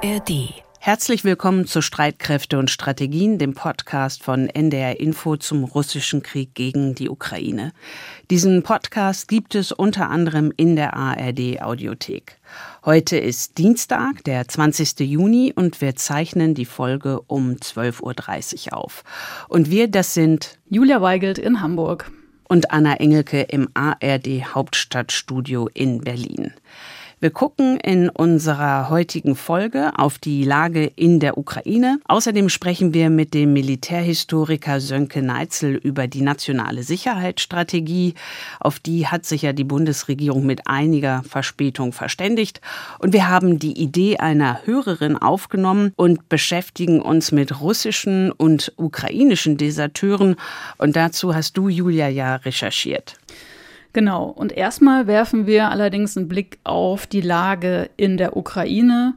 ARD. 0.00 0.54
Herzlich 0.78 1.24
willkommen 1.24 1.66
zu 1.66 1.82
Streitkräfte 1.82 2.60
und 2.60 2.70
Strategien, 2.70 3.38
dem 3.38 3.54
Podcast 3.54 4.22
von 4.22 4.48
NDR 4.48 5.00
Info 5.00 5.36
zum 5.36 5.64
russischen 5.64 6.22
Krieg 6.22 6.54
gegen 6.54 6.94
die 6.94 7.08
Ukraine. 7.08 7.72
Diesen 8.30 8.62
Podcast 8.62 9.26
gibt 9.26 9.56
es 9.56 9.72
unter 9.72 10.08
anderem 10.08 10.52
in 10.56 10.76
der 10.76 10.94
ARD 10.94 11.62
Audiothek. 11.62 12.38
Heute 12.84 13.18
ist 13.18 13.58
Dienstag, 13.58 14.22
der 14.22 14.46
20. 14.46 15.00
Juni 15.00 15.52
und 15.54 15.80
wir 15.80 15.96
zeichnen 15.96 16.54
die 16.54 16.64
Folge 16.64 17.20
um 17.22 17.54
12.30 17.54 18.68
Uhr 18.68 18.76
auf. 18.76 19.02
Und 19.48 19.68
wir, 19.68 19.88
das 19.88 20.14
sind 20.14 20.58
Julia 20.70 21.02
Weigelt 21.02 21.38
in 21.38 21.60
Hamburg 21.60 22.12
und 22.48 22.70
Anna 22.70 22.94
Engelke 22.94 23.42
im 23.42 23.68
ARD 23.74 24.54
Hauptstadtstudio 24.54 25.68
in 25.74 26.02
Berlin. 26.02 26.52
Wir 27.20 27.30
gucken 27.30 27.78
in 27.80 28.08
unserer 28.10 28.90
heutigen 28.90 29.34
Folge 29.34 29.90
auf 29.96 30.18
die 30.18 30.44
Lage 30.44 30.84
in 30.84 31.18
der 31.18 31.36
Ukraine. 31.36 31.98
Außerdem 32.06 32.48
sprechen 32.48 32.94
wir 32.94 33.10
mit 33.10 33.34
dem 33.34 33.52
Militärhistoriker 33.54 34.80
Sönke 34.80 35.20
Neitzel 35.20 35.74
über 35.74 36.06
die 36.06 36.20
nationale 36.20 36.84
Sicherheitsstrategie. 36.84 38.14
Auf 38.60 38.78
die 38.78 39.08
hat 39.08 39.26
sich 39.26 39.42
ja 39.42 39.52
die 39.52 39.64
Bundesregierung 39.64 40.46
mit 40.46 40.68
einiger 40.68 41.24
Verspätung 41.24 41.92
verständigt. 41.92 42.60
Und 43.00 43.12
wir 43.12 43.28
haben 43.28 43.58
die 43.58 43.76
Idee 43.76 44.18
einer 44.18 44.64
Hörerin 44.64 45.16
aufgenommen 45.16 45.92
und 45.96 46.28
beschäftigen 46.28 47.02
uns 47.02 47.32
mit 47.32 47.60
russischen 47.60 48.30
und 48.30 48.72
ukrainischen 48.76 49.56
Deserteuren. 49.56 50.36
Und 50.76 50.94
dazu 50.94 51.34
hast 51.34 51.56
du, 51.56 51.68
Julia, 51.68 52.06
ja 52.06 52.36
recherchiert. 52.36 53.16
Genau, 53.92 54.24
und 54.26 54.52
erstmal 54.52 55.06
werfen 55.06 55.46
wir 55.46 55.70
allerdings 55.70 56.16
einen 56.16 56.28
Blick 56.28 56.58
auf 56.64 57.06
die 57.06 57.20
Lage 57.20 57.90
in 57.96 58.16
der 58.16 58.36
Ukraine. 58.36 59.14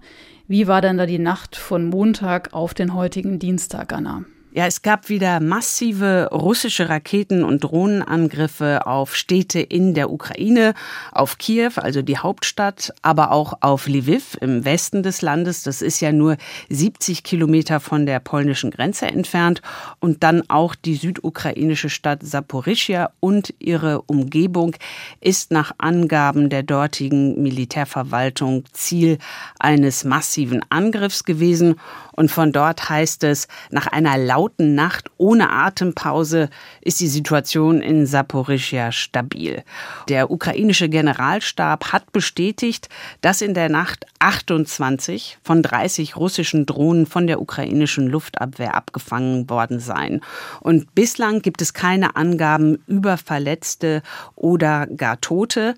Wie 0.48 0.68
war 0.68 0.82
denn 0.82 0.98
da 0.98 1.06
die 1.06 1.20
Nacht 1.20 1.56
von 1.56 1.86
Montag 1.86 2.54
auf 2.54 2.74
den 2.74 2.94
heutigen 2.94 3.40
Dienstag, 3.40 3.94
Anna? 3.94 4.26
Ja, 4.54 4.66
es 4.66 4.82
gab 4.82 5.08
wieder 5.08 5.40
massive 5.40 6.28
russische 6.30 6.90
Raketen- 6.90 7.46
und 7.46 7.64
Drohnenangriffe 7.64 8.86
auf 8.86 9.16
Städte 9.16 9.62
in 9.62 9.94
der 9.94 10.12
Ukraine, 10.12 10.74
auf 11.14 11.38
Kiew, 11.38 11.72
also 11.78 12.02
die 12.02 12.18
Hauptstadt, 12.18 12.94
aber 13.02 13.32
auch 13.32 13.54
auf 13.62 13.88
Lviv 13.88 14.38
im 14.42 14.66
Westen 14.66 15.04
des 15.04 15.22
Landes. 15.22 15.64
Das 15.64 15.82
ist 15.82 16.02
ja 16.02 16.12
nur 16.12 16.36
70 16.68 17.24
Kilometer 17.24 17.80
von 17.80 18.06
der 18.06 18.20
polnischen 18.20 18.72
Grenze 18.72 19.06
entfernt. 19.06 19.62
Und 20.02 20.22
dann 20.22 20.44
auch 20.50 20.76
die 20.76 20.96
südukrainische 20.96 21.90
Stadt 21.90 22.22
Saporischia 22.22 23.12
und 23.22 23.54
ihre 23.60 24.02
Umgebung 24.02 24.76
ist 25.22 25.52
nach 25.52 25.72
Angaben 25.78 26.50
der 26.50 26.64
dortigen 26.64 27.42
Militärverwaltung 27.42 28.66
Ziel 28.74 29.18
eines 29.60 30.04
massiven 30.04 30.62
Angriffs 30.68 31.24
gewesen. 31.24 31.76
Und 32.12 32.30
von 32.30 32.52
dort 32.52 32.90
heißt 32.90 33.24
es, 33.24 33.48
nach 33.70 33.88
einer 33.88 34.18
lauten 34.18 34.41
Nacht 34.58 35.12
ohne 35.18 35.52
Atempause 35.52 36.50
ist 36.82 37.00
die 37.00 37.08
Situation 37.08 37.82
in 37.82 38.06
Saporischia 38.06 38.92
stabil. 38.92 39.64
Der 40.10 40.32
ukrainische 40.32 40.90
Generalstab 40.90 41.92
hat 41.92 42.12
bestätigt, 42.12 42.90
dass 43.22 43.42
in 43.42 43.54
der 43.54 43.70
Nacht 43.70 44.06
28 44.20 45.38
von 45.44 45.64
30 45.64 46.16
russischen 46.16 46.66
Drohnen 46.66 47.06
von 47.06 47.28
der 47.28 47.42
ukrainischen 47.42 48.08
Luftabwehr 48.08 48.76
abgefangen 48.76 49.50
worden 49.50 49.80
seien. 49.80 50.22
Und 50.60 50.94
bislang 50.96 51.42
gibt 51.42 51.62
es 51.62 51.74
keine 51.74 52.16
Angaben 52.16 52.84
über 52.88 53.18
Verletzte 53.18 54.02
oder 54.36 54.88
gar 54.88 55.20
Tote. 55.22 55.76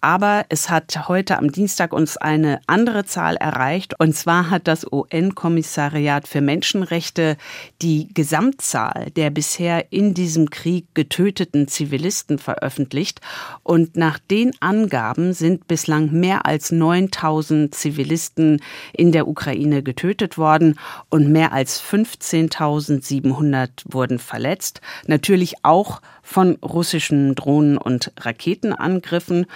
Aber 0.00 0.46
es 0.48 0.70
hat 0.70 1.08
heute 1.08 1.36
am 1.38 1.52
Dienstag 1.52 1.92
uns 1.92 2.16
eine 2.16 2.60
andere 2.66 3.04
Zahl 3.04 3.36
erreicht. 3.36 3.94
Und 3.98 4.14
zwar 4.14 4.48
hat 4.48 4.66
das 4.66 4.86
UN-Kommissariat 4.90 6.26
für 6.26 6.40
Menschenrechte 6.40 7.36
die 7.82 8.08
Gesamtzahl 8.14 9.10
der 9.16 9.30
bisher 9.30 9.92
in 9.92 10.14
diesem 10.14 10.50
Krieg 10.50 10.86
getöteten 10.94 11.68
Zivilisten 11.68 12.38
veröffentlicht. 12.38 13.20
Und 13.62 13.96
nach 13.96 14.18
den 14.18 14.52
Angaben 14.60 15.34
sind 15.34 15.68
bislang 15.68 16.12
mehr 16.12 16.46
als 16.46 16.72
9000 16.72 17.74
Zivilisten 17.74 18.62
in 18.92 19.12
der 19.12 19.28
Ukraine 19.28 19.82
getötet 19.82 20.38
worden 20.38 20.78
und 21.10 21.30
mehr 21.30 21.52
als 21.52 21.82
15.700 21.82 23.70
wurden 23.84 24.18
verletzt. 24.18 24.80
Natürlich 25.06 25.56
auch 25.62 26.00
von 26.22 26.56
russischen 26.62 27.34
Drohnen- 27.34 27.78
und 27.78 28.12
Raketenangriffen. 28.20 29.46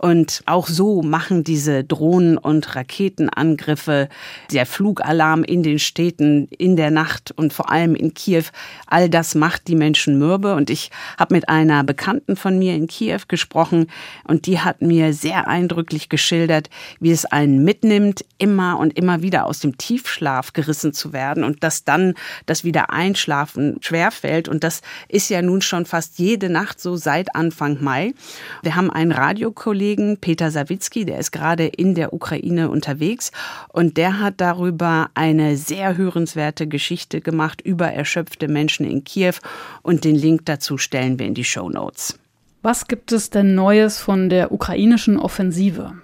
Und 0.00 0.42
auch 0.46 0.66
so 0.66 1.02
machen 1.02 1.44
diese 1.44 1.84
Drohnen- 1.84 2.38
und 2.38 2.74
Raketenangriffe, 2.74 4.08
der 4.50 4.64
Flugalarm 4.64 5.44
in 5.44 5.62
den 5.62 5.78
Städten 5.78 6.48
in 6.56 6.76
der 6.76 6.90
Nacht 6.90 7.32
und 7.36 7.52
vor 7.52 7.70
allem 7.70 7.94
in 7.94 8.14
Kiew, 8.14 8.44
all 8.86 9.10
das 9.10 9.34
macht 9.34 9.68
die 9.68 9.74
Menschen 9.74 10.18
mürbe. 10.18 10.54
Und 10.54 10.70
ich 10.70 10.90
habe 11.18 11.34
mit 11.34 11.50
einer 11.50 11.84
Bekannten 11.84 12.36
von 12.36 12.58
mir 12.58 12.76
in 12.76 12.86
Kiew 12.86 13.20
gesprochen 13.28 13.88
und 14.24 14.46
die 14.46 14.60
hat 14.60 14.80
mir 14.80 15.12
sehr 15.12 15.48
eindrücklich 15.48 16.08
geschildert, 16.08 16.70
wie 16.98 17.10
es 17.10 17.26
einen 17.26 17.62
mitnimmt, 17.62 18.24
immer 18.38 18.78
und 18.78 18.96
immer 18.96 19.20
wieder 19.20 19.44
aus 19.44 19.60
dem 19.60 19.76
Tiefschlaf 19.76 20.54
gerissen 20.54 20.94
zu 20.94 21.12
werden 21.12 21.44
und 21.44 21.62
dass 21.62 21.84
dann 21.84 22.14
das 22.46 22.64
wieder 22.64 22.88
Einschlafen 22.88 23.76
schwerfällt. 23.82 24.48
Und 24.48 24.64
das 24.64 24.80
ist 25.08 25.28
ja 25.28 25.42
nun 25.42 25.60
schon 25.60 25.84
fast 25.84 26.18
jede 26.18 26.48
Nacht 26.48 26.80
so 26.80 26.96
seit 26.96 27.36
Anfang 27.36 27.84
Mai. 27.84 28.14
Wir 28.62 28.76
haben 28.76 28.90
einen 28.90 29.12
Radiokollegen, 29.12 29.89
Kollegen 29.90 30.18
Peter 30.18 30.52
Sawicki, 30.52 31.04
der 31.04 31.18
ist 31.18 31.32
gerade 31.32 31.66
in 31.66 31.96
der 31.96 32.12
Ukraine 32.12 32.70
unterwegs 32.70 33.32
und 33.72 33.96
der 33.96 34.20
hat 34.20 34.34
darüber 34.36 35.10
eine 35.14 35.56
sehr 35.56 35.96
hörenswerte 35.96 36.68
Geschichte 36.68 37.20
gemacht 37.20 37.60
über 37.60 37.88
erschöpfte 37.88 38.46
Menschen 38.46 38.86
in 38.86 39.02
Kiew 39.02 39.34
und 39.82 40.04
den 40.04 40.14
Link 40.14 40.46
dazu 40.46 40.78
stellen 40.78 41.18
wir 41.18 41.26
in 41.26 41.34
die 41.34 41.42
Show 41.42 41.68
Notes. 41.68 42.16
Was 42.62 42.86
gibt 42.86 43.10
es 43.10 43.30
denn 43.30 43.56
Neues 43.56 43.98
von 43.98 44.28
der 44.28 44.52
ukrainischen 44.52 45.18
Offensive? 45.18 45.94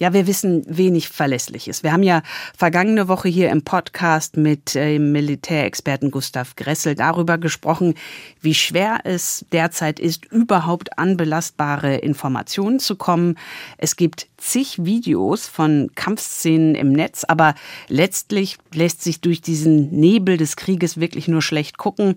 Ja, 0.00 0.12
wir 0.12 0.28
wissen 0.28 0.64
wenig 0.68 1.08
Verlässliches. 1.08 1.82
Wir 1.82 1.92
haben 1.92 2.04
ja 2.04 2.22
vergangene 2.56 3.08
Woche 3.08 3.28
hier 3.28 3.50
im 3.50 3.62
Podcast 3.62 4.36
mit 4.36 4.76
dem 4.76 4.82
äh, 4.82 4.98
Militärexperten 4.98 6.12
Gustav 6.12 6.54
Gressel 6.54 6.94
darüber 6.94 7.36
gesprochen, 7.36 7.94
wie 8.40 8.54
schwer 8.54 9.00
es 9.02 9.44
derzeit 9.50 9.98
ist, 9.98 10.24
überhaupt 10.26 10.96
an 10.98 11.16
belastbare 11.16 11.96
Informationen 11.96 12.78
zu 12.78 12.94
kommen. 12.94 13.36
Es 13.76 13.96
gibt 13.96 14.28
zig 14.36 14.84
Videos 14.84 15.48
von 15.48 15.90
Kampfszenen 15.96 16.76
im 16.76 16.92
Netz, 16.92 17.24
aber 17.24 17.56
letztlich 17.88 18.58
lässt 18.72 19.02
sich 19.02 19.20
durch 19.20 19.40
diesen 19.40 19.90
Nebel 19.90 20.36
des 20.36 20.54
Krieges 20.54 21.00
wirklich 21.00 21.26
nur 21.26 21.42
schlecht 21.42 21.76
gucken. 21.76 22.14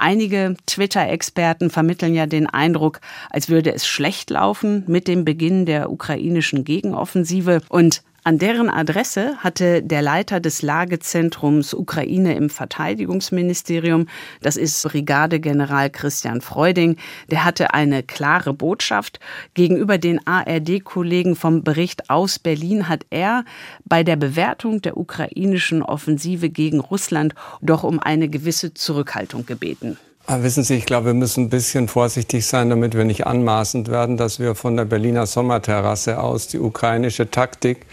Einige 0.00 0.56
Twitter-Experten 0.64 1.68
vermitteln 1.68 2.14
ja 2.14 2.24
den 2.24 2.46
Eindruck, 2.46 3.00
als 3.28 3.50
würde 3.50 3.74
es 3.74 3.86
schlecht 3.86 4.30
laufen 4.30 4.82
mit 4.86 5.06
dem 5.06 5.26
Beginn 5.26 5.66
der 5.66 5.92
ukrainischen 5.92 6.64
Gegenoffensive. 6.64 7.60
Und 7.68 8.02
an 8.22 8.38
deren 8.38 8.68
Adresse 8.68 9.36
hatte 9.38 9.82
der 9.82 10.02
Leiter 10.02 10.40
des 10.40 10.62
Lagezentrums 10.62 11.72
Ukraine 11.72 12.34
im 12.34 12.50
Verteidigungsministerium, 12.50 14.06
das 14.42 14.56
ist 14.56 14.82
Brigadegeneral 14.82 15.90
Christian 15.90 16.40
Freuding, 16.40 16.96
der 17.30 17.44
hatte 17.44 17.72
eine 17.72 18.02
klare 18.02 18.52
Botschaft. 18.52 19.20
Gegenüber 19.54 19.98
den 19.98 20.26
ARD-Kollegen 20.26 21.34
vom 21.34 21.62
Bericht 21.64 22.10
aus 22.10 22.38
Berlin 22.38 22.88
hat 22.88 23.06
er 23.10 23.44
bei 23.84 24.02
der 24.02 24.16
Bewertung 24.16 24.82
der 24.82 24.96
ukrainischen 24.96 25.82
Offensive 25.82 26.50
gegen 26.50 26.80
Russland 26.80 27.34
doch 27.62 27.84
um 27.84 27.98
eine 27.98 28.28
gewisse 28.28 28.74
Zurückhaltung 28.74 29.46
gebeten. 29.46 29.96
Ah, 30.32 30.44
wissen 30.44 30.62
Sie, 30.62 30.76
ich 30.76 30.86
glaube, 30.86 31.06
wir 31.06 31.14
müssen 31.14 31.46
ein 31.46 31.48
bisschen 31.48 31.88
vorsichtig 31.88 32.46
sein, 32.46 32.70
damit 32.70 32.96
wir 32.96 33.04
nicht 33.04 33.26
anmaßend 33.26 33.88
werden, 33.88 34.16
dass 34.16 34.38
wir 34.38 34.54
von 34.54 34.76
der 34.76 34.84
Berliner 34.84 35.26
Sommerterrasse 35.26 36.22
aus 36.22 36.46
die 36.46 36.60
ukrainische 36.60 37.32
Taktik 37.32 37.84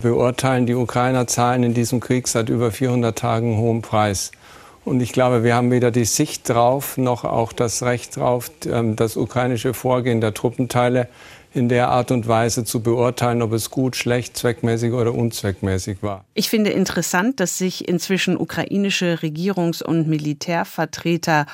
beurteilen. 0.00 0.66
Die 0.66 0.74
Ukrainer 0.74 1.26
zahlen 1.26 1.62
in 1.62 1.72
diesem 1.72 2.00
Krieg 2.00 2.28
seit 2.28 2.50
über 2.50 2.70
400 2.70 3.16
Tagen 3.16 3.56
hohen 3.56 3.80
Preis. 3.80 4.30
Und 4.84 5.00
ich 5.00 5.14
glaube, 5.14 5.42
wir 5.42 5.54
haben 5.54 5.70
weder 5.70 5.90
die 5.90 6.04
Sicht 6.04 6.46
drauf 6.50 6.98
noch 6.98 7.24
auch 7.24 7.54
das 7.54 7.82
Recht 7.82 8.16
drauf, 8.16 8.50
ähm, 8.70 8.94
das 8.94 9.16
ukrainische 9.16 9.72
Vorgehen 9.72 10.20
der 10.20 10.34
Truppenteile 10.34 11.08
in 11.56 11.68
der 11.68 11.88
Art 11.88 12.10
und 12.10 12.28
Weise 12.28 12.64
zu 12.64 12.82
beurteilen, 12.82 13.42
ob 13.42 13.52
es 13.52 13.70
gut, 13.70 13.96
schlecht, 13.96 14.36
zweckmäßig 14.36 14.92
oder 14.92 15.14
unzweckmäßig 15.14 16.02
war. 16.02 16.24
Ich 16.34 16.50
finde 16.50 16.70
interessant, 16.70 17.40
dass 17.40 17.58
sich 17.58 17.88
inzwischen 17.88 18.36
ukrainische 18.36 19.18
Regierungs- 19.22 19.82
und 19.82 20.06
Militärvertreter 20.08 21.46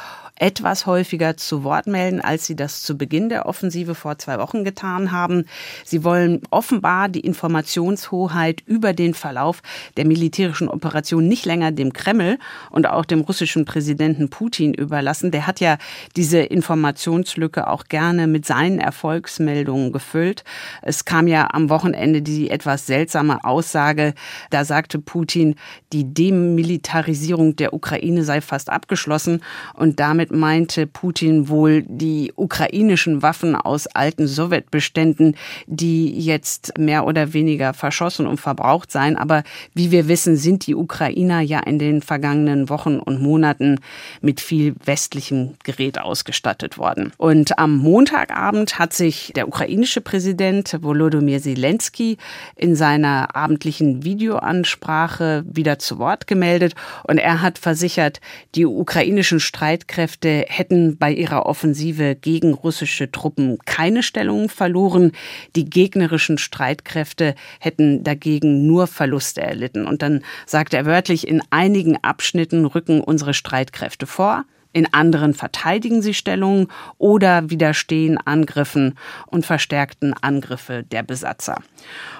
etwas 0.43 0.87
häufiger 0.87 1.37
zu 1.37 1.63
Wort 1.63 1.87
melden, 1.87 2.21
als 2.21 2.47
sie 2.47 2.57
das 2.57 2.83
zu 2.83 2.99
Beginn 2.99 3.29
der 3.29 3.47
Offensive 3.47 3.95
vor 3.95 4.19
zwei 4.19 4.39
Wochen 4.39 4.65
getan 4.65 5.13
haben. 5.13 5.45
Sie 5.85 6.03
wollen 6.03 6.41
offenbar 6.51 7.09
die 7.09 7.21
Informationshoheit 7.21 8.61
über 8.67 8.93
den 8.93 9.15
Verlauf 9.15 9.63
der 9.97 10.05
militärischen 10.05 10.69
Operation 10.69 11.29
nicht 11.29 11.47
länger 11.47 11.71
dem 11.71 11.93
Kreml 11.93 12.39
und 12.71 12.89
auch 12.89 13.05
dem 13.05 13.21
russischen 13.21 13.65
Präsidenten 13.65 14.31
Putin 14.31 14.75
überlassen. 14.75 15.31
Der 15.31 15.47
hat 15.47 15.61
ja 15.61 15.79
diese 16.17 16.41
Informationslücke 16.41 17.69
auch 17.69 17.85
gerne 17.85 18.27
mit 18.27 18.45
seinen 18.45 18.81
Erfolgsmeldungen 18.81 19.92
Gefüllt. 19.93 20.45
Es 20.83 21.05
kam 21.05 21.27
ja 21.27 21.49
am 21.53 21.71
Wochenende 21.71 22.23
die 22.23 22.51
etwas 22.51 22.87
seltsame 22.87 23.45
Aussage, 23.45 24.15
da 24.51 24.65
sagte 24.65 24.99
Putin, 24.99 25.57
die 25.93 26.13
Demilitarisierung 26.13 27.57
der 27.57 27.75
Ukraine 27.75 28.25
sei 28.25 28.41
fast 28.41 28.71
abgeschlossen 28.71 29.43
und 29.75 30.01
damit 30.01 30.31
meinte 30.31 30.87
Putin 30.87 31.49
wohl 31.49 31.83
die 31.87 32.33
ukrainischen 32.37 33.23
Waffen 33.23 33.55
aus 33.55 33.87
alten 33.87 34.27
Sowjetbeständen, 34.27 35.37
die 35.67 36.19
jetzt 36.19 36.79
mehr 36.79 37.07
oder 37.07 37.33
weniger 37.33 37.75
verschossen 37.75 38.27
und 38.27 38.39
verbraucht 38.39 38.91
seien. 38.91 39.17
Aber 39.17 39.43
wie 39.75 39.91
wir 39.91 40.09
wissen, 40.09 40.37
sind 40.37 40.67
die 40.67 40.75
Ukrainer 40.75 41.41
ja 41.41 41.61
in 41.61 41.79
den 41.79 42.03
vergangenen 42.03 42.69
Wochen 42.69 42.99
und 42.99 43.21
Monaten 43.21 43.81
mit 44.21 44.41
viel 44.41 44.75
westlichem 44.85 45.55
Gerät 45.65 46.01
ausgestattet 46.01 46.79
worden. 46.79 47.13
Und 47.17 47.59
am 47.59 47.77
Montagabend 47.77 48.79
hat 48.79 48.93
sich 48.93 49.33
der 49.35 49.49
ukrainische 49.73 50.03
Präsident 50.03 50.77
Volodymyr 50.83 51.41
Zelensky 51.41 52.19
in 52.57 52.77
seiner 52.77 53.35
abendlichen 53.35 54.05
Videoansprache 54.05 55.45
wieder 55.47 55.79
zu 55.79 55.99
Wort 55.99 56.27
gemeldet 56.27 56.75
und 57.05 57.17
er 57.17 57.41
hat 57.41 57.57
versichert, 57.57 58.21
die 58.55 58.67
ukrainischen 58.67 59.41
Streitkräfte 59.41 60.45
hätten 60.47 60.99
bei 60.99 61.11
ihrer 61.11 61.47
Offensive 61.47 62.17
gegen 62.17 62.53
russische 62.53 63.11
Truppen 63.11 63.57
keine 63.65 64.03
Stellung 64.03 64.51
verloren. 64.51 65.13
Die 65.57 65.65
gegnerischen 65.65 66.37
Streitkräfte 66.37 67.35
hätten 67.59 68.05
dagegen 68.05 68.67
nur 68.67 68.87
Verluste 68.87 69.41
erlitten. 69.41 69.87
Und 69.87 70.03
dann 70.03 70.23
sagt 70.45 70.75
er 70.75 70.85
wörtlich, 70.85 71.27
in 71.27 71.41
einigen 71.49 71.97
Abschnitten 72.03 72.67
rücken 72.67 73.01
unsere 73.01 73.33
Streitkräfte 73.33 74.07
vor. 74.07 74.45
In 74.73 74.93
anderen 74.93 75.35
verteidigen 75.35 76.03
sie 76.03 76.15
Stellungen 76.15 76.69
oder 76.99 77.51
widerstehen 77.51 78.19
Angriffen 78.19 78.97
und 79.27 79.45
verstärkten 79.45 80.15
Angriffe 80.21 80.83
der 80.83 81.03
Besatzer. 81.03 81.57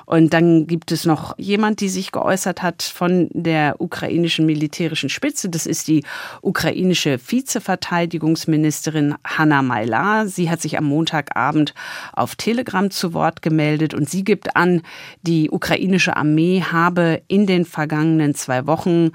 Und 0.07 0.33
dann 0.33 0.67
gibt 0.67 0.93
es 0.93 1.05
noch 1.05 1.39
jemand, 1.39 1.81
die 1.81 1.89
sich 1.89 2.13
geäußert 2.13 2.63
hat 2.63 2.83
von 2.83 3.29
der 3.33 3.81
ukrainischen 3.81 4.47
militärischen 4.47 5.09
Spitze. 5.09 5.49
Das 5.49 5.67
ist 5.67 5.89
die 5.89 6.05
ukrainische 6.41 7.19
Vizeverteidigungsministerin 7.19 9.15
Hanna 9.25 9.63
Mailar. 9.63 10.27
Sie 10.27 10.51
hat 10.51 10.61
sich 10.61 10.79
am 10.79 10.85
Montagabend 10.85 11.75
auf 12.13 12.37
Telegram 12.37 12.91
zu 12.91 13.15
Wort 13.15 13.43
gemeldet 13.43 13.95
und 13.95 14.09
sie 14.09 14.25
gibt 14.25 14.57
an, 14.57 14.83
die 15.23 15.51
ukrainische 15.51 16.17
Armee 16.17 16.63
habe 16.63 17.23
in 17.29 17.47
den 17.47 17.65
vergangenen 17.65 18.35
zwei 18.35 18.67
Wochen 18.67 19.13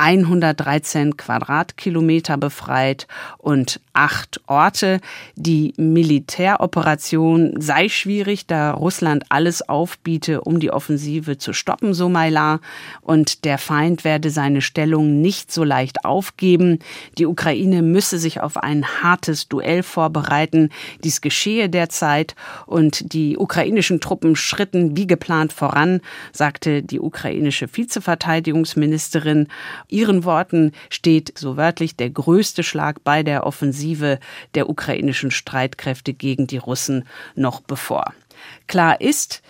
113 0.00 1.18
Quadratkilometer 1.18 2.38
befreit 2.38 3.06
und 3.36 3.80
acht 3.92 4.40
Orte. 4.46 5.00
Die 5.36 5.74
Militäroperation 5.76 7.60
sei 7.60 7.90
schwierig, 7.90 8.46
da 8.46 8.72
Russland 8.72 9.24
alles 9.28 9.68
aufbiete, 10.30 10.40
um 10.42 10.60
die 10.60 10.70
Offensive 10.70 11.38
zu 11.38 11.52
stoppen, 11.52 11.94
so 11.94 12.08
Mailar. 12.08 12.60
Und 13.00 13.44
der 13.44 13.58
Feind 13.58 14.04
werde 14.04 14.30
seine 14.30 14.60
Stellung 14.60 15.20
nicht 15.20 15.52
so 15.52 15.64
leicht 15.64 16.04
aufgeben. 16.04 16.78
Die 17.18 17.26
Ukraine 17.26 17.82
müsse 17.82 18.18
sich 18.18 18.40
auf 18.40 18.56
ein 18.56 18.84
hartes 19.02 19.48
Duell 19.48 19.82
vorbereiten. 19.82 20.70
Dies 21.04 21.20
geschehe 21.20 21.68
derzeit 21.68 22.34
und 22.66 23.12
die 23.12 23.36
ukrainischen 23.36 24.00
Truppen 24.00 24.36
schritten 24.36 24.96
wie 24.96 25.06
geplant 25.06 25.52
voran, 25.52 26.00
sagte 26.32 26.82
die 26.82 27.00
ukrainische 27.00 27.68
Vizeverteidigungsministerin. 27.72 29.48
Ihren 29.88 30.24
Worten 30.24 30.72
steht 30.90 31.38
so 31.38 31.56
wörtlich 31.56 31.96
der 31.96 32.10
größte 32.10 32.62
Schlag 32.62 33.02
bei 33.04 33.22
der 33.22 33.46
Offensive 33.46 34.18
der 34.54 34.68
ukrainischen 34.68 35.30
Streitkräfte 35.30 36.12
gegen 36.12 36.46
die 36.46 36.58
Russen 36.58 37.04
noch 37.34 37.60
bevor. 37.60 38.12
Klar 38.66 39.00
ist, 39.00 39.42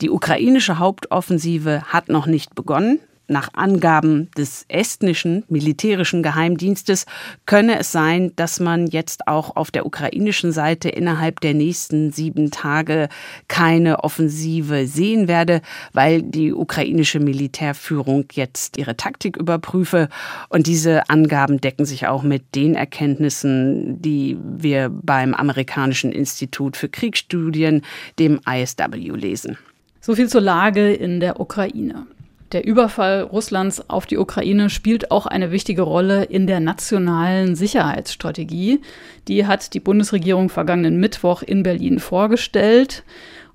die 0.00 0.10
ukrainische 0.10 0.78
Hauptoffensive 0.78 1.82
hat 1.86 2.08
noch 2.08 2.26
nicht 2.26 2.54
begonnen. 2.54 3.00
Nach 3.30 3.50
Angaben 3.52 4.30
des 4.38 4.64
estnischen 4.68 5.44
militärischen 5.50 6.22
Geheimdienstes 6.22 7.04
könne 7.44 7.78
es 7.78 7.92
sein, 7.92 8.32
dass 8.36 8.58
man 8.58 8.86
jetzt 8.86 9.28
auch 9.28 9.54
auf 9.54 9.70
der 9.70 9.84
ukrainischen 9.84 10.50
Seite 10.50 10.88
innerhalb 10.88 11.40
der 11.40 11.52
nächsten 11.52 12.10
sieben 12.10 12.50
Tage 12.50 13.10
keine 13.46 14.02
Offensive 14.02 14.86
sehen 14.86 15.28
werde, 15.28 15.60
weil 15.92 16.22
die 16.22 16.54
ukrainische 16.54 17.20
Militärführung 17.20 18.24
jetzt 18.32 18.78
ihre 18.78 18.96
Taktik 18.96 19.36
überprüfe. 19.36 20.08
Und 20.48 20.66
diese 20.66 21.10
Angaben 21.10 21.60
decken 21.60 21.84
sich 21.84 22.06
auch 22.06 22.22
mit 22.22 22.54
den 22.54 22.74
Erkenntnissen, 22.74 24.00
die 24.00 24.38
wir 24.40 24.88
beim 24.88 25.34
amerikanischen 25.34 26.12
Institut 26.12 26.78
für 26.78 26.88
Kriegsstudien, 26.88 27.82
dem 28.18 28.40
ISW, 28.48 29.10
lesen. 29.10 29.58
So 30.00 30.14
viel 30.14 30.28
zur 30.28 30.40
Lage 30.40 30.92
in 30.92 31.20
der 31.20 31.40
Ukraine. 31.40 32.06
Der 32.52 32.64
Überfall 32.66 33.22
Russlands 33.22 33.90
auf 33.90 34.06
die 34.06 34.16
Ukraine 34.16 34.70
spielt 34.70 35.10
auch 35.10 35.26
eine 35.26 35.50
wichtige 35.50 35.82
Rolle 35.82 36.24
in 36.24 36.46
der 36.46 36.60
nationalen 36.60 37.56
Sicherheitsstrategie. 37.56 38.80
Die 39.26 39.46
hat 39.46 39.74
die 39.74 39.80
Bundesregierung 39.80 40.48
vergangenen 40.48 40.98
Mittwoch 40.98 41.42
in 41.42 41.62
Berlin 41.62 41.98
vorgestellt. 41.98 43.02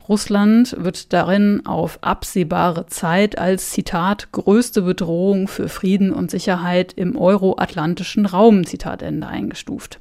Russland 0.08 0.76
wird 0.78 1.12
darin 1.12 1.66
auf 1.66 1.98
absehbare 2.02 2.86
Zeit 2.88 3.38
als 3.38 3.72
Zitat 3.72 4.32
größte 4.32 4.84
Bedrohung 4.84 5.48
für 5.48 5.70
Frieden 5.70 6.12
und 6.12 6.30
Sicherheit 6.30 6.94
im 6.94 7.18
euroatlantischen 7.18 8.26
Raum 8.28 8.66
Zitat 8.66 9.02
Ende 9.02 9.26
eingestuft 9.28 10.00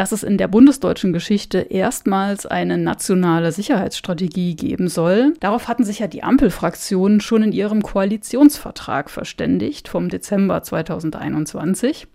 dass 0.00 0.12
es 0.12 0.22
in 0.22 0.38
der 0.38 0.48
bundesdeutschen 0.48 1.12
Geschichte 1.12 1.58
erstmals 1.58 2.46
eine 2.46 2.78
nationale 2.78 3.52
Sicherheitsstrategie 3.52 4.56
geben 4.56 4.88
soll. 4.88 5.34
Darauf 5.40 5.68
hatten 5.68 5.84
sich 5.84 5.98
ja 5.98 6.06
die 6.06 6.22
Ampelfraktionen 6.22 7.20
schon 7.20 7.42
in 7.42 7.52
ihrem 7.52 7.82
Koalitionsvertrag 7.82 9.10
verständigt 9.10 9.88
vom 9.88 10.08
Dezember 10.08 10.62
2021. 10.62 12.06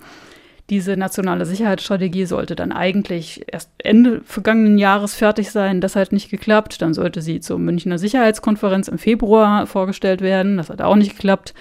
Diese 0.72 0.98
nationale 0.98 1.46
Sicherheitsstrategie 1.46 2.26
sollte 2.26 2.56
dann 2.56 2.72
eigentlich 2.72 3.44
erst 3.52 3.70
Ende 3.78 4.22
vergangenen 4.26 4.80
Jahres 4.80 5.14
fertig 5.14 5.52
sein. 5.52 5.80
Das 5.80 5.96
hat 5.96 6.12
nicht 6.12 6.32
geklappt. 6.32 6.82
Dann 6.82 6.96
sollte 6.96 7.22
sie 7.22 7.40
zur 7.40 7.60
Münchner 7.60 8.00
Sicherheitskonferenz 8.00 8.88
im 8.88 8.98
Februar 8.98 9.68
vorgestellt 9.68 10.22
werden. 10.22 10.58
Das 10.58 10.72
hat 10.72 10.82
auch 10.82 10.96
nicht 10.96 11.12
geklappt. 11.12 11.54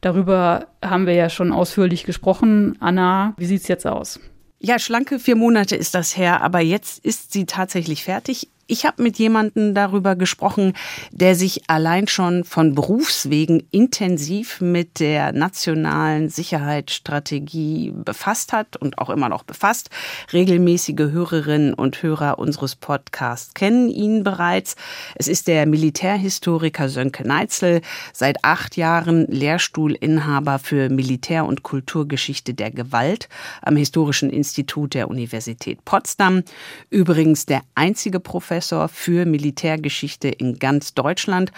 Darüber 0.00 0.66
haben 0.84 1.06
wir 1.06 1.14
ja 1.14 1.30
schon 1.30 1.52
ausführlich 1.52 2.02
gesprochen. 2.02 2.76
Anna, 2.80 3.34
wie 3.36 3.46
sieht 3.46 3.60
es 3.62 3.68
jetzt 3.68 3.86
aus? 3.86 4.18
Ja, 4.64 4.78
schlanke 4.78 5.18
vier 5.18 5.34
Monate 5.34 5.74
ist 5.74 5.92
das 5.96 6.16
her, 6.16 6.40
aber 6.40 6.60
jetzt 6.60 7.04
ist 7.04 7.32
sie 7.32 7.46
tatsächlich 7.46 8.04
fertig. 8.04 8.48
Ich 8.68 8.86
habe 8.86 9.02
mit 9.02 9.18
jemandem 9.18 9.74
darüber 9.74 10.14
gesprochen, 10.14 10.74
der 11.10 11.34
sich 11.34 11.68
allein 11.68 12.06
schon 12.06 12.44
von 12.44 12.76
Berufswegen 12.76 13.64
intensiv 13.72 14.60
mit 14.60 15.00
der 15.00 15.32
nationalen 15.32 16.28
Sicherheitsstrategie 16.28 17.92
befasst 17.92 18.52
hat 18.52 18.76
und 18.76 18.98
auch 18.98 19.10
immer 19.10 19.28
noch 19.28 19.42
befasst. 19.42 19.90
Regelmäßige 20.32 21.10
Hörerinnen 21.10 21.74
und 21.74 22.00
Hörer 22.04 22.38
unseres 22.38 22.76
Podcasts 22.76 23.52
kennen 23.54 23.90
ihn 23.90 24.22
bereits. 24.22 24.76
Es 25.16 25.26
ist 25.26 25.48
der 25.48 25.66
Militärhistoriker 25.66 26.88
Sönke 26.88 27.26
Neitzel, 27.26 27.80
seit 28.12 28.44
acht 28.44 28.76
Jahren 28.76 29.26
Lehrstuhlinhaber 29.26 30.60
für 30.60 30.88
Militär- 30.88 31.46
und 31.46 31.64
Kulturgeschichte 31.64 32.54
der 32.54 32.70
Gewalt 32.70 33.28
am 33.60 33.74
Historischen 33.74 34.30
Institut 34.30 34.94
der 34.94 35.10
Universität 35.10 35.84
Potsdam. 35.84 36.44
Übrigens 36.90 37.44
der 37.44 37.62
einzige 37.74 38.20
Professor 38.20 38.51
Professor 38.52 38.88
für 38.88 39.24
Militärgeschichte 39.24 40.28
in 40.28 40.58
ganz 40.58 40.92
Deutschland. 40.92 41.52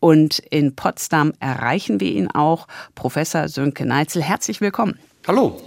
Und 0.00 0.38
in 0.38 0.74
Potsdam 0.74 1.34
erreichen 1.40 2.00
wir 2.00 2.10
ihn 2.10 2.30
auch. 2.30 2.66
Professor 2.94 3.48
Sönke 3.48 3.84
Neitzel, 3.84 4.22
herzlich 4.22 4.62
willkommen. 4.62 4.98
Hallo. 5.26 5.60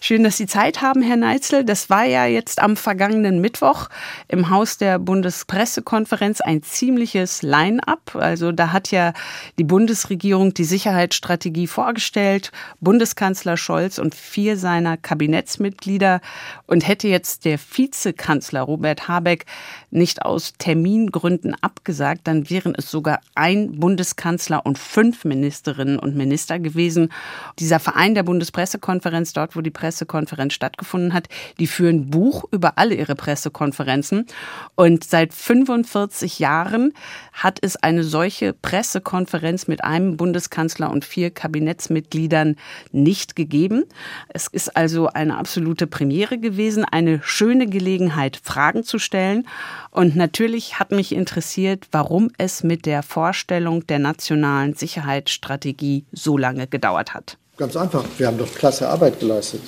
Schön, 0.00 0.24
dass 0.24 0.36
Sie 0.36 0.46
Zeit 0.46 0.80
haben, 0.80 1.02
Herr 1.02 1.16
Neitzel. 1.16 1.64
Das 1.64 1.90
war 1.90 2.04
ja 2.04 2.26
jetzt 2.26 2.60
am 2.60 2.76
vergangenen 2.76 3.40
Mittwoch 3.40 3.88
im 4.28 4.50
Haus 4.50 4.78
der 4.78 4.98
Bundespressekonferenz 4.98 6.40
ein 6.40 6.62
ziemliches 6.62 7.42
Line-up. 7.42 8.14
Also 8.14 8.52
da 8.52 8.72
hat 8.72 8.90
ja 8.90 9.12
die 9.58 9.64
Bundesregierung 9.64 10.54
die 10.54 10.64
Sicherheitsstrategie 10.64 11.66
vorgestellt, 11.66 12.52
Bundeskanzler 12.80 13.56
Scholz 13.56 13.98
und 13.98 14.14
vier 14.14 14.56
seiner 14.56 14.96
Kabinettsmitglieder. 14.96 16.20
Und 16.66 16.86
hätte 16.86 17.08
jetzt 17.08 17.44
der 17.44 17.58
Vizekanzler 17.58 18.62
Robert 18.62 19.08
Habeck 19.08 19.46
nicht 19.90 20.22
aus 20.22 20.54
Termingründen 20.58 21.54
abgesagt, 21.60 22.22
dann 22.24 22.48
wären 22.50 22.74
es 22.76 22.90
sogar 22.90 23.20
ein 23.34 23.78
Bundeskanzler 23.78 24.64
und 24.64 24.78
fünf 24.78 25.24
Ministerinnen 25.24 25.98
und 25.98 26.16
Minister 26.16 26.58
gewesen. 26.58 27.12
Dieser 27.58 27.80
Verein 27.80 28.14
der 28.14 28.22
Bundespressekonferenz 28.22 29.32
dort 29.32 29.51
wo 29.56 29.60
die 29.60 29.70
Pressekonferenz 29.70 30.54
stattgefunden 30.54 31.12
hat. 31.12 31.28
Die 31.58 31.66
führen 31.66 32.10
Buch 32.10 32.44
über 32.50 32.78
alle 32.78 32.94
ihre 32.94 33.14
Pressekonferenzen. 33.14 34.26
Und 34.74 35.04
seit 35.04 35.34
45 35.34 36.38
Jahren 36.38 36.92
hat 37.32 37.58
es 37.62 37.76
eine 37.76 38.04
solche 38.04 38.52
Pressekonferenz 38.52 39.68
mit 39.68 39.84
einem 39.84 40.16
Bundeskanzler 40.16 40.90
und 40.90 41.04
vier 41.04 41.30
Kabinettsmitgliedern 41.30 42.56
nicht 42.90 43.36
gegeben. 43.36 43.84
Es 44.28 44.46
ist 44.46 44.76
also 44.76 45.08
eine 45.08 45.36
absolute 45.36 45.86
Premiere 45.86 46.38
gewesen, 46.38 46.84
eine 46.84 47.20
schöne 47.22 47.66
Gelegenheit, 47.66 48.40
Fragen 48.42 48.84
zu 48.84 48.98
stellen. 48.98 49.46
Und 49.90 50.16
natürlich 50.16 50.78
hat 50.78 50.90
mich 50.90 51.14
interessiert, 51.14 51.88
warum 51.92 52.30
es 52.38 52.62
mit 52.62 52.86
der 52.86 53.02
Vorstellung 53.02 53.86
der 53.86 53.98
nationalen 53.98 54.74
Sicherheitsstrategie 54.74 56.06
so 56.12 56.38
lange 56.38 56.66
gedauert 56.66 57.14
hat. 57.14 57.38
Ganz 57.62 57.76
einfach, 57.76 58.04
wir 58.18 58.26
haben 58.26 58.38
doch 58.38 58.52
klasse 58.52 58.88
Arbeit 58.88 59.20
geleistet. 59.20 59.60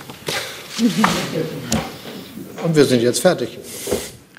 Und 2.64 2.74
wir 2.74 2.84
sind 2.86 3.00
jetzt 3.02 3.20
fertig. 3.20 3.56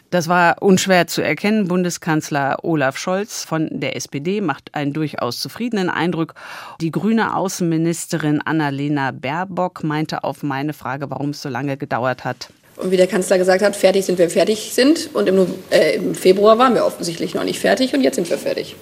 Das 0.10 0.28
war 0.28 0.62
unschwer 0.62 1.08
zu 1.08 1.22
erkennen. 1.22 1.70
Bundeskanzler 1.70 2.58
Olaf 2.64 2.98
Scholz 2.98 3.46
von 3.46 3.70
der 3.72 3.96
SPD 3.96 4.42
macht 4.42 4.76
einen 4.76 4.92
durchaus 4.92 5.40
zufriedenen 5.40 5.90
Eindruck. 5.90 6.34
Die 6.82 6.92
grüne 6.92 7.34
Außenministerin 7.34 8.42
Annalena 8.42 9.12
Baerbock 9.12 9.86
meinte 9.86 10.26
auf 10.26 10.44
meine 10.44 10.74
Frage, 10.74 11.10
warum 11.10 11.30
es 11.30 11.42
so 11.42 11.48
lange 11.48 11.78
gedauert 11.78 12.26
hat. 12.26 12.50
Und 12.76 12.92
wie 12.92 12.98
der 12.98 13.08
Kanzler 13.08 13.38
gesagt 13.38 13.64
hat, 13.64 13.78
fertig 13.78 14.04
sind 14.06 14.20
wir 14.20 14.30
fertig 14.30 14.74
sind. 14.74 15.12
Und 15.14 15.30
im, 15.30 15.48
äh, 15.70 15.96
im 15.96 16.14
Februar 16.14 16.58
waren 16.58 16.74
wir 16.74 16.86
offensichtlich 16.86 17.34
noch 17.36 17.46
nicht 17.46 17.62
fertig 17.62 17.94
und 17.94 18.02
jetzt 18.02 18.16
sind 18.16 18.30
wir 18.30 18.38
fertig. 18.38 18.76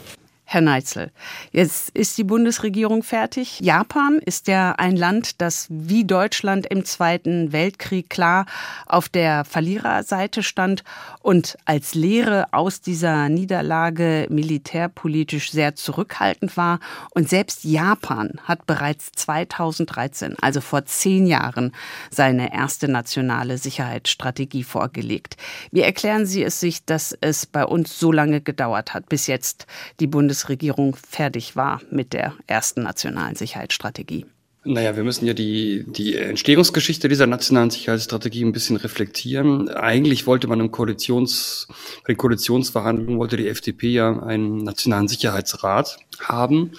Herr 0.53 0.61
Neitzel, 0.61 1.09
jetzt 1.51 1.89
ist 1.95 2.15
die 2.15 2.23
Bundesregierung 2.23 3.01
fertig. 3.01 3.59
Japan 3.59 4.19
ist 4.23 4.47
ja 4.47 4.73
ein 4.73 4.95
Land, 4.95 5.41
das 5.41 5.65
wie 5.71 6.05
Deutschland 6.05 6.67
im 6.67 6.85
Zweiten 6.85 7.51
Weltkrieg 7.51 8.07
klar 8.11 8.45
auf 8.85 9.09
der 9.09 9.45
Verliererseite 9.45 10.43
stand 10.43 10.83
und 11.23 11.57
als 11.65 11.95
Lehre 11.95 12.53
aus 12.53 12.81
dieser 12.81 13.29
Niederlage 13.29 14.27
militärpolitisch 14.29 15.51
sehr 15.51 15.73
zurückhaltend 15.73 16.55
war. 16.55 16.79
Und 17.15 17.29
selbst 17.29 17.63
Japan 17.63 18.39
hat 18.43 18.67
bereits 18.67 19.11
2013, 19.13 20.35
also 20.39 20.61
vor 20.61 20.85
zehn 20.85 21.25
Jahren, 21.25 21.71
seine 22.11 22.53
erste 22.53 22.87
nationale 22.87 23.57
Sicherheitsstrategie 23.57 24.63
vorgelegt. 24.63 25.35
Wie 25.71 25.81
erklären 25.81 26.27
Sie 26.27 26.43
es 26.43 26.59
sich, 26.59 26.85
dass 26.85 27.17
es 27.21 27.47
bei 27.47 27.65
uns 27.65 27.97
so 27.97 28.11
lange 28.11 28.39
gedauert 28.39 28.93
hat, 28.93 29.09
bis 29.09 29.25
jetzt 29.25 29.65
die 29.99 30.05
Bundesregierung 30.05 30.42
Bundesregierung 30.43 30.97
fertig 31.09 31.55
war 31.55 31.81
mit 31.89 32.11
der 32.11 32.33
ersten 32.47 32.83
nationalen 32.83 33.35
Sicherheitsstrategie? 33.35 34.25
Naja, 34.65 34.97
wir 34.97 35.03
müssen 35.05 35.25
ja 35.25 35.33
die, 35.33 35.85
die 35.87 36.17
Entstehungsgeschichte 36.17 37.07
dieser 37.07 37.27
nationalen 37.27 37.69
Sicherheitsstrategie 37.69 38.43
ein 38.43 38.51
bisschen 38.51 38.75
reflektieren. 38.75 39.69
Eigentlich 39.69 40.27
wollte 40.27 40.47
man 40.47 40.59
im 40.59 40.71
Koalitions, 40.71 41.67
bei 42.05 42.13
den 42.13 42.17
Koalitionsverhandlungen 42.17 43.19
wollte 43.19 43.37
die 43.37 43.47
FDP 43.47 43.91
ja 43.91 44.21
einen 44.21 44.57
nationalen 44.63 45.07
Sicherheitsrat 45.07 45.97
haben. 46.19 46.71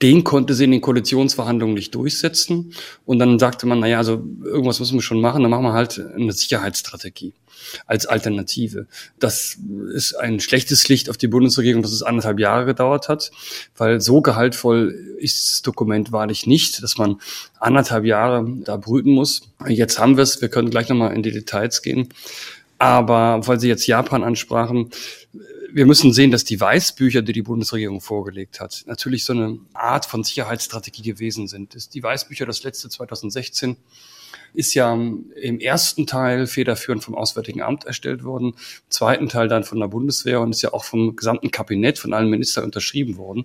Den 0.00 0.22
konnte 0.22 0.54
sie 0.54 0.64
in 0.64 0.72
den 0.72 0.80
Koalitionsverhandlungen 0.80 1.74
nicht 1.74 1.94
durchsetzen. 1.96 2.74
Und 3.04 3.18
dann 3.18 3.40
sagte 3.40 3.66
man, 3.66 3.80
naja, 3.80 3.98
also 3.98 4.24
irgendwas 4.44 4.78
müssen 4.78 4.98
wir 4.98 5.02
schon 5.02 5.20
machen, 5.20 5.42
dann 5.42 5.50
machen 5.50 5.64
wir 5.64 5.72
halt 5.72 5.98
eine 5.98 6.32
Sicherheitsstrategie 6.32 7.32
als 7.86 8.06
Alternative. 8.06 8.86
Das 9.18 9.58
ist 9.92 10.14
ein 10.14 10.40
schlechtes 10.40 10.88
Licht 10.88 11.10
auf 11.10 11.16
die 11.16 11.28
Bundesregierung, 11.28 11.82
dass 11.82 11.92
es 11.92 12.02
anderthalb 12.02 12.38
Jahre 12.38 12.66
gedauert 12.66 13.08
hat, 13.08 13.30
weil 13.76 14.00
so 14.00 14.20
gehaltvoll 14.20 15.16
ist 15.18 15.52
das 15.52 15.62
Dokument 15.62 16.12
wahrlich 16.12 16.46
nicht, 16.46 16.82
dass 16.82 16.98
man 16.98 17.20
anderthalb 17.58 18.04
Jahre 18.04 18.46
da 18.64 18.76
brüten 18.76 19.12
muss. 19.12 19.42
Jetzt 19.66 19.98
haben 19.98 20.16
wir 20.16 20.22
es, 20.22 20.40
wir 20.40 20.48
können 20.48 20.70
gleich 20.70 20.88
nochmal 20.88 21.14
in 21.14 21.22
die 21.22 21.32
Details 21.32 21.82
gehen. 21.82 22.08
Aber 22.78 23.46
weil 23.46 23.60
Sie 23.60 23.68
jetzt 23.68 23.86
Japan 23.86 24.24
ansprachen, 24.24 24.90
wir 25.72 25.86
müssen 25.86 26.12
sehen, 26.12 26.30
dass 26.30 26.44
die 26.44 26.60
Weißbücher, 26.60 27.22
die 27.22 27.32
die 27.32 27.42
Bundesregierung 27.42 28.00
vorgelegt 28.00 28.60
hat, 28.60 28.84
natürlich 28.86 29.24
so 29.24 29.32
eine 29.32 29.58
Art 29.72 30.06
von 30.06 30.22
Sicherheitsstrategie 30.22 31.02
gewesen 31.02 31.48
sind. 31.48 31.94
Die 31.94 32.02
Weißbücher, 32.02 32.46
das 32.46 32.62
letzte 32.62 32.88
2016, 32.88 33.76
ist 34.54 34.74
ja 34.74 34.92
im 34.94 35.58
ersten 35.60 36.06
Teil 36.06 36.46
federführend 36.46 37.04
vom 37.04 37.14
Auswärtigen 37.14 37.60
Amt 37.60 37.84
erstellt 37.84 38.24
worden, 38.24 38.54
im 38.54 38.90
zweiten 38.90 39.28
Teil 39.28 39.48
dann 39.48 39.64
von 39.64 39.80
der 39.80 39.88
Bundeswehr 39.88 40.40
und 40.40 40.50
ist 40.50 40.62
ja 40.62 40.72
auch 40.72 40.84
vom 40.84 41.16
gesamten 41.16 41.50
Kabinett, 41.50 41.98
von 41.98 42.14
allen 42.14 42.30
Ministern 42.30 42.64
unterschrieben 42.64 43.16
worden. 43.16 43.44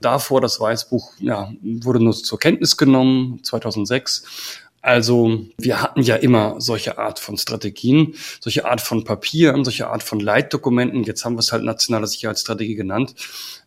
Davor 0.00 0.40
das 0.40 0.60
Weißbuch 0.60 1.12
ja, 1.18 1.52
wurde 1.62 2.02
nur 2.02 2.14
zur 2.14 2.38
Kenntnis 2.38 2.76
genommen, 2.76 3.40
2006. 3.42 4.62
Also 4.84 5.46
wir 5.56 5.80
hatten 5.80 6.02
ja 6.02 6.16
immer 6.16 6.60
solche 6.60 6.98
Art 6.98 7.18
von 7.18 7.38
Strategien, 7.38 8.16
solche 8.38 8.66
Art 8.66 8.82
von 8.82 9.02
Papieren, 9.02 9.64
solche 9.64 9.88
Art 9.88 10.02
von 10.02 10.20
Leitdokumenten. 10.20 11.04
Jetzt 11.04 11.24
haben 11.24 11.36
wir 11.36 11.40
es 11.40 11.52
halt 11.52 11.64
nationale 11.64 12.06
Sicherheitsstrategie 12.06 12.74
genannt. 12.74 13.14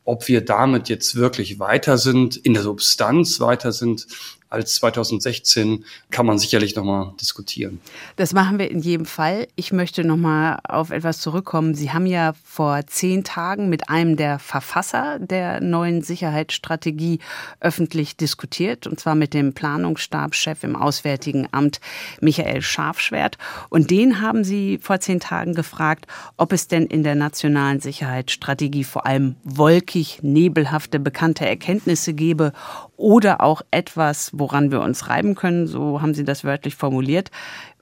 Ob 0.06 0.27
wir 0.27 0.46
damit 0.46 0.89
jetzt 0.89 1.15
wirklich 1.15 1.58
weiter 1.58 1.98
sind, 1.98 2.38
in 2.38 2.53
der 2.53 2.62
Substanz 2.62 3.39
weiter 3.39 3.72
sind, 3.72 4.06
als 4.50 4.75
2016 4.75 5.86
kann 6.10 6.25
man 6.25 6.39
sicherlich 6.39 6.75
nochmal 6.75 7.13
diskutieren. 7.20 7.82
Das 8.16 8.34
machen 8.34 8.60
wir 8.60 8.72
in 8.72 8.80
jedem 8.80 9.06
Fall. 9.06 9.48
Ich 9.56 9.72
möchte 9.74 10.04
nochmal 10.04 10.60
auf 10.63 10.92
etwas 10.92 11.20
zurückkommen. 11.20 11.75
Sie 11.75 11.92
haben 11.92 12.06
ja 12.06 12.34
vor 12.44 12.86
zehn 12.88 13.24
Tagen 13.24 13.70
mit 13.70 13.89
einem 13.89 14.16
der 14.16 14.39
Verfasser 14.39 15.20
der 15.20 15.62
neuen 15.62 16.01
Sicherheitsstrategie 16.01 17.20
öffentlich 17.60 18.16
diskutiert, 18.16 18.88
und 18.88 19.00
zwar 19.00 19.16
mit 19.16 19.34
dem 19.34 19.54
Planungsstabschef 19.54 20.63
im 20.63 20.75
Auswärtigen 20.75 21.48
Amt 21.51 21.82
Michael 22.22 22.62
Scharfschwert. 22.62 23.38
Und 23.70 23.92
den 23.92 24.22
haben 24.22 24.44
Sie 24.44 24.80
vor 24.82 25.00
zehn 25.00 25.20
Tagen 25.20 25.54
gefragt, 25.54 26.08
ob 26.38 26.54
es 26.54 26.68
denn 26.68 26.86
in 26.86 27.04
der 27.04 27.16
nationalen 27.16 27.80
Sicherheitsstrategie 27.80 28.84
vor 28.84 29.06
allem 29.06 29.36
wolkig, 29.44 30.20
nebelhafte, 30.22 31.00
bekannte 31.00 31.46
Erkenntnisse 31.46 32.13
gebe 32.13 32.54
oder 32.98 33.42
auch 33.42 33.62
etwas, 33.72 34.32
woran 34.34 34.72
wir 34.72 34.82
uns 34.82 35.08
reiben 35.08 35.36
können, 35.36 35.68
so 35.68 36.01
haben 36.01 36.13
Sie 36.13 36.25
das 36.25 36.44
wörtlich 36.44 36.75
formuliert. 36.75 37.32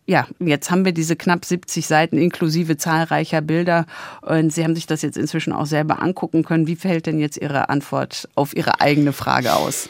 Ja, 0.08 0.28
jetzt 0.40 0.70
haben 0.70 0.86
wir 0.86 0.92
diese 0.92 1.16
knapp 1.16 1.46
70 1.46 1.88
Seiten 1.88 2.20
inklusive 2.20 2.78
zahlreicher 2.78 3.42
Bilder 3.42 3.88
und 4.22 4.54
Sie 4.54 4.64
haben 4.64 4.76
sich 4.76 4.86
das 4.86 5.02
jetzt 5.02 5.18
inzwischen 5.18 5.52
auch 5.52 5.66
selber 5.66 6.00
angucken 6.04 6.44
können. 6.44 6.68
Wie 6.68 6.76
fällt 6.76 7.08
denn 7.08 7.18
jetzt 7.20 7.38
Ihre 7.38 7.70
Antwort 7.70 8.30
auf 8.36 8.56
Ihre 8.56 8.82
eigene 8.82 9.14
Frage 9.14 9.56
aus? 9.56 9.90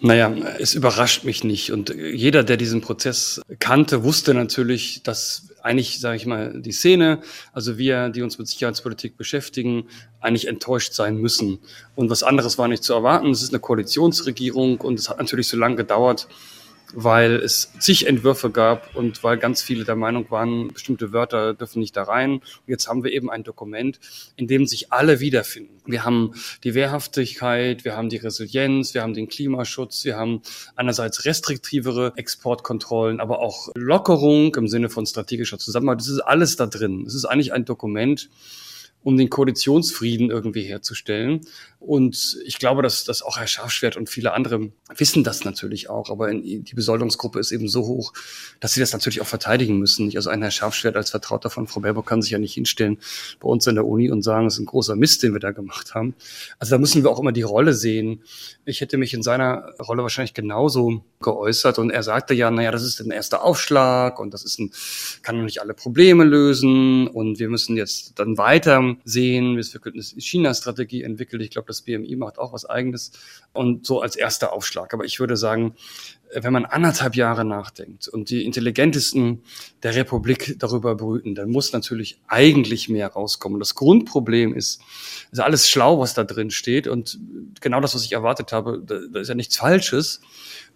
Naja, 0.00 0.34
es 0.58 0.74
überrascht 0.74 1.24
mich 1.24 1.44
nicht. 1.44 1.70
Und 1.70 1.94
jeder, 1.94 2.42
der 2.42 2.56
diesen 2.56 2.80
Prozess 2.80 3.40
kannte, 3.60 4.02
wusste 4.02 4.34
natürlich, 4.34 5.02
dass 5.04 5.48
eigentlich, 5.64 5.98
sage 5.98 6.16
ich 6.16 6.26
mal, 6.26 6.60
die 6.60 6.72
Szene, 6.72 7.20
also 7.52 7.78
wir, 7.78 8.10
die 8.10 8.22
uns 8.22 8.38
mit 8.38 8.46
Sicherheitspolitik 8.48 9.16
beschäftigen, 9.16 9.86
eigentlich 10.20 10.46
enttäuscht 10.46 10.92
sein 10.92 11.16
müssen. 11.16 11.58
Und 11.96 12.10
was 12.10 12.22
anderes 12.22 12.58
war 12.58 12.68
nicht 12.68 12.84
zu 12.84 12.92
erwarten. 12.92 13.30
Es 13.30 13.42
ist 13.42 13.52
eine 13.52 13.60
Koalitionsregierung 13.60 14.80
und 14.82 14.98
es 14.98 15.08
hat 15.08 15.18
natürlich 15.18 15.48
so 15.48 15.56
lange 15.56 15.76
gedauert, 15.76 16.28
weil 16.94 17.36
es 17.36 17.72
zig 17.78 18.06
Entwürfe 18.06 18.50
gab 18.50 18.94
und 18.94 19.22
weil 19.22 19.38
ganz 19.38 19.62
viele 19.62 19.84
der 19.84 19.96
Meinung 19.96 20.30
waren, 20.30 20.68
bestimmte 20.68 21.12
Wörter 21.12 21.54
dürfen 21.54 21.80
nicht 21.80 21.96
da 21.96 22.04
rein. 22.04 22.34
Und 22.34 22.42
jetzt 22.66 22.88
haben 22.88 23.04
wir 23.04 23.12
eben 23.12 23.30
ein 23.30 23.42
Dokument, 23.42 24.00
in 24.36 24.46
dem 24.46 24.66
sich 24.66 24.92
alle 24.92 25.20
wiederfinden. 25.20 25.80
Wir 25.86 26.04
haben 26.04 26.34
die 26.62 26.74
Wehrhaftigkeit, 26.74 27.84
wir 27.84 27.96
haben 27.96 28.08
die 28.08 28.16
Resilienz, 28.16 28.94
wir 28.94 29.02
haben 29.02 29.14
den 29.14 29.28
Klimaschutz, 29.28 30.04
wir 30.04 30.16
haben 30.16 30.40
einerseits 30.76 31.24
restriktivere 31.24 32.12
Exportkontrollen, 32.16 33.20
aber 33.20 33.40
auch 33.40 33.68
Lockerung 33.74 34.54
im 34.54 34.68
Sinne 34.68 34.88
von 34.88 35.04
strategischer 35.04 35.58
Zusammenarbeit. 35.58 36.00
Das 36.00 36.08
ist 36.08 36.20
alles 36.20 36.56
da 36.56 36.66
drin. 36.66 37.04
Es 37.06 37.14
ist 37.14 37.24
eigentlich 37.24 37.52
ein 37.52 37.64
Dokument, 37.64 38.30
um 39.04 39.18
den 39.18 39.30
Koalitionsfrieden 39.30 40.30
irgendwie 40.30 40.62
herzustellen. 40.62 41.42
Und 41.78 42.38
ich 42.46 42.58
glaube, 42.58 42.82
dass, 42.82 43.04
dass 43.04 43.20
auch 43.20 43.36
Herr 43.36 43.46
Scharfschwert 43.46 43.98
und 43.98 44.08
viele 44.08 44.32
andere 44.32 44.70
wissen 44.96 45.22
das 45.22 45.44
natürlich 45.44 45.90
auch, 45.90 46.08
aber 46.10 46.30
in, 46.30 46.64
die 46.64 46.74
Besoldungsgruppe 46.74 47.38
ist 47.38 47.52
eben 47.52 47.68
so 47.68 47.82
hoch, 47.86 48.14
dass 48.60 48.72
sie 48.72 48.80
das 48.80 48.94
natürlich 48.94 49.20
auch 49.20 49.26
verteidigen 49.26 49.78
müssen. 49.78 50.10
Also 50.16 50.30
ein 50.30 50.40
Herr 50.40 50.50
Scharfschwert 50.50 50.96
als 50.96 51.10
Vertrauter 51.10 51.50
von 51.50 51.66
Frau 51.66 51.80
Baerbock 51.80 52.06
kann 52.06 52.22
sich 52.22 52.30
ja 52.30 52.38
nicht 52.38 52.54
hinstellen 52.54 52.98
bei 53.38 53.48
uns 53.48 53.66
in 53.66 53.74
der 53.74 53.86
Uni 53.86 54.10
und 54.10 54.22
sagen, 54.22 54.46
es 54.46 54.54
ist 54.54 54.60
ein 54.60 54.66
großer 54.66 54.96
Mist, 54.96 55.22
den 55.22 55.34
wir 55.34 55.40
da 55.40 55.50
gemacht 55.50 55.94
haben. 55.94 56.14
Also 56.58 56.74
da 56.74 56.78
müssen 56.78 57.02
wir 57.02 57.10
auch 57.10 57.20
immer 57.20 57.32
die 57.32 57.42
Rolle 57.42 57.74
sehen. 57.74 58.22
Ich 58.64 58.80
hätte 58.80 58.96
mich 58.96 59.12
in 59.12 59.22
seiner 59.22 59.74
Rolle 59.78 60.02
wahrscheinlich 60.02 60.32
genauso 60.32 61.04
geäußert 61.20 61.78
und 61.78 61.90
er 61.90 62.02
sagte 62.02 62.32
ja, 62.32 62.50
naja, 62.50 62.70
das 62.70 62.82
ist 62.82 63.00
ein 63.00 63.10
erster 63.10 63.42
Aufschlag 63.42 64.18
und 64.18 64.32
das 64.32 64.42
ist 64.42 64.58
ein, 64.58 64.72
kann 65.20 65.36
noch 65.36 65.44
nicht 65.44 65.60
alle 65.60 65.74
Probleme 65.74 66.24
lösen 66.24 67.08
und 67.08 67.38
wir 67.38 67.50
müssen 67.50 67.76
jetzt 67.76 68.18
dann 68.18 68.38
weiter 68.38 68.93
Sehen. 69.04 69.56
Wir 69.56 69.80
könnten 69.80 70.00
eine 70.00 70.20
China-Strategie 70.20 71.02
entwickeln. 71.02 71.40
Ich 71.40 71.50
glaube, 71.50 71.66
das 71.66 71.82
BMI 71.82 72.16
macht 72.16 72.38
auch 72.38 72.52
was 72.52 72.64
Eigenes. 72.64 73.12
Und 73.52 73.86
so 73.86 74.00
als 74.00 74.16
erster 74.16 74.52
Aufschlag. 74.52 74.94
Aber 74.94 75.04
ich 75.04 75.20
würde 75.20 75.36
sagen, 75.36 75.74
wenn 76.34 76.52
man 76.52 76.64
anderthalb 76.64 77.16
Jahre 77.16 77.44
nachdenkt 77.44 78.08
und 78.08 78.30
die 78.30 78.44
Intelligentesten 78.44 79.42
der 79.82 79.94
Republik 79.94 80.56
darüber 80.58 80.94
brüten, 80.94 81.34
dann 81.34 81.50
muss 81.50 81.72
natürlich 81.72 82.20
eigentlich 82.26 82.88
mehr 82.88 83.08
rauskommen. 83.08 83.58
Das 83.60 83.74
Grundproblem 83.74 84.54
ist, 84.54 84.80
ist 85.30 85.38
alles 85.38 85.68
schlau, 85.68 86.00
was 86.00 86.14
da 86.14 86.24
drin 86.24 86.50
steht 86.50 86.88
und 86.88 87.18
genau 87.60 87.80
das, 87.80 87.94
was 87.94 88.04
ich 88.04 88.12
erwartet 88.12 88.52
habe, 88.52 88.82
da, 88.84 89.20
ist 89.20 89.28
ja 89.28 89.34
nichts 89.34 89.56
Falsches. 89.56 90.20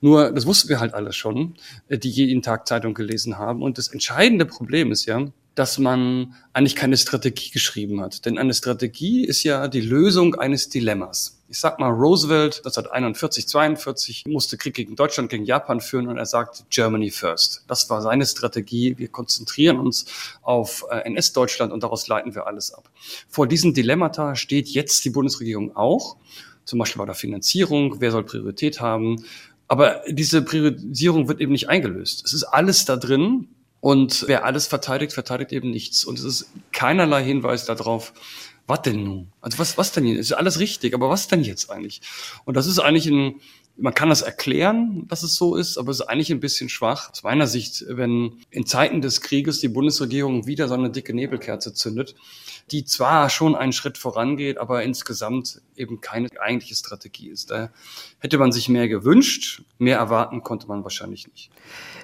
Nur, 0.01 0.31
das 0.31 0.47
wussten 0.47 0.69
wir 0.69 0.81
halt 0.81 0.95
alles 0.95 1.17
schon, 1.17 1.57
die 1.89 2.11
jeden 2.11 2.43
Tag 2.43 2.69
Zeitung 2.69 2.95
gelesen 2.95 3.37
haben. 3.39 3.63
Und 3.63 3.79
das 3.79 3.89
entscheidende 3.89 4.47
Problem 4.47 4.93
ist 4.93 5.07
ja, 5.07 5.27
dass 5.59 5.79
man 5.79 6.35
eigentlich 6.53 6.77
keine 6.77 6.97
Strategie 6.97 7.51
geschrieben 7.51 8.01
hat. 8.01 8.25
Denn 8.25 8.39
eine 8.39 8.55
Strategie 8.55 9.25
ist 9.25 9.43
ja 9.43 9.67
die 9.67 9.81
Lösung 9.81 10.37
eines 10.37 10.69
Dilemmas. 10.69 11.41
Ich 11.49 11.59
sag 11.59 11.81
mal, 11.81 11.91
Roosevelt 11.91 12.59
1941, 12.59 13.49
42 13.49 14.27
musste 14.27 14.57
Krieg 14.57 14.75
gegen 14.75 14.95
Deutschland, 14.95 15.31
gegen 15.31 15.45
Japan 15.45 15.81
führen 15.81 16.07
und 16.07 16.17
er 16.17 16.27
sagt 16.27 16.67
Germany 16.71 17.11
first. 17.11 17.65
Das 17.67 17.91
war 17.91 18.03
seine 18.03 18.25
Strategie. 18.25 18.97
Wir 18.99 19.09
konzentrieren 19.09 19.81
uns 19.81 20.07
auf 20.43 20.85
äh, 20.91 21.01
NS-Deutschland 21.07 21.73
und 21.73 21.83
daraus 21.83 22.07
leiten 22.07 22.37
wir 22.37 22.47
alles 22.47 22.73
ab. 22.73 22.89
Vor 23.29 23.49
diesem 23.49 23.75
Dilemmata 23.75 24.37
steht 24.37 24.69
jetzt 24.69 25.05
die 25.05 25.11
Bundesregierung 25.11 25.75
auch. 25.75 26.19
Zum 26.67 26.79
Beispiel 26.79 27.01
bei 27.01 27.07
der 27.07 27.17
Finanzierung. 27.17 28.01
Wer 28.01 28.13
soll 28.13 28.23
Priorität 28.23 28.81
haben? 28.81 29.25
Aber 29.67 30.03
diese 30.09 30.41
Priorisierung 30.43 31.27
wird 31.27 31.41
eben 31.41 31.53
nicht 31.53 31.69
eingelöst. 31.69 32.25
Es 32.25 32.33
ist 32.33 32.45
alles 32.45 32.85
da 32.85 32.97
drin, 32.97 33.49
und 33.89 34.25
wer 34.29 34.45
alles 34.45 34.67
verteidigt, 34.67 35.15
verteidigt 35.15 35.51
eben 35.51 35.71
nichts. 35.71 36.05
Und 36.05 36.19
es 36.19 36.25
ist 36.27 36.51
keinerlei 36.73 37.25
Hinweis 37.25 37.65
darauf, 37.65 38.13
was 38.67 38.83
denn 38.83 39.03
nun? 39.03 39.33
Also 39.41 39.59
was, 39.59 39.79
was 39.79 39.93
denn 39.93 40.05
hier? 40.05 40.19
Ist 40.19 40.31
alles 40.33 40.59
richtig, 40.59 40.93
aber 40.93 41.09
was 41.09 41.27
denn 41.27 41.43
jetzt 41.43 41.71
eigentlich? 41.71 42.03
Und 42.45 42.59
das 42.59 42.67
ist 42.67 42.81
eigentlich 42.81 43.07
ein, 43.07 43.41
man 43.81 43.95
kann 43.95 44.09
das 44.09 44.23
erklären, 44.23 45.07
dass 45.07 45.23
es 45.23 45.35
so 45.35 45.55
ist, 45.55 45.79
aber 45.79 45.93
es 45.93 46.01
ist 46.01 46.07
eigentlich 46.07 46.33
ein 46.33 46.41
bisschen 46.41 46.69
schwach. 46.69 47.11
Aus 47.11 47.23
meiner 47.23 47.47
Sicht, 47.47 47.85
wenn 47.89 48.41
in 48.51 48.67
Zeiten 48.67 49.01
des 49.01 49.21
Krieges 49.21 49.61
die 49.61 49.69
Bundesregierung 49.69 50.47
wieder 50.47 50.67
so 50.67 50.75
eine 50.75 50.91
dicke 50.91 51.15
Nebelkerze 51.15 51.73
zündet, 51.73 52.17
die 52.73 52.85
zwar 52.85 53.31
schon 53.31 53.55
einen 53.55 53.73
Schritt 53.73 53.97
vorangeht, 53.97 54.59
aber 54.59 54.83
insgesamt 54.83 55.63
eben 55.77 56.01
keine 56.01 56.29
eigentliche 56.41 56.75
Strategie 56.75 57.29
ist. 57.29 57.51
Da 57.51 57.71
hätte 58.19 58.39
man 58.39 58.53
sich 58.53 58.69
mehr 58.69 58.89
gewünscht, 58.89 59.63
mehr 59.79 59.97
erwarten 59.97 60.43
konnte 60.43 60.67
man 60.67 60.83
wahrscheinlich 60.83 61.29
nicht. 61.29 61.51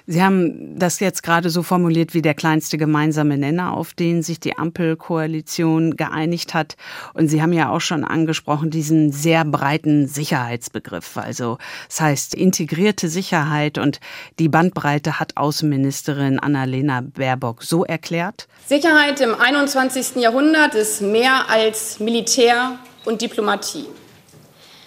Sie 0.07 0.23
haben 0.23 0.77
das 0.77 0.99
jetzt 0.99 1.23
gerade 1.23 1.49
so 1.49 1.63
formuliert 1.63 2.13
wie 2.13 2.21
der 2.21 2.35
kleinste 2.35 2.77
gemeinsame 2.77 3.37
Nenner, 3.37 3.73
auf 3.73 3.93
den 3.93 4.21
sich 4.21 4.39
die 4.39 4.57
Ampelkoalition 4.57 5.97
geeinigt 5.97 6.53
hat. 6.53 6.77
Und 7.13 7.27
Sie 7.27 7.41
haben 7.41 7.53
ja 7.53 7.69
auch 7.69 7.81
schon 7.81 8.03
angesprochen, 8.03 8.69
diesen 8.69 9.11
sehr 9.11 9.43
breiten 9.45 10.07
Sicherheitsbegriff. 10.07 11.17
Also 11.17 11.57
das 11.87 12.01
heißt 12.01 12.33
integrierte 12.35 13.09
Sicherheit 13.09 13.77
und 13.77 13.99
die 14.39 14.49
Bandbreite 14.49 15.19
hat 15.19 15.37
Außenministerin 15.37 16.39
Annalena 16.39 17.01
Baerbock 17.01 17.63
so 17.63 17.85
erklärt. 17.85 18.47
Sicherheit 18.67 19.21
im 19.21 19.35
21. 19.35 20.15
Jahrhundert 20.15 20.75
ist 20.75 21.01
mehr 21.01 21.49
als 21.49 21.99
Militär 21.99 22.79
und 23.05 23.21
Diplomatie. 23.21 23.85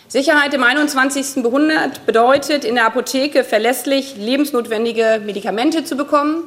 Sicherheit 0.09 0.55
im 0.55 0.63
21. 0.63 1.45
Jahrhundert 1.45 2.07
bedeutet, 2.07 2.65
in 2.65 2.77
der 2.77 2.87
Apotheke 2.87 3.45
verlässlich 3.45 4.17
lebensnotwendige 4.17 5.21
Medikamente 5.25 5.85
zu 5.85 5.97
bekommen. 5.97 6.45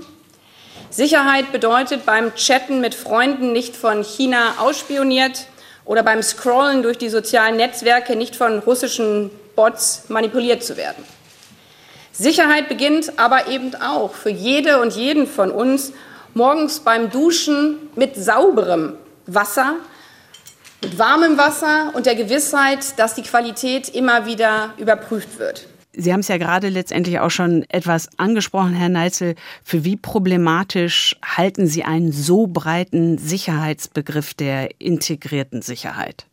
Sicherheit 0.89 1.51
bedeutet, 1.51 2.05
beim 2.05 2.33
Chatten 2.35 2.81
mit 2.81 2.95
Freunden 2.95 3.53
nicht 3.53 3.75
von 3.75 4.03
China 4.03 4.55
ausspioniert 4.57 5.45
oder 5.85 6.03
beim 6.03 6.23
Scrollen 6.23 6.83
durch 6.83 6.97
die 6.97 7.09
sozialen 7.09 7.55
Netzwerke 7.55 8.15
nicht 8.15 8.35
von 8.35 8.59
russischen 8.59 9.29
Bots 9.55 10.09
manipuliert 10.09 10.63
zu 10.63 10.77
werden. 10.77 11.03
Sicherheit 12.11 12.69
beginnt 12.69 13.17
aber 13.17 13.47
eben 13.47 13.75
auch 13.75 14.13
für 14.13 14.29
jede 14.29 14.81
und 14.81 14.93
jeden 14.93 15.27
von 15.27 15.51
uns 15.51 15.93
morgens 16.33 16.81
beim 16.81 17.09
Duschen 17.09 17.77
mit 17.95 18.15
sauberem 18.15 18.93
Wasser 19.25 19.75
mit 20.83 20.97
warmem 20.97 21.37
Wasser 21.37 21.91
und 21.93 22.05
der 22.05 22.15
Gewissheit, 22.15 22.97
dass 22.97 23.13
die 23.13 23.21
Qualität 23.21 23.89
immer 23.89 24.25
wieder 24.25 24.73
überprüft 24.77 25.37
wird. 25.39 25.67
Sie 25.93 26.11
haben 26.13 26.21
es 26.21 26.29
ja 26.29 26.37
gerade 26.37 26.69
letztendlich 26.69 27.19
auch 27.19 27.29
schon 27.29 27.65
etwas 27.69 28.07
angesprochen, 28.17 28.73
Herr 28.73 28.89
Neitzel. 28.89 29.35
Für 29.63 29.83
wie 29.83 29.97
problematisch 29.97 31.17
halten 31.23 31.67
Sie 31.67 31.83
einen 31.83 32.13
so 32.13 32.47
breiten 32.47 33.17
Sicherheitsbegriff 33.17 34.33
der 34.33 34.79
integrierten 34.79 35.61
Sicherheit? 35.61 36.25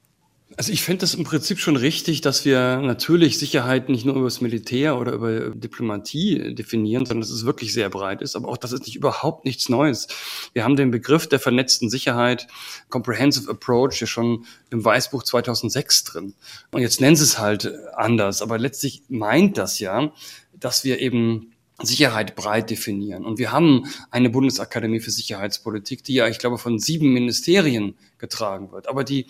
Also 0.58 0.72
ich 0.72 0.82
finde 0.82 1.04
es 1.04 1.14
im 1.14 1.22
Prinzip 1.22 1.60
schon 1.60 1.76
richtig, 1.76 2.20
dass 2.20 2.44
wir 2.44 2.78
natürlich 2.78 3.38
Sicherheit 3.38 3.88
nicht 3.88 4.04
nur 4.04 4.16
über 4.16 4.24
das 4.24 4.40
Militär 4.40 4.98
oder 4.98 5.12
über 5.12 5.50
Diplomatie 5.50 6.52
definieren, 6.52 7.06
sondern 7.06 7.20
dass 7.20 7.30
es 7.30 7.44
wirklich 7.44 7.72
sehr 7.72 7.88
breit 7.90 8.22
ist. 8.22 8.34
Aber 8.34 8.48
auch 8.48 8.56
das 8.56 8.72
ist 8.72 8.84
nicht 8.84 8.96
überhaupt 8.96 9.44
nichts 9.44 9.68
Neues. 9.68 10.08
Wir 10.54 10.64
haben 10.64 10.74
den 10.74 10.90
Begriff 10.90 11.28
der 11.28 11.38
vernetzten 11.38 11.90
Sicherheit, 11.90 12.48
Comprehensive 12.88 13.48
Approach, 13.48 14.00
ja 14.00 14.08
schon 14.08 14.46
im 14.70 14.84
Weißbuch 14.84 15.22
2006 15.22 16.02
drin. 16.02 16.34
Und 16.72 16.82
jetzt 16.82 17.00
nennen 17.00 17.14
sie 17.14 17.22
es 17.22 17.38
halt 17.38 17.72
anders. 17.94 18.42
Aber 18.42 18.58
letztlich 18.58 19.04
meint 19.08 19.58
das 19.58 19.78
ja, 19.78 20.12
dass 20.58 20.82
wir 20.82 20.98
eben 20.98 21.52
Sicherheit 21.80 22.34
breit 22.34 22.70
definieren. 22.70 23.24
Und 23.24 23.38
wir 23.38 23.52
haben 23.52 23.84
eine 24.10 24.30
Bundesakademie 24.30 25.00
für 25.00 25.12
Sicherheitspolitik, 25.12 26.02
die 26.02 26.14
ja, 26.14 26.26
ich 26.26 26.38
glaube, 26.38 26.58
von 26.58 26.78
sieben 26.78 27.12
Ministerien 27.12 27.96
getragen 28.18 28.72
wird, 28.72 28.88
aber 28.88 29.04
die, 29.04 29.26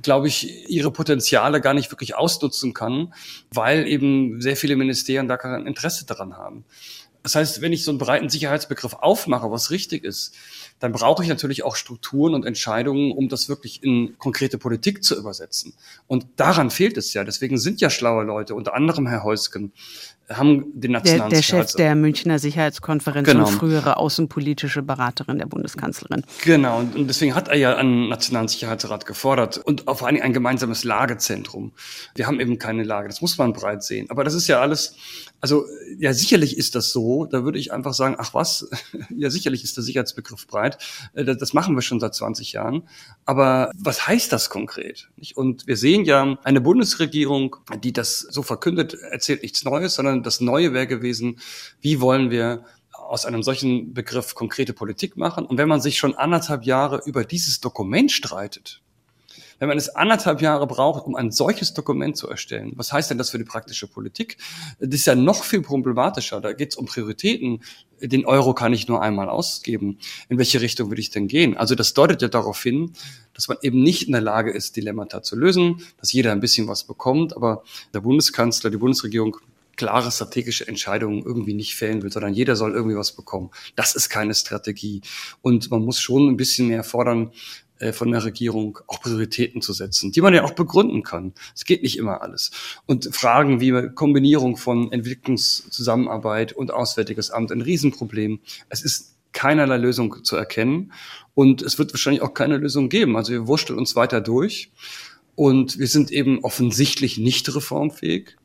glaube 0.00 0.26
ich, 0.26 0.68
ihre 0.68 0.90
Potenziale 0.90 1.60
gar 1.60 1.74
nicht 1.74 1.92
wirklich 1.92 2.16
ausnutzen 2.16 2.74
kann, 2.74 3.14
weil 3.50 3.86
eben 3.86 4.40
sehr 4.40 4.56
viele 4.56 4.74
Ministerien 4.74 5.28
da 5.28 5.36
kein 5.36 5.66
Interesse 5.66 6.04
daran 6.04 6.36
haben. 6.36 6.64
Das 7.22 7.36
heißt, 7.36 7.60
wenn 7.60 7.72
ich 7.72 7.84
so 7.84 7.92
einen 7.92 7.98
breiten 7.98 8.28
Sicherheitsbegriff 8.28 8.94
aufmache, 8.94 9.50
was 9.50 9.70
richtig 9.70 10.02
ist, 10.02 10.34
dann 10.80 10.90
brauche 10.90 11.22
ich 11.22 11.28
natürlich 11.28 11.62
auch 11.62 11.76
Strukturen 11.76 12.34
und 12.34 12.44
Entscheidungen, 12.44 13.12
um 13.12 13.28
das 13.28 13.48
wirklich 13.48 13.84
in 13.84 14.18
konkrete 14.18 14.58
Politik 14.58 15.04
zu 15.04 15.16
übersetzen. 15.16 15.74
Und 16.08 16.26
daran 16.36 16.70
fehlt 16.70 16.96
es 16.96 17.14
ja. 17.14 17.22
Deswegen 17.22 17.58
sind 17.58 17.80
ja 17.80 17.90
schlaue 17.90 18.24
Leute, 18.24 18.56
unter 18.56 18.74
anderem 18.74 19.06
Herr 19.06 19.22
Heusken, 19.22 19.72
haben 20.30 20.64
den 20.80 20.92
nationalen 20.92 21.30
Der, 21.30 21.38
der 21.38 21.42
Chef 21.42 21.72
der 21.74 21.94
Münchner 21.94 22.38
Sicherheitskonferenz 22.38 23.28
genau. 23.28 23.46
und 23.46 23.52
frühere 23.52 23.96
außenpolitische 23.96 24.82
Beraterin 24.82 25.38
der 25.38 25.46
Bundeskanzlerin. 25.46 26.24
Genau, 26.44 26.78
und 26.78 27.08
deswegen 27.08 27.34
hat 27.34 27.48
er 27.48 27.56
ja 27.56 27.76
einen 27.76 28.08
Nationalen 28.08 28.48
Sicherheitsrat 28.48 29.06
gefordert 29.06 29.58
und 29.58 29.88
auf 29.88 30.02
ein, 30.02 30.20
ein 30.20 30.32
gemeinsames 30.32 30.84
Lagezentrum. 30.84 31.72
Wir 32.14 32.26
haben 32.26 32.40
eben 32.40 32.58
keine 32.58 32.84
Lage, 32.84 33.08
das 33.08 33.20
muss 33.20 33.38
man 33.38 33.52
breit 33.52 33.82
sehen. 33.82 34.10
Aber 34.10 34.24
das 34.24 34.34
ist 34.34 34.48
ja 34.48 34.60
alles, 34.60 34.96
also 35.40 35.64
ja, 35.98 36.12
sicherlich 36.12 36.56
ist 36.56 36.74
das 36.74 36.90
so. 36.90 37.26
Da 37.26 37.44
würde 37.44 37.58
ich 37.58 37.72
einfach 37.72 37.94
sagen, 37.94 38.16
ach 38.18 38.34
was, 38.34 38.70
ja, 39.10 39.30
sicherlich 39.30 39.64
ist 39.64 39.76
der 39.76 39.84
Sicherheitsbegriff 39.84 40.46
breit. 40.46 40.78
Äh, 41.14 41.24
das 41.24 41.52
machen 41.52 41.74
wir 41.74 41.82
schon 41.82 42.00
seit 42.00 42.14
20 42.14 42.52
Jahren. 42.52 42.88
Aber 43.24 43.70
was 43.76 44.06
heißt 44.06 44.32
das 44.32 44.50
konkret? 44.50 45.08
Und 45.34 45.66
wir 45.66 45.76
sehen 45.76 46.04
ja 46.04 46.38
eine 46.44 46.60
Bundesregierung, 46.60 47.56
die 47.82 47.92
das 47.92 48.20
so 48.20 48.42
verkündet, 48.42 48.94
erzählt 48.94 49.42
nichts 49.42 49.64
Neues, 49.64 49.94
sondern 49.94 50.11
das 50.20 50.40
Neue 50.40 50.72
wäre 50.72 50.86
gewesen, 50.86 51.40
wie 51.80 52.00
wollen 52.00 52.30
wir 52.30 52.64
aus 52.92 53.26
einem 53.26 53.42
solchen 53.42 53.94
Begriff 53.94 54.34
konkrete 54.34 54.72
Politik 54.72 55.16
machen? 55.16 55.44
Und 55.44 55.58
wenn 55.58 55.68
man 55.68 55.80
sich 55.80 55.98
schon 55.98 56.14
anderthalb 56.14 56.64
Jahre 56.64 57.02
über 57.04 57.24
dieses 57.24 57.60
Dokument 57.60 58.10
streitet, 58.12 58.82
wenn 59.62 59.68
man 59.68 59.78
es 59.78 59.90
anderthalb 59.90 60.42
Jahre 60.42 60.66
braucht, 60.66 61.06
um 61.06 61.14
ein 61.14 61.30
solches 61.30 61.72
Dokument 61.72 62.16
zu 62.16 62.28
erstellen, 62.28 62.72
was 62.74 62.92
heißt 62.92 63.10
denn 63.10 63.18
das 63.18 63.30
für 63.30 63.38
die 63.38 63.44
praktische 63.44 63.86
Politik? 63.86 64.38
Das 64.80 64.92
ist 64.92 65.06
ja 65.06 65.14
noch 65.14 65.44
viel 65.44 65.62
problematischer. 65.62 66.40
Da 66.40 66.52
geht 66.52 66.70
es 66.70 66.76
um 66.76 66.86
Prioritäten. 66.86 67.62
Den 68.00 68.26
Euro 68.26 68.54
kann 68.54 68.72
ich 68.72 68.88
nur 68.88 69.02
einmal 69.02 69.28
ausgeben. 69.28 69.98
In 70.28 70.38
welche 70.38 70.60
Richtung 70.60 70.90
würde 70.90 71.00
ich 71.00 71.10
denn 71.10 71.28
gehen? 71.28 71.56
Also 71.56 71.76
das 71.76 71.94
deutet 71.94 72.22
ja 72.22 72.26
darauf 72.26 72.60
hin, 72.60 72.94
dass 73.34 73.46
man 73.46 73.56
eben 73.62 73.84
nicht 73.84 74.08
in 74.08 74.12
der 74.12 74.20
Lage 74.20 74.50
ist, 74.50 74.74
Dilemmata 74.74 75.22
zu 75.22 75.36
lösen, 75.36 75.80
dass 75.98 76.12
jeder 76.12 76.32
ein 76.32 76.40
bisschen 76.40 76.66
was 76.66 76.82
bekommt, 76.82 77.36
aber 77.36 77.62
der 77.94 78.00
Bundeskanzler, 78.00 78.68
die 78.68 78.78
Bundesregierung 78.78 79.36
klare 79.82 80.12
strategische 80.12 80.68
Entscheidungen 80.68 81.24
irgendwie 81.24 81.54
nicht 81.54 81.74
fällen 81.74 82.02
will, 82.02 82.12
sondern 82.12 82.34
jeder 82.34 82.54
soll 82.54 82.72
irgendwie 82.72 82.96
was 82.96 83.16
bekommen. 83.16 83.50
Das 83.74 83.96
ist 83.96 84.08
keine 84.10 84.32
Strategie. 84.32 85.02
Und 85.40 85.72
man 85.72 85.84
muss 85.84 85.98
schon 85.98 86.28
ein 86.28 86.36
bisschen 86.36 86.68
mehr 86.68 86.84
fordern, 86.84 87.32
äh, 87.80 87.92
von 87.92 88.12
der 88.12 88.22
Regierung 88.22 88.78
auch 88.86 89.00
Prioritäten 89.00 89.60
zu 89.60 89.72
setzen, 89.72 90.12
die 90.12 90.20
man 90.20 90.34
ja 90.34 90.44
auch 90.44 90.52
begründen 90.52 91.02
kann. 91.02 91.34
Es 91.56 91.64
geht 91.64 91.82
nicht 91.82 91.98
immer 91.98 92.22
alles. 92.22 92.52
Und 92.86 93.12
Fragen 93.12 93.60
wie 93.60 93.90
Kombinierung 93.92 94.56
von 94.56 94.92
Entwicklungszusammenarbeit 94.92 96.52
und 96.52 96.70
Auswärtiges 96.70 97.32
Amt 97.32 97.50
ein 97.50 97.60
Riesenproblem. 97.60 98.38
Es 98.68 98.82
ist 98.82 99.16
keinerlei 99.32 99.78
Lösung 99.78 100.22
zu 100.22 100.36
erkennen 100.36 100.92
und 101.34 101.60
es 101.60 101.76
wird 101.80 101.92
wahrscheinlich 101.92 102.22
auch 102.22 102.34
keine 102.34 102.56
Lösung 102.56 102.88
geben. 102.88 103.16
Also 103.16 103.32
wir 103.32 103.48
wursteln 103.48 103.80
uns 103.80 103.96
weiter 103.96 104.20
durch 104.20 104.70
und 105.34 105.78
wir 105.80 105.88
sind 105.88 106.12
eben 106.12 106.44
offensichtlich 106.44 107.18
nicht 107.18 107.52
reformfähig. 107.52 108.36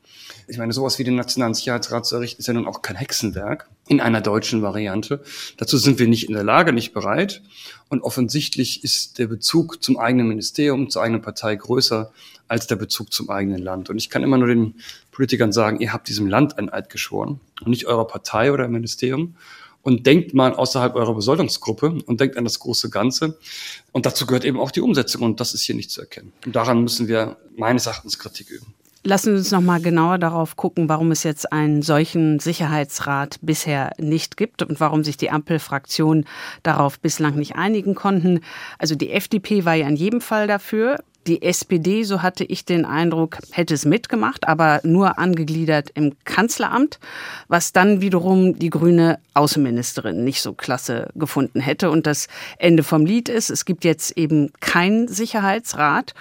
Ich 0.49 0.57
meine, 0.57 0.71
sowas 0.71 0.97
wie 0.97 1.03
den 1.03 1.15
Nationalen 1.15 1.53
Sicherheitsrat 1.53 2.05
zu 2.05 2.15
errichten, 2.15 2.39
ist 2.39 2.47
ja 2.47 2.53
nun 2.53 2.67
auch 2.67 2.81
kein 2.81 2.95
Hexenwerk 2.95 3.67
in 3.87 3.99
einer 3.99 4.21
deutschen 4.21 4.61
Variante. 4.61 5.21
Dazu 5.57 5.77
sind 5.77 5.99
wir 5.99 6.07
nicht 6.07 6.29
in 6.29 6.33
der 6.33 6.43
Lage, 6.43 6.71
nicht 6.71 6.93
bereit. 6.93 7.41
Und 7.89 8.01
offensichtlich 8.01 8.81
ist 8.81 9.19
der 9.19 9.27
Bezug 9.27 9.83
zum 9.83 9.97
eigenen 9.97 10.29
Ministerium, 10.29 10.89
zur 10.89 11.03
eigenen 11.03 11.21
Partei 11.21 11.55
größer 11.55 12.13
als 12.47 12.65
der 12.65 12.77
Bezug 12.77 13.11
zum 13.11 13.29
eigenen 13.29 13.61
Land. 13.61 13.89
Und 13.89 13.97
ich 13.97 14.09
kann 14.09 14.23
immer 14.23 14.37
nur 14.37 14.47
den 14.47 14.75
Politikern 15.11 15.51
sagen, 15.51 15.81
ihr 15.81 15.91
habt 15.91 16.07
diesem 16.07 16.27
Land 16.27 16.57
ein 16.57 16.69
Eid 16.69 16.89
geschworen 16.89 17.41
und 17.61 17.67
nicht 17.67 17.85
eurer 17.85 18.07
Partei 18.07 18.53
oder 18.53 18.69
Ministerium. 18.69 19.35
Und 19.83 20.05
denkt 20.05 20.33
mal 20.33 20.53
außerhalb 20.53 20.95
eurer 20.95 21.13
Besoldungsgruppe 21.13 21.99
und 22.05 22.19
denkt 22.19 22.35
an 22.37 22.43
das 22.43 22.59
große 22.59 22.89
Ganze. 22.89 23.37
Und 23.93 24.05
dazu 24.05 24.25
gehört 24.25 24.43
eben 24.43 24.59
auch 24.59 24.71
die 24.71 24.81
Umsetzung. 24.81 25.21
Und 25.21 25.39
das 25.39 25.53
ist 25.53 25.61
hier 25.61 25.75
nicht 25.75 25.91
zu 25.91 26.01
erkennen. 26.01 26.33
Und 26.45 26.55
daran 26.55 26.81
müssen 26.81 27.07
wir 27.07 27.37
meines 27.55 27.85
Erachtens 27.85 28.19
Kritik 28.19 28.49
üben. 28.49 28.73
Lassen 29.07 29.31
Sie 29.31 29.37
uns 29.37 29.51
noch 29.51 29.61
mal 29.61 29.79
genauer 29.79 30.17
darauf 30.17 30.57
gucken, 30.57 30.89
warum 30.89 31.11
es 31.11 31.23
jetzt 31.23 31.53
einen 31.53 31.81
solchen 31.81 32.39
Sicherheitsrat 32.39 33.39
bisher 33.41 33.91
nicht 33.97 34.35
gibt 34.35 34.63
und 34.63 34.81
warum 34.81 35.05
sich 35.05 35.15
die 35.15 35.29
Ampelfraktionen 35.29 36.25
darauf 36.61 36.99
bislang 36.99 37.35
nicht 37.35 37.55
einigen 37.55 37.95
konnten. 37.95 38.41
Also 38.77 38.95
die 38.95 39.11
FDP 39.11 39.63
war 39.63 39.75
ja 39.75 39.87
in 39.87 39.95
jedem 39.95 40.19
Fall 40.19 40.47
dafür. 40.47 40.97
Die 41.27 41.41
SPD, 41.41 42.03
so 42.03 42.21
hatte 42.21 42.45
ich 42.45 42.63
den 42.63 42.85
Eindruck, 42.85 43.39
hätte 43.51 43.73
es 43.73 43.83
mitgemacht, 43.83 44.47
aber 44.47 44.79
nur 44.83 45.19
angegliedert 45.19 45.89
im 45.93 46.13
Kanzleramt, 46.23 46.99
was 47.49 47.73
dann 47.73 47.99
wiederum 47.99 48.57
die 48.57 48.69
grüne 48.69 49.19
Außenministerin 49.33 50.23
nicht 50.23 50.41
so 50.41 50.53
klasse 50.53 51.09
gefunden 51.15 51.59
hätte. 51.59 51.91
Und 51.91 52.07
das 52.07 52.29
Ende 52.59 52.81
vom 52.81 53.05
Lied 53.05 53.27
ist, 53.27 53.49
es 53.49 53.65
gibt 53.65 53.83
jetzt 53.83 54.17
eben 54.17 54.53
keinen 54.61 55.09
Sicherheitsrat. 55.09 56.13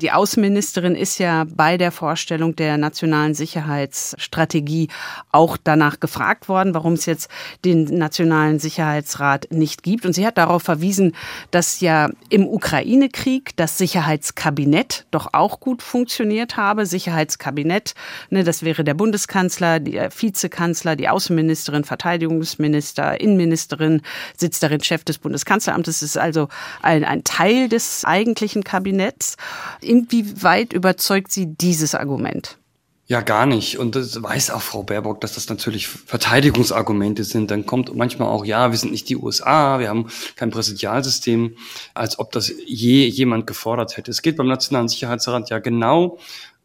Die 0.00 0.12
Außenministerin 0.12 0.94
ist 0.94 1.18
ja 1.18 1.44
bei 1.52 1.76
der 1.76 1.90
Vorstellung 1.90 2.54
der 2.54 2.78
nationalen 2.78 3.34
Sicherheitsstrategie 3.34 4.88
auch 5.32 5.56
danach 5.56 5.98
gefragt 5.98 6.48
worden, 6.48 6.72
warum 6.72 6.92
es 6.92 7.06
jetzt 7.06 7.28
den 7.64 7.84
nationalen 7.98 8.60
Sicherheitsrat 8.60 9.48
nicht 9.50 9.82
gibt. 9.82 10.06
Und 10.06 10.12
sie 10.12 10.24
hat 10.24 10.38
darauf 10.38 10.62
verwiesen, 10.62 11.16
dass 11.50 11.80
ja 11.80 12.10
im 12.28 12.46
Ukraine-Krieg 12.46 13.56
das 13.56 13.76
Sicherheitskabinett 13.76 14.51
Kabinett 14.52 15.06
doch 15.10 15.30
auch 15.32 15.60
gut 15.60 15.80
funktioniert 15.80 16.58
habe. 16.58 16.84
Sicherheitskabinett, 16.84 17.94
ne, 18.28 18.44
das 18.44 18.62
wäre 18.62 18.84
der 18.84 18.92
Bundeskanzler, 18.92 19.80
der 19.80 20.10
Vizekanzler, 20.12 20.94
die 20.94 21.08
Außenministerin, 21.08 21.84
Verteidigungsminister, 21.84 23.18
Innenministerin, 23.18 24.02
sitzt 24.36 24.62
darin 24.62 24.82
Chef 24.82 25.04
des 25.04 25.16
Bundeskanzleramtes. 25.16 26.02
Ist 26.02 26.18
also 26.18 26.48
ein, 26.82 27.02
ein 27.02 27.24
Teil 27.24 27.70
des 27.70 28.04
eigentlichen 28.04 28.62
Kabinetts. 28.62 29.38
Inwieweit 29.80 30.74
überzeugt 30.74 31.32
Sie 31.32 31.46
dieses 31.46 31.94
Argument? 31.94 32.58
Ja, 33.12 33.20
gar 33.20 33.44
nicht. 33.44 33.78
Und 33.78 33.94
das 33.94 34.22
weiß 34.22 34.52
auch 34.52 34.62
Frau 34.62 34.84
Baerbock, 34.84 35.20
dass 35.20 35.34
das 35.34 35.46
natürlich 35.50 35.86
Verteidigungsargumente 35.86 37.24
sind. 37.24 37.50
Dann 37.50 37.66
kommt 37.66 37.94
manchmal 37.94 38.28
auch, 38.28 38.42
ja, 38.42 38.70
wir 38.70 38.78
sind 38.78 38.90
nicht 38.90 39.06
die 39.10 39.18
USA, 39.18 39.78
wir 39.80 39.90
haben 39.90 40.06
kein 40.34 40.48
Präsidialsystem, 40.48 41.54
als 41.92 42.18
ob 42.18 42.32
das 42.32 42.50
je 42.66 43.06
jemand 43.06 43.46
gefordert 43.46 43.98
hätte. 43.98 44.10
Es 44.10 44.22
geht 44.22 44.38
beim 44.38 44.46
Nationalen 44.46 44.88
Sicherheitsrat 44.88 45.50
ja 45.50 45.58
genau 45.58 46.20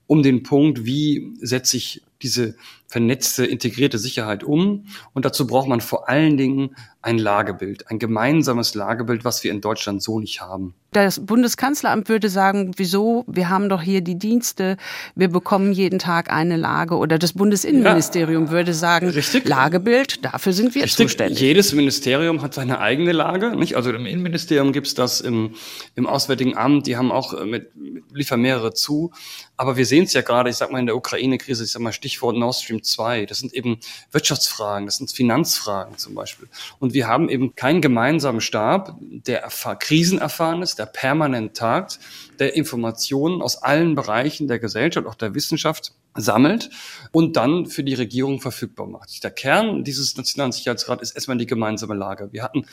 um 0.08 0.24
den 0.24 0.44
Punkt, 0.44 0.86
wie 0.86 1.34
setze 1.42 1.76
ich 1.76 2.02
diese 2.22 2.56
vernetzte, 2.88 3.46
integrierte 3.46 3.98
Sicherheit 3.98 4.44
um. 4.44 4.86
Und 5.14 5.26
dazu 5.26 5.46
braucht 5.46 5.68
man 5.68 5.82
vor 5.82 6.10
allen 6.10 6.38
Dingen 6.38 6.76
ein 7.02 7.18
Lagebild, 7.18 7.90
ein 7.90 8.00
gemeinsames 8.00 8.76
Lagebild, 8.76 9.24
was 9.24 9.44
wir 9.44 9.52
in 9.52 9.62
Deutschland 9.62 10.02
so 10.02 10.20
nicht 10.20 10.42
haben. 10.42 10.74
Das 10.92 11.26
Bundeskanzleramt 11.26 12.10
würde 12.10 12.28
sagen, 12.28 12.72
wieso? 12.78 13.24
Wir 13.28 13.50
haben 13.50 13.70
doch 13.70 13.82
hier 13.82 14.02
die 14.02 14.18
Dienste, 14.18 14.78
wir 15.16 15.28
bekommen 15.28 15.72
jeden 15.74 16.00
Tag 16.00 16.32
eine 16.32 16.58
Lage. 16.58 16.96
Oder 16.96 17.20
das 17.20 17.34
Bundesinnenministerium 17.34 18.46
ja, 18.46 18.52
würde 18.52 18.74
sagen, 18.74 19.10
richtig. 19.10 19.48
Lagebild, 19.48 20.26
dafür 20.26 20.54
sind 20.54 20.76
wir 20.76 20.84
richtig. 20.84 21.08
zuständig. 21.08 21.40
Jedes 21.40 21.74
Ministerium 21.74 22.42
hat 22.42 22.54
seine 22.54 22.80
eigene 22.80 23.12
Lage. 23.12 23.56
Nicht? 23.56 23.76
Also 23.76 23.92
im 23.92 24.06
Innenministerium 24.06 24.72
gibt's 24.72 24.94
das, 24.94 25.22
im, 25.22 25.52
im 25.96 26.08
Auswärtigen 26.08 26.58
Amt, 26.58 26.88
die 26.88 26.98
haben 26.98 27.12
auch 27.12 27.34
äh, 27.34 27.46
mit, 27.46 27.76
mit 27.76 28.04
liefern 28.14 28.42
mehrere 28.42 28.74
zu. 28.74 29.12
Aber 29.56 29.78
wir 29.78 29.86
sehen 29.86 30.06
es 30.06 30.14
ja 30.14 30.22
gerade, 30.22 30.50
ich 30.50 30.56
sag 30.56 30.72
mal 30.72 30.80
in 30.80 30.86
der 30.86 30.96
Ukraine-Krise, 30.96 31.64
ich 31.64 31.72
sag 31.72 31.82
mal 31.82 31.94
Stichwort 31.94 32.38
Nord 32.38 32.56
Stream 32.56 32.77
2, 32.84 33.26
das 33.26 33.40
sind 33.40 33.54
eben 33.54 33.80
Wirtschaftsfragen, 34.12 34.86
das 34.86 34.98
sind 34.98 35.12
Finanzfragen 35.12 35.98
zum 35.98 36.16
Beispiel. 36.16 36.48
Und 36.80 36.94
wir 36.94 37.08
haben 37.08 37.30
eben 37.30 37.56
keinen 37.56 37.82
gemeinsamen 37.82 38.42
Stab, 38.42 38.98
der 39.00 39.48
krisenerfahren 39.80 40.62
ist, 40.62 40.80
der 40.80 40.86
permanent 40.86 41.56
tagt, 41.56 42.00
der 42.40 42.56
Informationen 42.56 43.42
aus 43.42 43.62
allen 43.62 43.96
Bereichen 43.96 44.48
der 44.48 44.60
Gesellschaft, 44.60 45.08
auch 45.08 45.16
der 45.16 45.36
Wissenschaft 45.36 45.94
sammelt 46.18 46.70
und 47.12 47.38
dann 47.38 47.66
für 47.66 47.84
die 47.84 47.94
Regierung 47.94 48.42
verfügbar 48.42 48.88
macht. 48.88 49.24
Der 49.24 49.32
Kern 49.32 49.84
dieses 49.84 50.18
Nationalen 50.18 50.52
Sicherheitsrats 50.52 51.02
ist 51.02 51.12
erstmal 51.12 51.38
die 51.38 51.46
gemeinsame 51.46 51.96
Lage. 51.96 52.30
Wir 52.32 52.44
hatten 52.44 52.66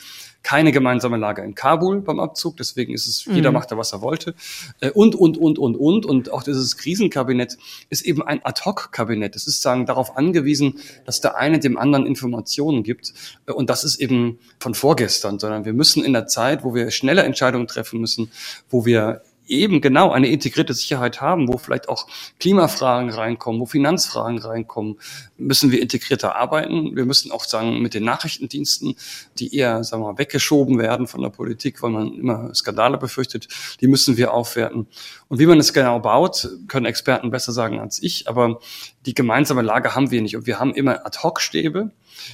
keine 0.43 0.71
gemeinsame 0.71 1.17
Lage 1.17 1.41
in 1.41 1.55
Kabul 1.55 2.01
beim 2.01 2.19
Abzug, 2.19 2.57
deswegen 2.57 2.93
ist 2.93 3.07
es, 3.07 3.25
mhm. 3.25 3.35
jeder 3.35 3.51
machte, 3.51 3.77
was 3.77 3.93
er 3.93 4.01
wollte. 4.01 4.35
Äh, 4.81 4.91
und, 4.91 5.15
und, 5.15 5.37
und, 5.37 5.57
und, 5.57 5.75
und. 5.75 6.05
Und 6.05 6.31
auch 6.31 6.43
dieses 6.43 6.77
Krisenkabinett 6.77 7.57
ist 7.89 8.03
eben 8.03 8.21
ein 8.21 8.43
Ad-Hoc-Kabinett. 8.43 9.35
Es 9.35 9.47
ist 9.47 9.61
sagen 9.61 9.85
darauf 9.85 10.17
angewiesen, 10.17 10.79
dass 11.05 11.21
der 11.21 11.37
eine 11.37 11.59
dem 11.59 11.77
anderen 11.77 12.05
Informationen 12.05 12.83
gibt. 12.83 13.13
Äh, 13.45 13.53
und 13.53 13.69
das 13.69 13.83
ist 13.83 13.99
eben 13.99 14.39
von 14.59 14.73
vorgestern, 14.73 15.39
sondern 15.39 15.65
wir 15.65 15.73
müssen 15.73 16.03
in 16.03 16.13
der 16.13 16.27
Zeit, 16.27 16.63
wo 16.63 16.75
wir 16.75 16.91
schnelle 16.91 17.23
Entscheidungen 17.23 17.67
treffen 17.67 17.99
müssen, 17.99 18.31
wo 18.69 18.85
wir 18.85 19.21
eben 19.47 19.81
genau 19.81 20.11
eine 20.11 20.27
integrierte 20.27 20.73
Sicherheit 20.73 21.21
haben, 21.21 21.47
wo 21.47 21.57
vielleicht 21.57 21.89
auch 21.89 22.07
Klimafragen 22.39 23.09
reinkommen, 23.09 23.61
wo 23.61 23.65
Finanzfragen 23.65 24.39
reinkommen, 24.39 24.99
müssen 25.37 25.71
wir 25.71 25.81
integrierter 25.81 26.35
arbeiten. 26.35 26.95
Wir 26.95 27.05
müssen 27.05 27.31
auch 27.31 27.43
sagen, 27.43 27.81
mit 27.81 27.93
den 27.93 28.03
Nachrichtendiensten, 28.03 28.95
die 29.37 29.55
eher, 29.55 29.83
sagen 29.83 30.03
wir 30.03 30.13
mal, 30.13 30.17
weggeschoben 30.17 30.79
werden 30.79 31.07
von 31.07 31.21
der 31.21 31.29
Politik, 31.29 31.81
weil 31.81 31.91
man 31.91 32.13
immer 32.13 32.53
Skandale 32.55 32.97
befürchtet, 32.97 33.47
die 33.81 33.87
müssen 33.87 34.17
wir 34.17 34.33
aufwerten. 34.33 34.87
Und 35.27 35.39
wie 35.39 35.45
man 35.45 35.59
es 35.59 35.73
genau 35.73 35.99
baut, 35.99 36.49
können 36.67 36.85
Experten 36.85 37.31
besser 37.31 37.51
sagen 37.51 37.79
als 37.79 38.01
ich, 38.01 38.27
aber 38.27 38.59
die 39.05 39.13
gemeinsame 39.13 39.61
Lage 39.61 39.95
haben 39.95 40.11
wir 40.11 40.21
nicht. 40.21 40.35
Und 40.35 40.47
wir 40.47 40.59
haben 40.59 40.73
immer 40.73 41.05
Ad-Hoc-Stäbe, 41.05 41.91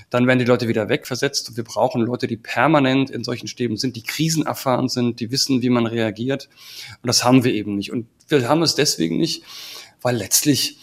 dann 0.09 0.27
werden 0.27 0.39
die 0.39 0.45
Leute 0.45 0.67
wieder 0.67 0.89
wegversetzt. 0.89 1.55
Wir 1.57 1.63
brauchen 1.63 2.01
Leute, 2.01 2.27
die 2.27 2.37
permanent 2.37 3.09
in 3.09 3.23
solchen 3.23 3.47
Stäben 3.47 3.77
sind, 3.77 3.95
die 3.95 4.03
krisenerfahren 4.03 4.89
sind, 4.89 5.19
die 5.19 5.31
wissen, 5.31 5.61
wie 5.61 5.69
man 5.69 5.85
reagiert. 5.85 6.49
Und 7.01 7.07
das 7.07 7.23
haben 7.23 7.43
wir 7.43 7.53
eben 7.53 7.75
nicht. 7.75 7.91
Und 7.91 8.07
wir 8.27 8.47
haben 8.47 8.61
es 8.61 8.75
deswegen 8.75 9.17
nicht, 9.17 9.43
weil 10.01 10.15
letztlich 10.15 10.77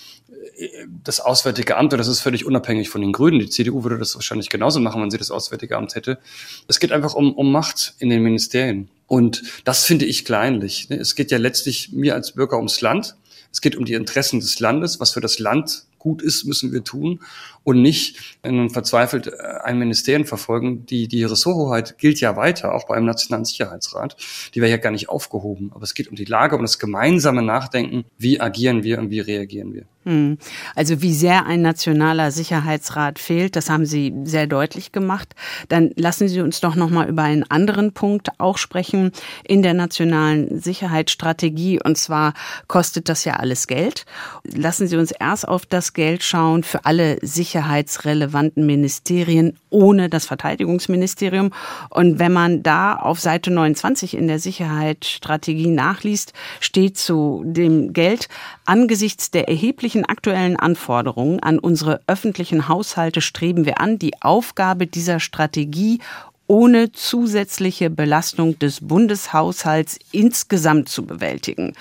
äh, 0.56 0.86
das 1.04 1.20
Auswärtige 1.20 1.76
Amt, 1.76 1.92
und 1.92 1.98
das 1.98 2.08
ist 2.08 2.20
völlig 2.20 2.44
unabhängig 2.44 2.88
von 2.88 3.00
den 3.00 3.12
Grünen, 3.12 3.38
die 3.38 3.48
CDU 3.48 3.82
würde 3.82 3.98
das 3.98 4.14
wahrscheinlich 4.14 4.48
genauso 4.48 4.80
machen, 4.80 5.02
wenn 5.02 5.10
sie 5.10 5.18
das 5.18 5.30
Auswärtige 5.30 5.76
Amt 5.76 5.94
hätte. 5.94 6.18
Es 6.66 6.80
geht 6.80 6.92
einfach 6.92 7.14
um, 7.14 7.32
um 7.34 7.52
Macht 7.52 7.94
in 7.98 8.08
den 8.08 8.22
Ministerien. 8.22 8.88
Und 9.06 9.42
das 9.64 9.84
finde 9.84 10.04
ich 10.04 10.24
kleinlich. 10.24 10.90
Es 10.90 11.14
geht 11.14 11.30
ja 11.30 11.38
letztlich 11.38 11.92
mir 11.92 12.14
als 12.14 12.32
Bürger 12.32 12.56
ums 12.58 12.80
Land. 12.80 13.16
Es 13.50 13.62
geht 13.62 13.74
um 13.74 13.86
die 13.86 13.94
Interessen 13.94 14.40
des 14.40 14.60
Landes, 14.60 15.00
was 15.00 15.12
für 15.12 15.22
das 15.22 15.38
Land 15.38 15.86
gut 15.98 16.22
ist, 16.22 16.44
müssen 16.44 16.72
wir 16.72 16.84
tun 16.84 17.20
und 17.64 17.82
nicht 17.82 18.38
nun 18.44 18.70
verzweifelt 18.70 19.26
äh, 19.26 19.32
ein 19.64 19.78
Ministerium 19.78 20.26
verfolgen. 20.26 20.86
Die, 20.86 21.08
die 21.08 21.24
Ressorthoheit 21.24 21.98
gilt 21.98 22.20
ja 22.20 22.36
weiter, 22.36 22.74
auch 22.74 22.86
beim 22.86 23.04
Nationalen 23.04 23.44
Sicherheitsrat. 23.44 24.16
Die 24.54 24.60
wäre 24.60 24.70
ja 24.70 24.76
gar 24.76 24.92
nicht 24.92 25.08
aufgehoben. 25.08 25.70
Aber 25.74 25.82
es 25.82 25.94
geht 25.94 26.08
um 26.08 26.16
die 26.16 26.24
Lage, 26.24 26.56
um 26.56 26.62
das 26.62 26.78
gemeinsame 26.78 27.42
Nachdenken. 27.42 28.04
Wie 28.16 28.40
agieren 28.40 28.82
wir 28.82 28.98
und 28.98 29.10
wie 29.10 29.20
reagieren 29.20 29.74
wir? 29.74 29.84
Hm. 30.08 30.38
Also 30.74 31.02
wie 31.02 31.12
sehr 31.12 31.44
ein 31.44 31.60
nationaler 31.60 32.30
Sicherheitsrat 32.30 33.18
fehlt, 33.18 33.56
das 33.56 33.68
haben 33.68 33.84
Sie 33.84 34.14
sehr 34.24 34.46
deutlich 34.46 34.90
gemacht. 34.90 35.34
Dann 35.68 35.90
lassen 35.96 36.28
Sie 36.28 36.40
uns 36.40 36.60
doch 36.60 36.76
noch 36.76 36.88
mal 36.88 37.08
über 37.10 37.24
einen 37.24 37.42
anderen 37.42 37.92
Punkt 37.92 38.28
auch 38.38 38.56
sprechen 38.56 39.12
in 39.44 39.60
der 39.60 39.74
nationalen 39.74 40.62
Sicherheitsstrategie. 40.62 41.80
Und 41.82 41.98
zwar 41.98 42.32
kostet 42.68 43.10
das 43.10 43.26
ja 43.26 43.34
alles 43.34 43.66
Geld. 43.66 44.06
Lassen 44.44 44.86
Sie 44.86 44.96
uns 44.96 45.10
erst 45.10 45.46
auf 45.46 45.66
das 45.66 45.92
Geld 45.92 46.22
schauen 46.22 46.62
für 46.62 46.86
alle 46.86 47.18
sicherheitsrelevanten 47.48 48.66
Ministerien 48.66 49.58
ohne 49.70 50.08
das 50.08 50.26
Verteidigungsministerium. 50.26 51.50
Und 51.90 52.18
wenn 52.18 52.32
man 52.32 52.62
da 52.62 52.94
auf 52.94 53.20
Seite 53.20 53.50
29 53.50 54.16
in 54.16 54.28
der 54.28 54.38
Sicherheitsstrategie 54.38 55.68
nachliest, 55.68 56.34
steht 56.60 56.98
zu 56.98 57.42
dem 57.46 57.92
Geld 57.92 58.28
angesichts 58.66 59.30
der 59.30 59.48
erheblichen 59.48 60.04
aktuellen 60.04 60.56
Anforderungen 60.56 61.40
an 61.40 61.58
unsere 61.58 62.00
öffentlichen 62.06 62.68
Haushalte 62.68 63.20
streben 63.20 63.64
wir 63.64 63.80
an, 63.80 63.98
die 63.98 64.20
Aufgabe 64.20 64.86
dieser 64.86 65.20
Strategie 65.20 66.00
ohne 66.48 66.90
zusätzliche 66.90 67.90
Belastung 67.90 68.58
des 68.58 68.80
Bundeshaushalts 68.80 69.98
insgesamt 70.10 70.88
zu 70.88 71.06
bewältigen. 71.06 71.74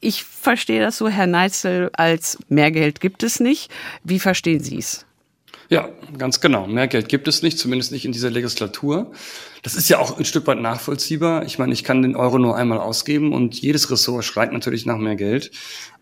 Ich 0.00 0.24
verstehe 0.24 0.80
das 0.80 0.96
so, 0.96 1.08
Herr 1.08 1.26
Neitzel, 1.26 1.90
als 1.92 2.38
mehr 2.48 2.70
Geld 2.70 3.00
gibt 3.00 3.22
es 3.22 3.40
nicht. 3.40 3.70
Wie 4.04 4.20
verstehen 4.20 4.60
Sie 4.60 4.78
es? 4.78 5.04
Ja, 5.68 5.88
ganz 6.16 6.40
genau. 6.40 6.68
Mehr 6.68 6.86
Geld 6.86 7.08
gibt 7.08 7.26
es 7.26 7.42
nicht, 7.42 7.58
zumindest 7.58 7.90
nicht 7.90 8.04
in 8.04 8.12
dieser 8.12 8.30
Legislatur. 8.30 9.10
Das 9.64 9.74
ist 9.74 9.88
ja 9.88 9.98
auch 9.98 10.16
ein 10.16 10.24
Stück 10.24 10.46
weit 10.46 10.60
nachvollziehbar. 10.60 11.44
Ich 11.44 11.58
meine, 11.58 11.72
ich 11.72 11.82
kann 11.82 12.02
den 12.02 12.14
Euro 12.14 12.38
nur 12.38 12.56
einmal 12.56 12.78
ausgeben 12.78 13.32
und 13.32 13.60
jedes 13.60 13.90
Ressort 13.90 14.24
schreit 14.24 14.52
natürlich 14.52 14.86
nach 14.86 14.96
mehr 14.96 15.16
Geld. 15.16 15.50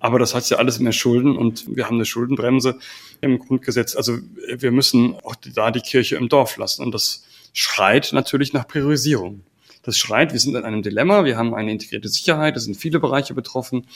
Aber 0.01 0.19
das 0.19 0.35
heißt 0.35 0.51
ja 0.51 0.59
alles 0.59 0.81
mehr 0.81 0.93
Schulden 0.93 1.39
und 1.39 1.65
wir 1.75 1.87
haben 1.87 1.97
eine 1.97 2.05
Schuldenbremse 2.05 2.79
im 3.23 3.39
Grundgesetz. 3.39 3.97
Also 3.97 4.19
wir 4.55 4.71
müssen 4.71 5.15
auch 5.25 5.35
da 5.35 5.71
die 5.71 5.81
Kirche 5.81 6.17
im 6.17 6.29
Dorf 6.29 6.59
lassen 6.59 6.85
und 6.85 6.93
das 6.93 7.25
schreit 7.55 8.11
natürlich 8.13 8.53
nach 8.53 8.69
Priorisierung. 8.69 9.45
Das 9.83 9.97
schreit, 9.97 10.33
wir 10.33 10.41
sind 10.41 10.55
in 10.55 10.65
einem 10.65 10.83
Dilemma, 10.83 11.25
wir 11.25 11.39
haben 11.39 11.55
eine 11.55 11.71
integrierte 11.73 12.09
Sicherheit, 12.09 12.57
es 12.57 12.65
sind 12.65 12.75
viele 12.75 13.01
Bereiche 13.01 13.33
betroffen. 13.33 13.87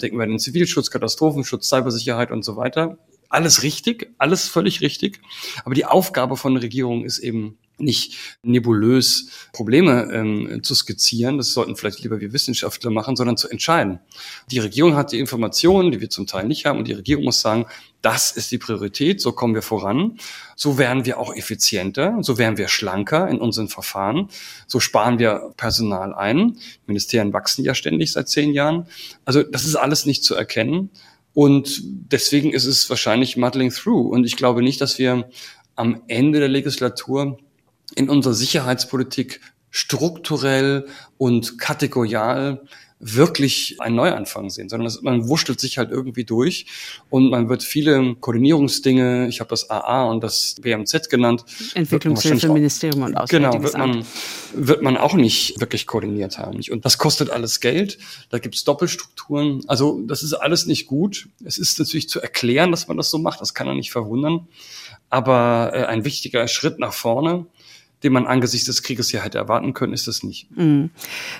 Denken 0.00 0.16
wir 0.16 0.24
an 0.24 0.30
den 0.30 0.38
Zivilschutz, 0.38 0.90
Katastrophenschutz, 0.90 1.68
Cybersicherheit 1.68 2.30
und 2.30 2.42
so 2.42 2.56
weiter 2.56 2.98
alles 3.28 3.62
richtig, 3.62 4.12
alles 4.18 4.48
völlig 4.48 4.80
richtig. 4.80 5.20
Aber 5.64 5.74
die 5.74 5.84
Aufgabe 5.84 6.36
von 6.36 6.56
Regierungen 6.56 7.04
ist 7.04 7.18
eben 7.18 7.58
nicht 7.78 8.38
nebulös 8.42 9.30
Probleme 9.52 10.08
ähm, 10.12 10.62
zu 10.62 10.74
skizzieren, 10.74 11.38
das 11.38 11.52
sollten 11.52 11.76
vielleicht 11.76 12.00
lieber 12.00 12.20
wir 12.20 12.32
Wissenschaftler 12.32 12.90
machen, 12.90 13.16
sondern 13.16 13.36
zu 13.36 13.48
entscheiden. 13.48 14.00
Die 14.50 14.58
Regierung 14.58 14.96
hat 14.96 15.12
die 15.12 15.18
Informationen, 15.18 15.90
die 15.90 16.00
wir 16.00 16.10
zum 16.10 16.26
Teil 16.26 16.46
nicht 16.46 16.66
haben, 16.66 16.78
und 16.78 16.88
die 16.88 16.92
Regierung 16.92 17.24
muss 17.24 17.40
sagen, 17.40 17.66
das 18.02 18.30
ist 18.30 18.50
die 18.52 18.58
Priorität, 18.58 19.20
so 19.20 19.32
kommen 19.32 19.54
wir 19.54 19.62
voran, 19.62 20.18
so 20.54 20.78
werden 20.78 21.04
wir 21.04 21.18
auch 21.18 21.34
effizienter, 21.34 22.18
so 22.20 22.38
werden 22.38 22.56
wir 22.56 22.68
schlanker 22.68 23.28
in 23.28 23.38
unseren 23.38 23.68
Verfahren, 23.68 24.28
so 24.66 24.78
sparen 24.78 25.18
wir 25.18 25.52
Personal 25.56 26.14
ein. 26.14 26.58
Ministerien 26.86 27.32
wachsen 27.32 27.64
ja 27.64 27.74
ständig 27.74 28.12
seit 28.12 28.28
zehn 28.28 28.52
Jahren. 28.52 28.86
Also 29.24 29.42
das 29.42 29.64
ist 29.64 29.74
alles 29.74 30.06
nicht 30.06 30.22
zu 30.22 30.34
erkennen. 30.34 30.90
Und 31.34 31.82
deswegen 31.84 32.52
ist 32.52 32.64
es 32.64 32.88
wahrscheinlich 32.90 33.36
muddling 33.36 33.70
through. 33.70 34.08
Und 34.12 34.24
ich 34.24 34.36
glaube 34.36 34.62
nicht, 34.62 34.80
dass 34.80 34.98
wir 34.98 35.28
am 35.76 36.02
Ende 36.08 36.40
der 36.40 36.48
Legislatur 36.48 37.38
in 37.94 38.08
unserer 38.08 38.34
Sicherheitspolitik 38.34 39.40
strukturell 39.70 40.86
und 41.16 41.58
kategorial 41.58 42.62
wirklich 43.00 43.76
einen 43.78 43.94
Neuanfang 43.94 44.50
sehen, 44.50 44.68
sondern 44.68 44.92
man 45.02 45.28
wurschtelt 45.28 45.60
sich 45.60 45.78
halt 45.78 45.90
irgendwie 45.90 46.24
durch 46.24 46.66
und 47.10 47.30
man 47.30 47.48
wird 47.48 47.62
viele 47.62 48.16
Koordinierungsdinge, 48.16 49.28
ich 49.28 49.38
habe 49.40 49.50
das 49.50 49.70
AA 49.70 50.04
und 50.06 50.24
das 50.24 50.56
BMZ 50.60 51.08
genannt. 51.08 51.44
Entwicklungshilfe, 51.74 52.48
Ministerium 52.48 53.04
und 53.04 53.16
Auswärtiges 53.16 53.30
Genau, 53.30 53.62
wird 53.62 53.78
man, 53.78 54.04
wird 54.52 54.82
man 54.82 54.96
auch 54.96 55.14
nicht 55.14 55.60
wirklich 55.60 55.86
koordiniert 55.86 56.38
haben. 56.38 56.60
Und 56.70 56.84
das 56.84 56.98
kostet 56.98 57.30
alles 57.30 57.60
Geld, 57.60 57.98
da 58.30 58.38
gibt's 58.38 58.64
Doppelstrukturen. 58.64 59.62
Also 59.68 60.02
das 60.06 60.24
ist 60.24 60.32
alles 60.32 60.66
nicht 60.66 60.86
gut. 60.88 61.28
Es 61.44 61.58
ist 61.58 61.78
natürlich 61.78 62.08
zu 62.08 62.20
erklären, 62.20 62.72
dass 62.72 62.88
man 62.88 62.96
das 62.96 63.10
so 63.10 63.18
macht, 63.18 63.40
das 63.40 63.54
kann 63.54 63.68
er 63.68 63.74
nicht 63.74 63.92
verwundern. 63.92 64.48
Aber 65.08 65.70
äh, 65.72 65.84
ein 65.84 66.04
wichtiger 66.04 66.48
Schritt 66.48 66.80
nach 66.80 66.92
vorne 66.92 67.46
den 68.02 68.12
man 68.12 68.26
angesichts 68.26 68.66
des 68.66 68.82
Krieges 68.82 69.10
hier 69.10 69.24
hätte 69.24 69.38
erwarten 69.38 69.74
können, 69.74 69.92
ist 69.92 70.06
es 70.06 70.22
nicht. 70.22 70.48
Mhm. 70.56 70.90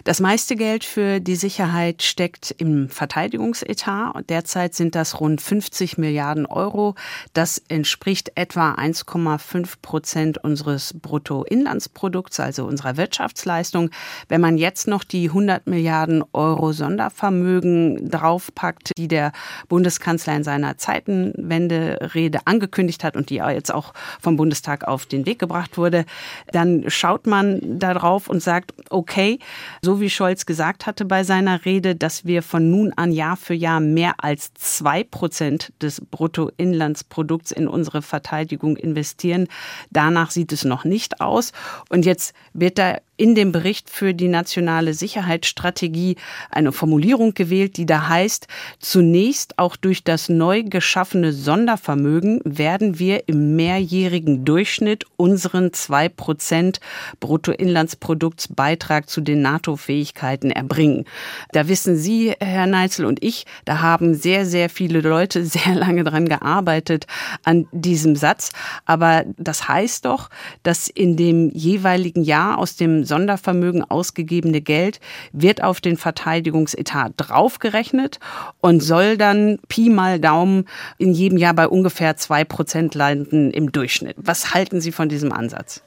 Das 0.05 0.21
meiste 0.21 0.57
Geld 0.57 0.85
für 0.85 1.21
die 1.21 1.37
Sicherheit 1.37 2.03
steckt 2.03 2.55
im 2.59 2.89
Verteidigungsetat. 2.89 4.29
Derzeit 4.29 4.75
sind 4.75 4.95
das 4.95 5.21
rund 5.21 5.41
50 5.41 5.99
Milliarden 5.99 6.47
Euro. 6.47 6.95
Das 7.33 7.63
entspricht 7.69 8.33
etwa 8.35 8.73
1,5 8.73 9.75
Prozent 9.83 10.39
unseres 10.39 10.95
Bruttoinlandsprodukts, 10.95 12.41
also 12.41 12.65
unserer 12.65 12.97
Wirtschaftsleistung. 12.97 13.91
Wenn 14.29 14.41
man 14.41 14.59
jetzt 14.59 14.89
noch 14.89 15.05
die 15.05 15.29
100 15.29 15.67
Milliarden 15.67 16.25
Euro 16.33 16.73
Sondervermögen 16.73 18.11
draufpackt, 18.11 18.93
die 18.97 19.09
der 19.09 19.33
Bundeskanzler 19.69 20.35
in 20.35 20.45
seiner 20.45 20.77
Zeitenwende-Rede 20.77 22.41
angekündigt 22.47 23.05
hat 23.05 23.17
und 23.17 23.31
die 23.31 23.37
jetzt 23.37 23.73
auch 23.73 23.95
vom 24.21 24.37
Bundestag 24.37 24.87
auf 24.87 25.07
den 25.07 25.27
Weg 25.27 25.39
gebracht 25.39 25.79
wurde, 25.79 26.05
dann 26.53 26.85
schaut 26.89 27.27
man 27.27 27.79
darauf 27.79 28.29
und 28.29 28.43
sagt, 28.43 28.75
okay, 28.91 29.39
so 29.83 30.01
wie 30.01 30.11
Scholz 30.11 30.47
gesagt 30.47 30.87
hatte 30.87 31.05
bei 31.05 31.25
seiner 31.25 31.65
Rede, 31.65 31.95
dass 31.95 32.25
wir 32.25 32.43
von 32.43 32.71
nun 32.71 32.93
an 32.95 33.13
Jahr 33.13 33.37
für 33.37 33.55
Jahr 33.55 33.81
mehr 33.81 34.15
als 34.19 34.53
zwei 34.55 35.05
Prozent 35.05 35.73
des 35.83 36.01
Bruttoinlandsprodukts 36.01 37.53
in 37.53 37.69
unsere 37.69 38.03
Verteidigung 38.03 38.77
investieren. 38.77 39.49
Danach 39.91 40.31
sieht 40.31 40.53
es 40.53 40.65
noch 40.65 40.85
nicht 40.85 41.21
aus. 41.21 41.53
Und 41.89 42.05
jetzt 42.05 42.35
wird 42.53 42.79
da 42.79 42.99
in 43.19 43.35
dem 43.35 43.53
Bericht 43.53 43.91
für 43.91 44.15
die 44.15 44.29
nationale 44.29 44.95
Sicherheitsstrategie 44.95 46.17
eine 46.51 46.73
Formulierung 46.73 47.35
gewählt, 47.35 47.77
die 47.77 47.85
da 47.85 48.09
heißt, 48.09 48.47
zunächst 48.79 49.59
auch 49.59 49.77
durch 49.77 50.05
das 50.05 50.29
neu 50.29 50.63
geschaffene 50.63 51.33
Sondervermögen 51.33 52.41
werden 52.45 52.99
wir 52.99 53.29
im 53.29 53.57
mehrjährigen 53.57 54.45
Durchschnitt 54.45 55.05
unseren 55.17 55.73
zwei 55.73 56.09
Prozent 56.09 56.81
Bruttoinlandsprodukts 57.19 58.49
Beitrag 58.55 59.11
zu 59.11 59.21
den 59.21 59.43
NATO-Fähigkeiten 59.43 60.53
erbringen. 60.53 61.05
Da 61.53 61.67
wissen 61.67 61.97
Sie, 61.97 62.35
Herr 62.39 62.67
Neitzel 62.67 63.05
und 63.05 63.23
ich, 63.23 63.47
da 63.65 63.81
haben 63.81 64.15
sehr, 64.15 64.47
sehr 64.47 64.71
viele 64.71 65.01
Leute 65.01 65.45
sehr 65.49 65.75
lange 65.75 66.05
dran 66.05 66.29
gearbeitet 66.29 67.07
an 67.43 67.67
diesem 67.73 68.15
Satz. 68.15 68.53
Aber 68.87 69.25
das 69.37 69.67
heißt 69.67 70.05
doch, 70.05 70.31
dass 70.63 70.87
in 70.87 71.17
dem 71.17 71.51
jeweiligen 71.51 72.23
Jahr 72.23 72.59
aus 72.59 72.77
dem 72.77 73.08
Sondervermögen 73.09 73.83
ausgegebene 73.83 74.61
Geld 74.61 75.01
wird 75.33 75.65
auf 75.65 75.81
den 75.81 75.97
Verteidigungsetat 75.97 77.15
draufgerechnet 77.17 78.21
und 78.61 78.81
soll 78.81 79.17
dann 79.17 79.59
Pi 79.69 79.89
mal 79.91 80.21
Daumen 80.21 80.67
in 80.99 81.13
jedem 81.13 81.39
Jahr 81.39 81.55
bei 81.55 81.67
ungefähr 81.67 82.17
zwei 82.17 82.45
Prozent 82.45 82.95
landen 82.95 83.51
im 83.51 83.73
Durchschnitt. 83.73 84.17
Was 84.19 84.55
halten 84.55 84.81
Sie 84.81 84.93
von 84.93 85.09
diesem 85.09 85.33
Ansatz? 85.33 85.83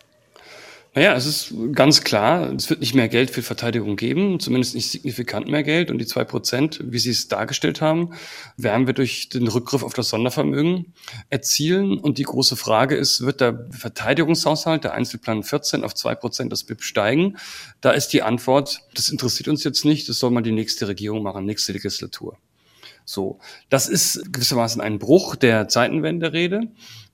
Naja, 0.94 1.16
es 1.16 1.26
ist 1.26 1.54
ganz 1.72 2.04
klar, 2.04 2.52
es 2.52 2.70
wird 2.70 2.82
nicht 2.82 2.94
mehr 2.94 3.08
Geld 3.08 3.32
für 3.32 3.42
Verteidigung 3.42 3.96
geben, 3.96 4.42
zumindest 4.42 4.76
nicht 4.76 4.92
signifikant 4.92 5.48
mehr 5.48 5.64
Geld. 5.64 5.90
Und 5.90 6.00
die 6.00 6.06
zwei 6.06 6.26
Prozent, 6.26 6.82
wie 6.84 7.00
Sie 7.00 7.12
es 7.12 7.30
dargestellt 7.30 7.80
haben, 7.80 8.14
werden 8.58 8.88
wir 8.88 8.94
durch 8.94 9.30
den 9.30 9.48
Rückgriff 9.48 9.84
auf 9.84 9.94
das 9.94 10.10
Sondervermögen 10.10 10.94
erzielen. 11.30 11.98
Und 11.98 12.18
die 12.18 12.24
große 12.24 12.58
Frage 12.58 12.96
ist, 12.96 13.22
wird 13.22 13.40
der 13.40 13.70
Verteidigungshaushalt, 13.72 14.84
der 14.84 14.94
Einzelplan 14.94 15.44
14, 15.44 15.86
auf 15.86 15.96
zwei 15.96 16.14
Prozent 16.14 16.52
das 16.52 16.66
BIP 16.66 16.84
steigen? 16.84 17.38
Da 17.80 17.92
ist 17.92 18.10
die 18.10 18.22
Antwort, 18.22 18.82
das 18.94 19.10
interessiert 19.10 19.48
uns 19.48 19.64
jetzt 19.64 19.86
nicht, 19.86 20.10
das 20.10 20.20
soll 20.20 20.32
mal 20.32 20.42
die 20.42 20.52
nächste 20.52 20.90
Regierung 20.90 21.24
machen, 21.24 21.46
nächste 21.46 21.72
Legislatur. 21.72 22.38
So, 23.06 23.40
das 23.70 23.88
ist 23.88 24.34
gewissermaßen 24.34 24.82
ein 24.82 25.00
Bruch 25.00 25.36
der 25.38 25.70
Zeitenwende-Rede 25.70 26.68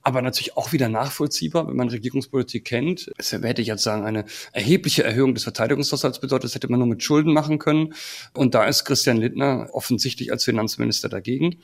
aber 0.08 0.22
natürlich 0.22 0.56
auch 0.56 0.72
wieder 0.72 0.88
nachvollziehbar, 0.88 1.68
wenn 1.68 1.76
man 1.76 1.90
Regierungspolitik 1.90 2.64
kennt. 2.64 3.12
Es 3.18 3.34
hätte 3.34 3.62
ich 3.62 3.68
jetzt 3.68 3.84
sagen, 3.84 4.06
eine 4.06 4.24
erhebliche 4.54 5.04
Erhöhung 5.04 5.34
des 5.34 5.44
Verteidigungshaushalts 5.44 6.22
bedeutet, 6.22 6.46
das 6.46 6.56
hätte 6.56 6.70
man 6.70 6.80
nur 6.80 6.88
mit 6.88 7.04
Schulden 7.04 7.34
machen 7.34 7.60
können. 7.60 7.94
Und 8.34 8.56
da 8.56 8.64
ist 8.64 8.86
Christian 8.86 9.18
Lindner 9.18 9.68
offensichtlich 9.74 10.32
als 10.32 10.46
Finanzminister 10.46 11.10
dagegen. 11.10 11.58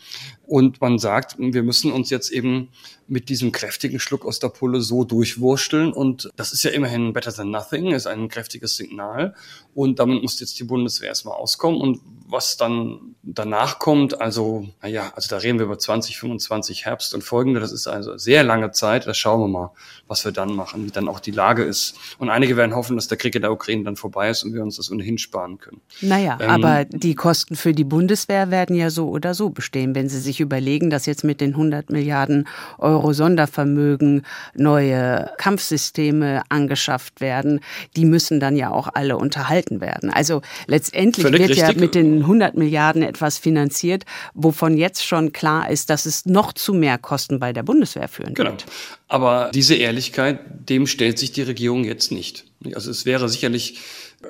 Und 0.45 0.81
man 0.81 0.99
sagt, 0.99 1.37
wir 1.39 1.63
müssen 1.63 1.93
uns 1.93 2.09
jetzt 2.09 2.31
eben 2.33 2.67
mit 3.07 3.29
diesem 3.29 3.53
kräftigen 3.53 4.01
Schluck 4.01 4.25
aus 4.25 4.39
der 4.39 4.49
Pulle 4.49 4.81
so 4.81 5.05
durchwursteln. 5.05 5.93
Und 5.93 6.29
das 6.35 6.51
ist 6.51 6.63
ja 6.63 6.71
immerhin 6.71 7.13
better 7.13 7.33
than 7.33 7.49
nothing, 7.49 7.91
ist 7.91 8.07
ein 8.07 8.27
kräftiges 8.27 8.75
Signal. 8.75 9.35
Und 9.73 9.99
damit 9.99 10.21
muss 10.21 10.41
jetzt 10.41 10.59
die 10.59 10.65
Bundeswehr 10.65 11.07
erstmal 11.07 11.35
auskommen. 11.35 11.79
Und 11.79 12.01
was 12.25 12.57
dann 12.57 13.15
danach 13.21 13.79
kommt, 13.79 14.19
also, 14.21 14.67
naja, 14.81 15.11
also 15.15 15.29
da 15.29 15.37
reden 15.37 15.59
wir 15.59 15.65
über 15.65 15.77
2025 15.77 16.85
Herbst 16.85 17.13
und 17.13 17.23
folgende, 17.23 17.59
das 17.59 17.71
ist 17.71 17.87
also 17.87 18.17
sehr 18.17 18.43
lange 18.43 18.71
Zeit. 18.71 19.07
Da 19.07 19.13
schauen 19.13 19.41
wir 19.41 19.47
mal, 19.47 19.71
was 20.07 20.25
wir 20.25 20.31
dann 20.31 20.53
machen, 20.53 20.85
wie 20.85 20.91
dann 20.91 21.07
auch 21.07 21.19
die 21.19 21.31
Lage 21.31 21.63
ist. 21.63 21.95
Und 22.17 22.29
einige 22.29 22.57
werden 22.57 22.75
hoffen, 22.75 22.95
dass 22.95 23.07
der 23.07 23.17
Krieg 23.17 23.35
in 23.35 23.41
der 23.41 23.51
Ukraine 23.51 23.83
dann 23.83 23.95
vorbei 23.95 24.29
ist 24.29 24.43
und 24.43 24.53
wir 24.53 24.63
uns 24.63 24.77
das 24.77 24.91
ohnehin 24.91 25.17
sparen 25.17 25.57
können. 25.57 25.81
Naja, 26.01 26.37
ähm, 26.41 26.49
aber 26.49 26.85
die 26.85 27.15
Kosten 27.15 27.55
für 27.55 27.73
die 27.73 27.83
Bundeswehr 27.83 28.51
werden 28.51 28.75
ja 28.75 28.89
so 28.89 29.09
oder 29.09 29.33
so 29.33 29.49
bestehen, 29.49 29.95
wenn 29.95 30.09
Sie 30.09 30.19
sich 30.19 30.39
überlegen, 30.39 30.89
dass 30.89 31.05
jetzt 31.05 31.23
mit 31.23 31.41
den 31.41 31.51
100 31.51 31.89
Milliarden 31.89 32.47
Euro 32.77 33.13
Sondervermögen, 33.13 34.25
neue 34.55 35.31
Kampfsysteme 35.37 36.43
angeschafft 36.49 37.21
werden, 37.21 37.59
die 37.95 38.05
müssen 38.05 38.39
dann 38.39 38.55
ja 38.55 38.71
auch 38.71 38.89
alle 38.93 39.17
unterhalten 39.17 39.81
werden. 39.81 40.09
Also 40.09 40.41
letztendlich 40.67 41.31
wird 41.31 41.55
ja 41.55 41.73
mit 41.73 41.95
den 41.95 42.22
100 42.23 42.55
Milliarden 42.55 43.03
etwas 43.03 43.37
finanziert, 43.37 44.03
wovon 44.33 44.77
jetzt 44.77 45.05
schon 45.05 45.31
klar 45.31 45.69
ist, 45.69 45.89
dass 45.89 46.05
es 46.05 46.25
noch 46.25 46.53
zu 46.53 46.73
mehr 46.73 46.97
Kosten 46.97 47.39
bei 47.39 47.53
der 47.53 47.63
Bundeswehr 47.63 48.07
führen 48.07 48.33
genau. 48.33 48.51
wird. 48.51 48.65
Aber 49.07 49.51
diese 49.53 49.75
Ehrlichkeit, 49.75 50.39
dem 50.69 50.87
stellt 50.87 51.19
sich 51.19 51.31
die 51.31 51.43
Regierung 51.43 51.83
jetzt 51.83 52.11
nicht. 52.11 52.45
Also 52.73 52.91
es 52.91 53.05
wäre 53.05 53.29
sicherlich, 53.29 53.79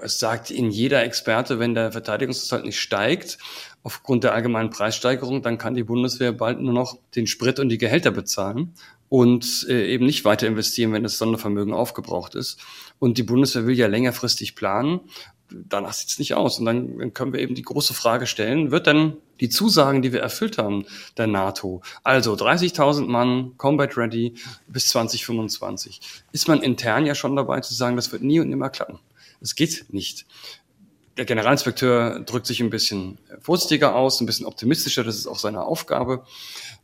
es 0.01 0.19
sagt 0.19 0.51
Ihnen 0.51 0.71
jeder 0.71 1.03
Experte, 1.03 1.59
wenn 1.59 1.73
der 1.75 1.91
Verteidigungshaushalt 1.91 2.65
nicht 2.65 2.79
steigt, 2.79 3.37
aufgrund 3.83 4.23
der 4.23 4.33
allgemeinen 4.33 4.69
Preissteigerung, 4.69 5.41
dann 5.41 5.57
kann 5.57 5.75
die 5.75 5.83
Bundeswehr 5.83 6.31
bald 6.31 6.59
nur 6.59 6.73
noch 6.73 6.97
den 7.15 7.27
Sprit 7.27 7.59
und 7.59 7.69
die 7.69 7.77
Gehälter 7.77 8.11
bezahlen 8.11 8.73
und 9.09 9.67
äh, 9.69 9.93
eben 9.93 10.05
nicht 10.05 10.25
weiter 10.25 10.47
investieren, 10.47 10.93
wenn 10.93 11.03
das 11.03 11.17
Sondervermögen 11.17 11.73
aufgebraucht 11.73 12.33
ist. 12.33 12.59
Und 12.97 13.17
die 13.17 13.23
Bundeswehr 13.23 13.67
will 13.67 13.77
ja 13.77 13.87
längerfristig 13.87 14.55
planen 14.55 15.01
danach 15.53 15.93
sieht 15.93 16.09
es 16.09 16.19
nicht 16.19 16.33
aus. 16.35 16.59
Und 16.59 16.65
dann, 16.65 17.13
können 17.13 17.33
wir 17.33 17.39
eben 17.39 17.55
die 17.55 17.61
große 17.61 17.93
Frage 17.93 18.27
stellen, 18.27 18.71
wird 18.71 18.87
dann 18.87 19.17
die 19.39 19.49
Zusagen, 19.49 20.01
die 20.01 20.13
wir 20.13 20.21
erfüllt 20.21 20.57
haben, 20.57 20.85
der 21.17 21.27
NATO, 21.27 21.81
also 22.03 22.33
30.000 22.33 23.07
Mann, 23.07 23.53
Combat 23.57 23.97
Ready 23.97 24.35
bis 24.67 24.87
2025, 24.87 25.99
ist 26.31 26.47
man 26.47 26.61
intern 26.61 27.05
ja 27.05 27.15
schon 27.15 27.35
dabei 27.35 27.59
zu 27.61 27.73
sagen, 27.73 27.95
das 27.95 28.11
wird 28.11 28.23
nie 28.23 28.39
und 28.39 28.49
nimmer 28.49 28.69
klappen. 28.69 28.99
Es 29.41 29.55
geht 29.55 29.87
nicht. 29.89 30.25
Der 31.17 31.25
Generalinspekteur 31.25 32.21
drückt 32.21 32.47
sich 32.47 32.59
ein 32.61 32.69
bisschen 32.69 33.19
vorsichtiger 33.39 33.95
aus, 33.95 34.19
ein 34.19 34.25
bisschen 34.25 34.45
optimistischer, 34.45 35.03
das 35.03 35.17
ist 35.17 35.27
auch 35.27 35.37
seine 35.37 35.63
Aufgabe. 35.63 36.25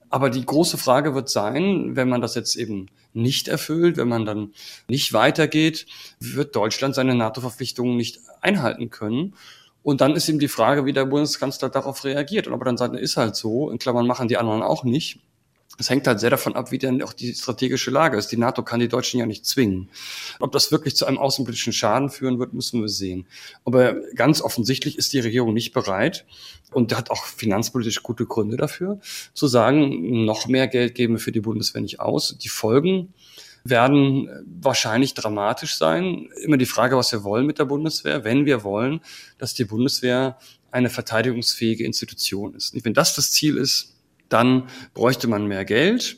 Aber 0.10 0.30
die 0.30 0.46
große 0.46 0.78
Frage 0.78 1.14
wird 1.14 1.30
sein, 1.30 1.96
wenn 1.96 2.10
man 2.10 2.22
das 2.22 2.36
jetzt 2.36 2.56
eben 2.56 2.88
nicht 3.14 3.48
erfüllt, 3.48 3.98
wenn 3.98 4.08
man 4.08 4.26
dann 4.26 4.54
nicht 4.88 5.14
weitergeht, 5.14 5.86
wird 6.20 6.56
Deutschland 6.56 6.96
seine 6.96 7.16
NATO-Verpflichtungen 7.16 7.96
nicht 7.96 8.20
einhalten 8.42 8.90
können. 8.90 9.36
Und 9.84 10.02
dann 10.02 10.16
ist 10.16 10.28
eben 10.28 10.40
die 10.40 10.48
Frage, 10.48 10.86
wie 10.86 10.94
der 10.94 11.06
Bundeskanzler 11.06 11.70
darauf 11.70 12.04
reagiert. 12.04 12.48
Und 12.48 12.54
ob 12.54 12.62
er 12.62 12.66
dann 12.66 12.78
sagt, 12.78 12.96
ist 12.96 13.18
halt 13.18 13.36
so, 13.36 13.70
in 13.70 13.80
Klammern 13.80 14.08
machen 14.08 14.28
die 14.28 14.38
anderen 14.38 14.62
auch 14.62 14.84
nicht. 14.84 15.20
Es 15.80 15.90
hängt 15.90 16.06
halt 16.08 16.20
sehr 16.20 16.30
davon 16.30 16.56
ab, 16.56 16.72
wie 16.72 16.78
dann 16.78 17.02
auch 17.02 17.14
die 17.14 17.34
strategische 17.34 17.90
Lage 17.90 18.18
ist. 18.18 18.28
Die 18.28 18.38
NATO 18.38 18.64
kann 18.64 18.82
die 18.82 18.90
Deutschen 18.90 19.20
ja 19.20 19.26
nicht 19.26 19.46
zwingen. 19.46 19.90
Ob 20.40 20.52
das 20.52 20.72
wirklich 20.72 20.96
zu 20.98 21.06
einem 21.06 21.18
außenpolitischen 21.18 21.72
Schaden 21.72 22.10
führen 22.10 22.38
wird, 22.38 22.54
müssen 22.54 22.82
wir 22.82 22.90
sehen. 22.90 23.26
Aber 23.64 23.96
ganz 24.14 24.42
offensichtlich 24.42 24.98
ist 24.98 25.14
die 25.14 25.20
Regierung 25.20 25.54
nicht 25.54 25.72
bereit 25.72 26.26
und 26.72 26.96
hat 26.96 27.10
auch 27.12 27.24
finanzpolitisch 27.24 28.04
gute 28.04 28.26
Gründe 28.26 28.58
dafür, 28.58 29.00
zu 29.34 29.48
sagen, 29.48 30.26
noch 30.26 30.48
mehr 30.48 30.68
Geld 30.68 30.96
geben 30.96 31.14
wir 31.14 31.20
für 31.20 31.32
die 31.32 31.40
Bundeswehr 31.40 31.82
nicht 31.82 32.02
aus. 32.02 32.38
Die 32.38 32.50
Folgen 32.50 33.14
werden 33.64 34.30
wahrscheinlich 34.62 35.14
dramatisch 35.14 35.78
sein. 35.78 36.30
Immer 36.44 36.58
die 36.58 36.66
Frage, 36.66 36.98
was 36.98 37.12
wir 37.14 37.24
wollen 37.24 37.46
mit 37.46 37.58
der 37.58 37.66
Bundeswehr, 37.66 38.26
wenn 38.26 38.46
wir 38.46 38.64
wollen, 38.64 39.00
dass 39.38 39.54
die 39.54 39.66
Bundeswehr 39.66 40.38
eine 40.72 40.90
verteidigungsfähige 40.90 41.86
Institution 41.86 42.54
ist. 42.54 42.74
Wenn 42.84 42.94
das 42.94 43.16
das 43.16 43.32
Ziel 43.32 43.58
ist, 43.58 43.96
dann 44.30 44.70
bräuchte 44.94 45.28
man 45.28 45.48
mehr 45.48 45.66
Geld. 45.66 46.18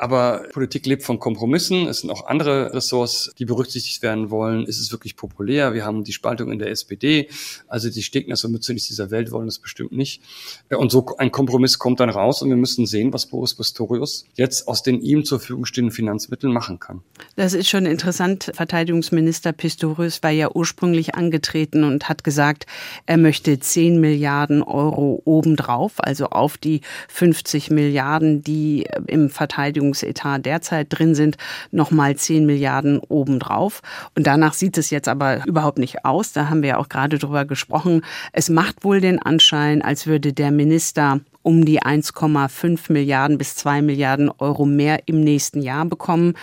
Aber 0.00 0.44
Politik 0.54 0.86
lebt 0.86 1.02
von 1.02 1.18
Kompromissen. 1.18 1.86
Es 1.86 1.98
sind 2.00 2.08
auch 2.08 2.26
andere 2.26 2.72
Ressorts, 2.72 3.34
die 3.38 3.44
berücksichtigt 3.44 4.02
werden 4.02 4.30
wollen. 4.30 4.64
Ist 4.64 4.80
es 4.80 4.92
wirklich 4.92 5.14
populär? 5.14 5.74
Wir 5.74 5.84
haben 5.84 6.04
die 6.04 6.14
Spaltung 6.14 6.50
in 6.50 6.58
der 6.58 6.70
SPD. 6.70 7.28
Also 7.68 7.90
die 7.90 8.02
Stegner 8.02 8.34
und 8.42 8.52
Mützenis 8.52 8.88
dieser 8.88 9.10
Welt 9.10 9.30
wollen 9.30 9.44
das 9.44 9.58
bestimmt 9.58 9.92
nicht. 9.92 10.22
Und 10.70 10.90
so 10.90 11.04
ein 11.18 11.30
Kompromiss 11.30 11.78
kommt 11.78 12.00
dann 12.00 12.08
raus 12.08 12.40
und 12.40 12.48
wir 12.48 12.56
müssen 12.56 12.86
sehen, 12.86 13.12
was 13.12 13.26
Boris 13.26 13.54
Pistorius 13.54 14.24
jetzt 14.36 14.68
aus 14.68 14.82
den 14.82 15.02
ihm 15.02 15.26
zur 15.26 15.38
Verfügung 15.38 15.66
stehenden 15.66 15.92
Finanzmitteln 15.92 16.50
machen 16.50 16.80
kann. 16.80 17.02
Das 17.36 17.52
ist 17.52 17.68
schon 17.68 17.84
interessant. 17.84 18.52
Verteidigungsminister 18.54 19.52
Pistorius 19.52 20.22
war 20.22 20.30
ja 20.30 20.48
ursprünglich 20.50 21.14
angetreten 21.14 21.84
und 21.84 22.08
hat 22.08 22.24
gesagt, 22.24 22.64
er 23.04 23.18
möchte 23.18 23.60
10 23.60 24.00
Milliarden 24.00 24.62
Euro 24.62 25.20
obendrauf, 25.26 26.02
also 26.02 26.28
auf 26.30 26.56
die 26.56 26.80
50 27.08 27.70
Milliarden, 27.70 28.42
die 28.42 28.88
im 29.06 29.28
Verteidigungsministerium 29.28 29.89
Verteidigungsetat 29.90 30.46
derzeit 30.46 30.86
drin 30.90 31.14
sind, 31.14 31.36
nochmal 31.70 32.16
10 32.16 32.46
Milliarden 32.46 33.00
obendrauf. 33.00 33.80
Und 34.14 34.26
danach 34.26 34.54
sieht 34.54 34.78
es 34.78 34.90
jetzt 34.90 35.08
aber 35.08 35.46
überhaupt 35.46 35.78
nicht 35.78 36.04
aus. 36.04 36.32
Da 36.32 36.48
haben 36.48 36.62
wir 36.62 36.70
ja 36.70 36.78
auch 36.78 36.88
gerade 36.88 37.18
drüber 37.18 37.44
gesprochen. 37.44 38.02
Es 38.32 38.48
macht 38.48 38.84
wohl 38.84 39.00
den 39.00 39.20
Anschein, 39.20 39.82
als 39.82 40.06
würde 40.06 40.32
der 40.32 40.50
Minister 40.50 41.20
um 41.42 41.64
die 41.64 41.82
1,5 41.82 42.92
Milliarden 42.92 43.38
bis 43.38 43.56
2 43.56 43.82
Milliarden 43.82 44.30
Euro 44.38 44.66
mehr 44.66 45.00
im 45.06 45.20
nächsten 45.22 45.62
Jahr 45.62 45.86
bekommen. 45.86 46.34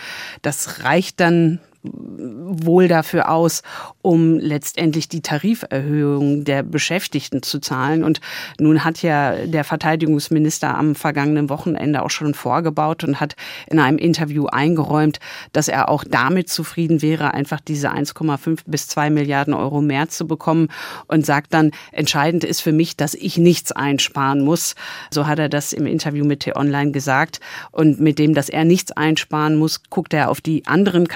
Das 0.42 0.84
reicht 0.84 1.20
dann 1.20 1.60
wohl 1.82 2.88
dafür 2.88 3.30
aus, 3.30 3.62
um 4.02 4.38
letztendlich 4.38 5.08
die 5.08 5.22
Tariferhöhung 5.22 6.44
der 6.44 6.62
Beschäftigten 6.62 7.42
zu 7.42 7.60
zahlen. 7.60 8.04
Und 8.04 8.20
nun 8.58 8.84
hat 8.84 9.02
ja 9.02 9.46
der 9.46 9.64
Verteidigungsminister 9.64 10.76
am 10.76 10.94
vergangenen 10.94 11.48
Wochenende 11.48 12.02
auch 12.02 12.10
schon 12.10 12.34
vorgebaut 12.34 13.04
und 13.04 13.20
hat 13.20 13.36
in 13.68 13.78
einem 13.78 13.98
Interview 13.98 14.46
eingeräumt, 14.46 15.20
dass 15.52 15.68
er 15.68 15.88
auch 15.88 16.04
damit 16.04 16.48
zufrieden 16.48 17.02
wäre, 17.02 17.34
einfach 17.34 17.60
diese 17.60 17.92
1,5 17.92 18.60
bis 18.66 18.88
2 18.88 19.10
Milliarden 19.10 19.54
Euro 19.54 19.80
mehr 19.80 20.08
zu 20.08 20.26
bekommen 20.26 20.68
und 21.06 21.24
sagt 21.24 21.54
dann, 21.54 21.70
entscheidend 21.92 22.44
ist 22.44 22.60
für 22.60 22.72
mich, 22.72 22.96
dass 22.96 23.14
ich 23.14 23.38
nichts 23.38 23.72
einsparen 23.72 24.44
muss. 24.44 24.74
So 25.10 25.26
hat 25.26 25.38
er 25.38 25.48
das 25.48 25.72
im 25.72 25.86
Interview 25.86 26.24
mit 26.24 26.40
T-Online 26.40 26.92
gesagt. 26.92 27.40
Und 27.70 28.00
mit 28.00 28.18
dem, 28.18 28.34
dass 28.34 28.48
er 28.48 28.64
nichts 28.64 28.92
einsparen 28.92 29.56
muss, 29.56 29.82
guckt 29.90 30.14
er 30.14 30.30
auf 30.30 30.40
die 30.40 30.66
anderen 30.66 31.08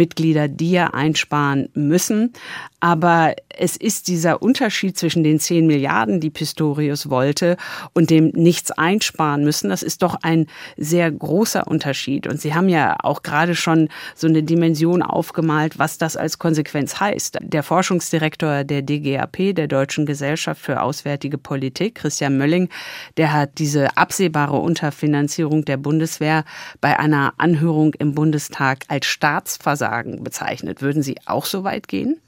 Kabinettsmitglieder, 0.00 0.48
die 0.48 0.72
ja 0.72 0.88
einsparen 0.94 1.68
müssen. 1.74 2.32
Aber 2.80 3.34
es 3.48 3.76
ist 3.76 4.08
dieser 4.08 4.42
Unterschied 4.42 4.96
zwischen 4.98 5.22
den 5.22 5.38
10 5.38 5.66
Milliarden, 5.66 6.20
die 6.20 6.30
Pistorius 6.30 7.10
wollte, 7.10 7.56
und 7.92 8.10
dem 8.10 8.28
nichts 8.28 8.70
einsparen 8.70 9.44
müssen. 9.44 9.68
Das 9.68 9.82
ist 9.82 10.02
doch 10.02 10.16
ein 10.22 10.46
sehr 10.76 11.10
großer 11.10 11.66
Unterschied. 11.66 12.26
Und 12.26 12.40
Sie 12.40 12.54
haben 12.54 12.68
ja 12.68 12.96
auch 13.02 13.22
gerade 13.22 13.54
schon 13.54 13.88
so 14.14 14.26
eine 14.26 14.42
Dimension 14.42 15.02
aufgemalt, 15.02 15.78
was 15.78 15.98
das 15.98 16.16
als 16.16 16.38
Konsequenz 16.38 17.00
heißt. 17.00 17.38
Der 17.42 17.62
Forschungsdirektor 17.62 18.64
der 18.64 18.82
DGAP, 18.82 19.54
der 19.54 19.68
Deutschen 19.68 20.06
Gesellschaft 20.06 20.62
für 20.62 20.80
Auswärtige 20.80 21.36
Politik, 21.36 21.96
Christian 21.96 22.38
Mölling, 22.38 22.70
der 23.18 23.32
hat 23.32 23.58
diese 23.58 23.96
absehbare 23.96 24.56
Unterfinanzierung 24.56 25.64
der 25.64 25.76
Bundeswehr 25.76 26.44
bei 26.80 26.98
einer 26.98 27.34
Anhörung 27.36 27.94
im 27.94 28.14
Bundestag 28.14 28.84
als 28.88 29.06
Staatsversagen 29.06 30.24
bezeichnet. 30.24 30.80
Würden 30.80 31.02
Sie 31.02 31.16
auch 31.26 31.44
so 31.44 31.64
weit 31.64 31.86
gehen? 31.86 32.20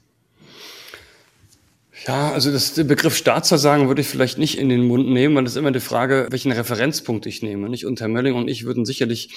Ja, 2.05 2.31
also 2.33 2.51
das, 2.51 2.73
der 2.73 2.83
Begriff 2.83 3.15
Staatsversagen 3.15 3.87
würde 3.87 4.01
ich 4.01 4.07
vielleicht 4.09 4.37
nicht 4.37 4.57
in 4.57 4.67
den 4.67 4.83
Mund 4.83 5.07
nehmen, 5.07 5.35
weil 5.35 5.45
das 5.45 5.53
ist 5.53 5.57
immer 5.57 5.71
die 5.71 5.79
Frage, 5.79 6.27
welchen 6.31 6.51
Referenzpunkt 6.51 7.25
ich 7.25 7.41
nehme. 7.41 7.69
Nicht? 7.69 7.85
Und 7.85 8.01
Herr 8.01 8.09
Mölling 8.09 8.35
und 8.35 8.49
ich 8.49 8.65
würden 8.65 8.83
sicherlich 8.83 9.29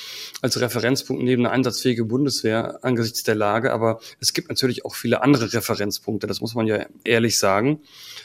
als 0.42 0.61
Referenzpunkt 0.61 1.22
nehmen 1.22 1.46
eine 1.46 1.55
einsatzfähige 1.55 2.05
Bundeswehr 2.05 2.81
angesichts 2.83 3.22
der 3.22 3.37
Lage, 3.37 3.72
aber 3.72 4.00
es 4.20 4.33
gibt 4.33 4.48
natürlich 4.48 4.85
auch 4.85 4.96
viele 4.96 5.22
andere 5.22 5.52
Referenzpunkte, 5.52 6.26
das 6.26 6.40
muss 6.40 6.57
man 6.57 6.66
ja 6.66 6.87
ehrlich 7.05 7.38
sagen. 7.38 7.83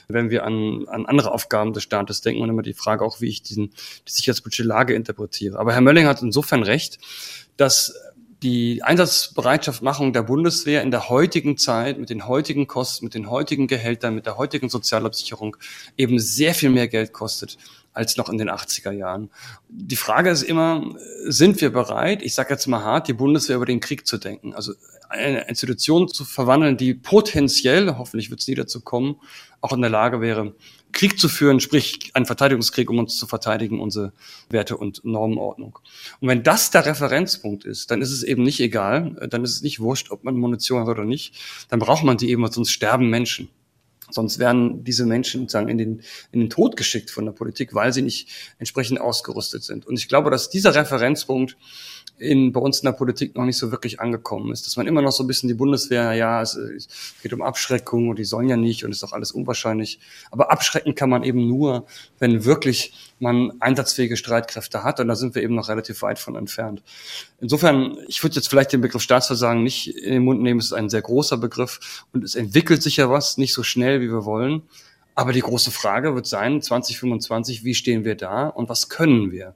Wenn 0.08 0.32
wir 0.32 0.43
an, 0.43 0.88
an 0.88 1.06
andere 1.06 1.32
Aufgaben 1.32 1.73
des 1.73 1.84
Staates 1.84 2.21
denken 2.21 2.41
und 2.41 2.49
immer 2.49 2.63
die 2.63 2.73
Frage 2.73 3.06
auch, 3.06 3.21
wie 3.21 3.30
ich 3.30 3.43
diesen, 3.43 3.67
die 4.08 4.12
sicherheitspolitische 4.12 4.63
Lage 4.63 4.95
interpretiere. 4.95 5.60
Aber 5.60 5.73
Herr 5.73 5.82
Mölling 5.82 6.08
hat 6.08 6.23
insofern 6.23 6.63
recht, 6.63 6.97
dass 7.58 7.93
die 8.43 8.82
Einsatzbereitschaftmachung 8.82 10.13
der 10.13 10.23
Bundeswehr 10.23 10.82
in 10.82 10.89
der 10.89 11.10
heutigen 11.10 11.58
Zeit 11.58 11.99
mit 11.99 12.10
den 12.10 12.27
heutigen 12.27 12.65
Kosten, 12.65 13.06
mit 13.06 13.13
den 13.13 13.30
heutigen 13.30 13.67
Gehältern, 13.67 14.15
mit 14.15 14.25
der 14.25 14.38
heutigen 14.38 14.69
Sozialabsicherung 14.69 15.58
eben 15.95 16.17
sehr 16.19 16.56
viel 16.56 16.71
mehr 16.71 16.88
Geld 16.88 17.13
kostet 17.13 17.58
als 17.93 18.17
noch 18.17 18.30
in 18.30 18.38
den 18.38 18.49
80er 18.49 18.91
Jahren. 18.91 19.30
Die 19.69 19.95
Frage 19.95 20.30
ist 20.30 20.43
immer, 20.43 20.95
sind 21.25 21.62
wir 21.62 21.71
bereit, 21.71 22.23
ich 22.23 22.34
sage 22.34 22.54
jetzt 22.54 22.67
mal 22.67 22.84
hart, 22.84 23.08
die 23.08 23.13
Bundeswehr 23.13 23.58
über 23.58 23.65
den 23.65 23.80
Krieg 23.80 24.08
zu 24.08 24.17
denken? 24.17 24.56
Also 24.56 24.73
eine 25.10 25.41
Institution 25.49 26.08
zu 26.08 26.23
verwandeln, 26.23 26.77
die 26.77 26.93
potenziell, 26.93 27.97
hoffentlich 27.97 28.30
wird 28.30 28.39
es 28.39 28.47
nie 28.47 28.56
dazu 28.56 28.82
kommen, 28.82 29.17
auch 29.60 29.73
in 29.73 29.82
der 29.82 29.89
Lage 29.89 30.21
wäre, 30.21 30.56
Krieg 30.91 31.19
zu 31.19 31.30
führen, 31.30 31.60
sprich 31.60 32.12
einen 32.13 32.25
Verteidigungskrieg, 32.25 32.89
um 32.89 32.99
uns 32.99 33.17
zu 33.17 33.27
verteidigen, 33.27 33.80
unsere 33.80 34.13
Werte 34.49 34.77
und 34.77 35.04
Normenordnung. 35.04 35.80
Und 36.19 36.27
wenn 36.27 36.43
das 36.43 36.71
der 36.71 36.86
Referenzpunkt 36.86 37.65
ist, 37.65 37.91
dann 37.91 38.01
ist 38.01 38.12
es 38.12 38.23
eben 38.23 38.43
nicht 38.43 38.60
egal, 38.60 39.15
dann 39.30 39.43
ist 39.43 39.56
es 39.56 39.62
nicht 39.62 39.80
wurscht, 39.80 40.12
ob 40.12 40.23
man 40.23 40.36
Munition 40.36 40.82
hat 40.82 40.88
oder 40.88 41.06
nicht, 41.06 41.36
dann 41.69 41.80
braucht 41.80 42.04
man 42.04 42.17
die 42.17 42.30
eben, 42.30 42.45
sonst 42.51 42.71
sterben 42.71 43.10
Menschen. 43.10 43.49
Sonst 44.13 44.39
werden 44.39 44.84
diese 44.84 45.06
Menschen 45.06 45.41
sozusagen 45.41 45.69
in 45.69 45.77
den, 45.77 46.01
in 46.32 46.41
den 46.41 46.49
Tod 46.49 46.75
geschickt 46.75 47.10
von 47.12 47.25
der 47.25 47.32
Politik, 47.32 47.73
weil 47.73 47.93
sie 47.93 48.01
nicht 48.01 48.27
entsprechend 48.60 48.99
ausgerüstet 48.99 49.63
sind. 49.63 49.88
Und 49.88 49.97
ich 49.97 50.08
glaube, 50.08 50.30
dass 50.30 50.49
dieser 50.49 50.75
Referenzpunkt 50.75 51.58
in, 52.21 52.51
bei 52.51 52.60
uns 52.62 52.79
in 52.79 52.86
der 52.86 52.93
Politik 52.93 53.36
noch 53.36 53.45
nicht 53.45 53.57
so 53.57 53.71
wirklich 53.71 53.99
angekommen 53.99 54.51
ist. 54.51 54.65
Dass 54.65 54.77
man 54.77 54.88
immer 54.88 55.01
noch 55.01 55.12
so 55.12 55.23
ein 55.23 55.27
bisschen 55.27 55.49
die 55.49 55.55
Bundeswehr, 55.55 56.13
ja, 56.13 56.41
es, 56.41 56.57
geht 57.21 57.34
um 57.34 57.41
Abschreckung 57.41 58.10
und 58.10 58.19
die 58.19 58.23
sollen 58.23 58.47
ja 58.47 58.57
nicht 58.57 58.86
und 58.86 58.91
ist 58.91 59.01
doch 59.01 59.12
alles 59.12 59.31
unwahrscheinlich. 59.31 59.99
Aber 60.29 60.51
abschrecken 60.51 60.93
kann 60.93 61.10
man 61.10 61.23
eben 61.23 61.47
nur, 61.47 61.86
wenn 62.19 62.45
wirklich 62.45 62.93
man 63.19 63.53
einsatzfähige 63.60 64.17
Streitkräfte 64.17 64.84
hat 64.84 64.99
und 64.99 65.07
da 65.07 65.15
sind 65.15 65.36
wir 65.36 65.41
eben 65.41 65.55
noch 65.55 65.69
relativ 65.69 66.01
weit 66.03 66.19
von 66.19 66.36
entfernt. 66.36 66.84
Insofern, 67.39 67.97
ich 68.07 68.23
würde 68.23 68.36
jetzt 68.36 68.49
vielleicht 68.49 68.71
den 68.71 68.81
Begriff 68.81 69.01
Staatsversagen 69.01 69.63
nicht 69.63 69.88
in 69.95 70.13
den 70.13 70.23
Mund 70.23 70.41
nehmen, 70.41 70.60
es 70.60 70.67
ist 70.67 70.73
ein 70.73 70.89
sehr 70.89 71.01
großer 71.01 71.38
Begriff 71.38 72.05
und 72.13 72.23
es 72.23 72.36
entwickelt 72.36 72.84
sich 72.84 72.97
ja 72.97 73.10
was, 73.10 73.38
nicht 73.38 73.53
so 73.53 73.63
schnell, 73.63 74.01
wie 74.01 74.10
wir 74.10 74.25
wollen. 74.25 74.63
Aber 75.13 75.34
die 75.34 75.41
große 75.41 75.71
Frage 75.71 76.15
wird 76.15 76.25
sein, 76.25 76.62
2025, 76.62 77.63
wie 77.63 77.75
stehen 77.75 78.05
wir 78.05 78.15
da 78.15 78.47
und 78.47 78.69
was 78.69 78.88
können 78.88 79.31
wir? 79.31 79.53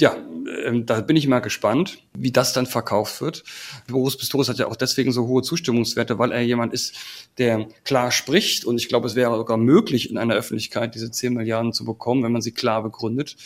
Ja, 0.00 0.16
ähm, 0.64 0.86
da 0.86 1.00
bin 1.00 1.16
ich 1.16 1.26
mal 1.26 1.40
gespannt, 1.40 1.98
wie 2.14 2.32
das 2.32 2.52
dann 2.52 2.66
verkauft 2.66 3.20
wird. 3.20 3.44
Boris 3.88 4.16
Pistorius 4.16 4.48
hat 4.48 4.58
ja 4.58 4.66
auch 4.66 4.76
deswegen 4.76 5.12
so 5.12 5.26
hohe 5.26 5.42
Zustimmungswerte, 5.42 6.18
weil 6.18 6.32
er 6.32 6.42
jemand 6.42 6.72
ist, 6.72 6.96
der 7.38 7.68
klar 7.84 8.10
spricht. 8.10 8.64
Und 8.64 8.78
ich 8.78 8.88
glaube, 8.88 9.06
es 9.06 9.14
wäre 9.14 9.36
sogar 9.36 9.56
möglich, 9.56 10.10
in 10.10 10.18
einer 10.18 10.34
Öffentlichkeit 10.34 10.94
diese 10.94 11.10
10 11.10 11.34
Milliarden 11.34 11.72
zu 11.72 11.84
bekommen, 11.84 12.24
wenn 12.24 12.32
man 12.32 12.42
sie 12.42 12.52
klar 12.52 12.82
begründet. 12.82 13.36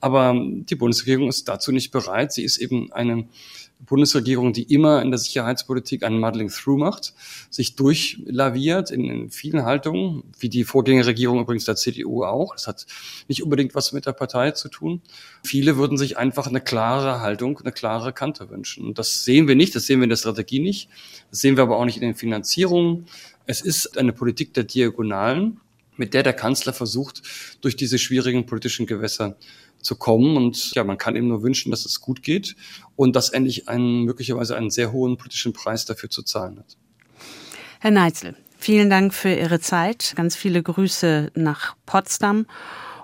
Aber 0.00 0.34
die 0.34 0.74
Bundesregierung 0.74 1.28
ist 1.28 1.48
dazu 1.48 1.72
nicht 1.72 1.90
bereit. 1.90 2.32
Sie 2.32 2.44
ist 2.44 2.58
eben 2.58 2.90
eine 2.92 3.28
Bundesregierung, 3.86 4.52
die 4.52 4.62
immer 4.74 5.00
in 5.02 5.10
der 5.10 5.18
Sicherheitspolitik 5.18 6.02
einen 6.02 6.20
Muddling 6.20 6.50
Through 6.50 6.78
macht, 6.78 7.14
sich 7.48 7.76
durchlaviert 7.76 8.90
in, 8.90 9.04
in 9.04 9.30
vielen 9.30 9.64
Haltungen, 9.64 10.22
wie 10.38 10.48
die 10.48 10.64
Vorgängerregierung 10.64 11.40
übrigens 11.40 11.64
der 11.64 11.76
CDU 11.76 12.24
auch. 12.24 12.54
Das 12.54 12.66
hat 12.66 12.86
nicht 13.28 13.42
unbedingt 13.42 13.74
was 13.74 13.92
mit 13.92 14.06
der 14.06 14.12
Partei 14.12 14.50
zu 14.50 14.68
tun. 14.68 15.00
Viele 15.42 15.76
würden 15.76 15.96
sich 15.96 16.18
einfach 16.18 16.46
eine 16.46 16.60
klare 16.60 17.20
Haltung, 17.20 17.58
eine 17.58 17.72
klare 17.72 18.12
Kante 18.12 18.50
wünschen. 18.50 18.86
Und 18.86 18.98
das 18.98 19.24
sehen 19.24 19.48
wir 19.48 19.54
nicht, 19.54 19.74
das 19.74 19.86
sehen 19.86 20.00
wir 20.00 20.04
in 20.04 20.10
der 20.10 20.16
Strategie 20.16 20.60
nicht, 20.60 20.90
das 21.30 21.40
sehen 21.40 21.56
wir 21.56 21.62
aber 21.62 21.78
auch 21.78 21.86
nicht 21.86 21.96
in 21.96 22.02
den 22.02 22.14
Finanzierungen. 22.14 23.06
Es 23.46 23.62
ist 23.62 23.96
eine 23.98 24.12
Politik 24.12 24.52
der 24.54 24.64
Diagonalen, 24.64 25.60
mit 26.00 26.14
der 26.14 26.22
der 26.22 26.32
Kanzler 26.32 26.72
versucht, 26.72 27.22
durch 27.60 27.76
diese 27.76 27.98
schwierigen 27.98 28.46
politischen 28.46 28.86
Gewässer 28.86 29.36
zu 29.82 29.96
kommen. 29.96 30.36
Und 30.36 30.74
ja, 30.74 30.82
man 30.82 30.96
kann 30.96 31.14
eben 31.14 31.28
nur 31.28 31.42
wünschen, 31.42 31.70
dass 31.70 31.84
es 31.84 32.00
gut 32.00 32.22
geht 32.22 32.56
und 32.96 33.14
dass 33.14 33.28
endlich 33.28 33.68
einen, 33.68 34.04
möglicherweise 34.04 34.56
einen 34.56 34.70
sehr 34.70 34.92
hohen 34.92 35.18
politischen 35.18 35.52
Preis 35.52 35.84
dafür 35.84 36.08
zu 36.08 36.22
zahlen 36.22 36.58
hat. 36.58 36.78
Herr 37.80 37.90
Neitzel, 37.90 38.34
vielen 38.58 38.88
Dank 38.88 39.12
für 39.12 39.32
Ihre 39.32 39.60
Zeit. 39.60 40.14
Ganz 40.16 40.36
viele 40.36 40.62
Grüße 40.62 41.32
nach 41.34 41.76
Potsdam. 41.84 42.46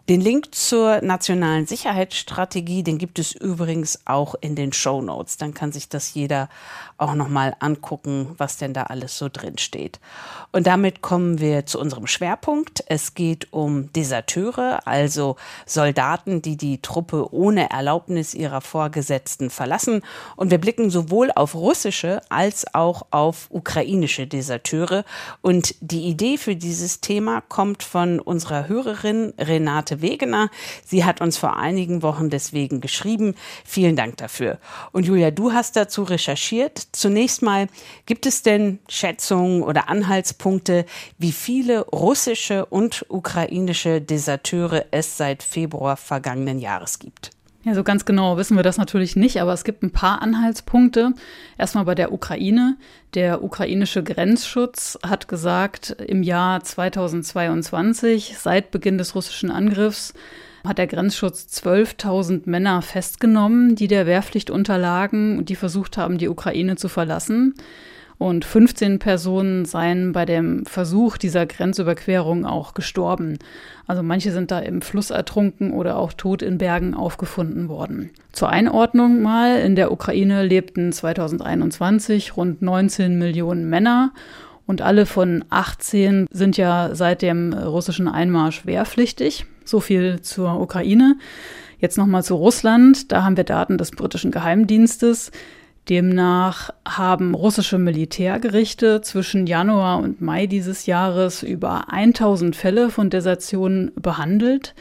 Den 0.08 0.20
Link 0.20 0.54
zur 0.54 1.00
nationalen 1.02 1.66
Sicherheitsstrategie, 1.66 2.84
den 2.84 2.96
gibt 2.96 3.18
es 3.18 3.32
übrigens 3.32 4.02
auch 4.04 4.36
in 4.40 4.54
den 4.54 4.72
Show 4.72 5.02
Notes. 5.02 5.36
Dann 5.36 5.52
kann 5.52 5.72
sich 5.72 5.88
das 5.88 6.14
jeder 6.14 6.48
auch 6.96 7.14
noch 7.14 7.28
mal 7.28 7.56
angucken, 7.58 8.32
was 8.38 8.56
denn 8.56 8.72
da 8.72 8.84
alles 8.84 9.18
so 9.18 9.28
drin 9.28 9.58
steht. 9.58 9.98
Und 10.52 10.68
damit 10.68 11.02
kommen 11.02 11.40
wir 11.40 11.66
zu 11.66 11.80
unserem 11.80 12.06
Schwerpunkt. 12.06 12.84
Es 12.86 13.14
geht 13.14 13.52
um 13.52 13.92
Deserteure, 13.94 14.86
also 14.86 15.34
Soldaten, 15.66 16.40
die 16.40 16.56
die 16.56 16.80
Truppe 16.80 17.34
ohne 17.34 17.70
Erlaubnis 17.70 18.32
ihrer 18.32 18.60
Vorgesetzten 18.60 19.50
verlassen. 19.50 20.02
Und 20.36 20.52
wir 20.52 20.58
blicken 20.58 20.88
sowohl 20.88 21.32
auf 21.34 21.56
russische 21.56 22.20
als 22.28 22.72
auch 22.74 23.06
auf 23.10 23.48
ukrainische 23.50 24.28
Deserteure. 24.28 25.04
Und 25.42 25.74
die 25.80 26.04
Idee 26.04 26.38
für 26.38 26.54
dieses 26.54 27.00
Thema 27.00 27.40
kommt 27.40 27.82
von 27.82 28.20
unserer 28.20 28.68
Hörerin 28.68 29.34
Renate 29.36 29.95
Wegener. 30.02 30.50
Sie 30.84 31.04
hat 31.04 31.20
uns 31.20 31.36
vor 31.36 31.56
einigen 31.56 32.02
Wochen 32.02 32.30
deswegen 32.30 32.80
geschrieben. 32.80 33.34
Vielen 33.64 33.96
Dank 33.96 34.16
dafür. 34.16 34.58
Und 34.92 35.06
Julia, 35.06 35.30
du 35.30 35.52
hast 35.52 35.76
dazu 35.76 36.02
recherchiert. 36.02 36.88
Zunächst 36.92 37.42
mal, 37.42 37.68
gibt 38.06 38.26
es 38.26 38.42
denn 38.42 38.78
Schätzungen 38.88 39.62
oder 39.62 39.88
Anhaltspunkte, 39.88 40.86
wie 41.18 41.32
viele 41.32 41.80
russische 41.86 42.66
und 42.66 43.04
ukrainische 43.08 44.00
Deserteure 44.00 44.86
es 44.90 45.16
seit 45.16 45.42
Februar 45.42 45.96
vergangenen 45.96 46.58
Jahres 46.58 46.98
gibt? 46.98 47.35
Ja, 47.66 47.74
so 47.74 47.82
ganz 47.82 48.04
genau 48.04 48.36
wissen 48.36 48.54
wir 48.54 48.62
das 48.62 48.78
natürlich 48.78 49.16
nicht, 49.16 49.40
aber 49.42 49.52
es 49.52 49.64
gibt 49.64 49.82
ein 49.82 49.90
paar 49.90 50.22
Anhaltspunkte. 50.22 51.14
Erstmal 51.58 51.84
bei 51.84 51.96
der 51.96 52.12
Ukraine. 52.12 52.76
Der 53.14 53.42
ukrainische 53.42 54.04
Grenzschutz 54.04 54.96
hat 55.04 55.26
gesagt, 55.26 55.90
im 56.06 56.22
Jahr 56.22 56.62
2022, 56.62 58.36
seit 58.38 58.70
Beginn 58.70 58.98
des 58.98 59.16
russischen 59.16 59.50
Angriffs, 59.50 60.14
hat 60.64 60.78
der 60.78 60.86
Grenzschutz 60.86 61.48
12.000 61.60 62.42
Männer 62.44 62.82
festgenommen, 62.82 63.74
die 63.74 63.88
der 63.88 64.06
Wehrpflicht 64.06 64.48
unterlagen 64.48 65.36
und 65.36 65.48
die 65.48 65.56
versucht 65.56 65.96
haben, 65.96 66.18
die 66.18 66.28
Ukraine 66.28 66.76
zu 66.76 66.88
verlassen. 66.88 67.54
Und 68.18 68.46
15 68.46 68.98
Personen 68.98 69.66
seien 69.66 70.12
bei 70.12 70.24
dem 70.24 70.64
Versuch 70.64 71.18
dieser 71.18 71.44
Grenzüberquerung 71.44 72.46
auch 72.46 72.72
gestorben. 72.72 73.38
Also 73.86 74.02
manche 74.02 74.32
sind 74.32 74.50
da 74.50 74.58
im 74.58 74.80
Fluss 74.80 75.10
ertrunken 75.10 75.72
oder 75.72 75.98
auch 75.98 76.14
tot 76.14 76.40
in 76.40 76.56
Bergen 76.56 76.94
aufgefunden 76.94 77.68
worden. 77.68 78.10
Zur 78.32 78.48
Einordnung 78.48 79.20
mal, 79.20 79.58
in 79.60 79.76
der 79.76 79.92
Ukraine 79.92 80.44
lebten 80.44 80.92
2021 80.92 82.36
rund 82.36 82.62
19 82.62 83.18
Millionen 83.18 83.68
Männer 83.68 84.12
und 84.66 84.82
alle 84.82 85.06
von 85.06 85.44
18 85.50 86.26
sind 86.30 86.56
ja 86.56 86.90
seit 86.94 87.22
dem 87.22 87.52
russischen 87.52 88.08
Einmarsch 88.08 88.66
wehrpflichtig. 88.66 89.46
So 89.64 89.80
viel 89.80 90.20
zur 90.22 90.60
Ukraine. 90.60 91.16
Jetzt 91.78 91.98
nochmal 91.98 92.24
zu 92.24 92.34
Russland. 92.34 93.12
Da 93.12 93.22
haben 93.22 93.36
wir 93.36 93.44
Daten 93.44 93.78
des 93.78 93.90
britischen 93.90 94.30
Geheimdienstes. 94.30 95.30
Demnach 95.88 96.70
haben 96.86 97.34
russische 97.34 97.78
Militärgerichte 97.78 99.00
zwischen 99.02 99.46
Januar 99.46 99.98
und 99.98 100.20
Mai 100.20 100.46
dieses 100.46 100.86
Jahres 100.86 101.42
über 101.42 101.92
1000 101.92 102.56
Fälle 102.56 102.90
von 102.90 103.08
Desertionen 103.08 103.92
behandelt. 103.94 104.74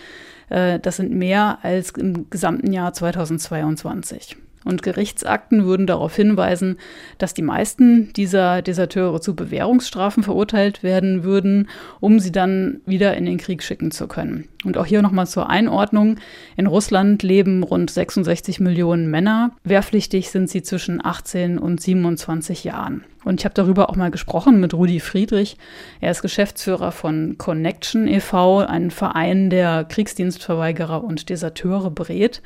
Äh, 0.50 0.80
das 0.80 0.98
sind 0.98 1.12
mehr 1.12 1.60
als 1.62 1.92
im 1.92 2.30
gesamten 2.30 2.74
Jahr 2.74 2.94
2022. 2.94 4.38
Und 4.66 4.84
Gerichtsakten 4.84 5.66
würden 5.66 5.88
darauf 5.88 6.16
hinweisen, 6.16 6.78
dass 7.20 7.34
die 7.34 7.44
meisten 7.44 8.12
dieser 8.14 8.62
Deserteure 8.62 9.22
zu 9.22 9.36
Bewährungsstrafen 9.36 10.24
verurteilt 10.24 10.84
werden 10.84 11.24
würden, 11.24 11.70
um 12.00 12.20
sie 12.20 12.32
dann 12.32 12.82
wieder 12.86 13.16
in 13.16 13.26
den 13.26 13.38
Krieg 13.38 13.64
schicken 13.64 13.92
zu 13.92 14.08
können. 14.08 14.50
Und 14.66 14.78
auch 14.78 14.88
hier 14.88 15.04
nochmal 15.04 15.28
zur 15.28 15.50
Einordnung. 15.50 16.18
In 16.58 16.66
Russland 16.66 17.22
leben 17.22 17.62
rund 17.62 17.92
66 17.92 18.60
Millionen 18.60 19.10
Männer. 19.12 19.52
Wehrpflichtig 19.64 20.32
sind 20.32 20.50
sie 20.50 20.64
zwischen 20.64 21.06
18 21.06 21.60
und 21.60 21.80
27 21.80 22.64
Jahren. 22.64 23.04
Und 23.24 23.40
ich 23.42 23.46
habe 23.46 23.54
darüber 23.54 23.90
auch 23.90 23.96
mal 23.96 24.12
gesprochen 24.12 24.60
mit 24.60 24.74
Rudi 24.74 25.00
Friedrich. 25.00 25.58
Er 26.02 26.12
ist 26.12 26.22
Geschäftsführer 26.22 26.92
von 26.92 27.38
Connection 27.38 28.08
e.V., 28.08 28.60
ein 28.60 28.92
Verein, 28.92 29.50
der 29.50 29.84
Kriegsdienstverweigerer 29.84 31.04
und 31.04 31.30
Deserteure 31.30 31.92
berät. 31.92 32.42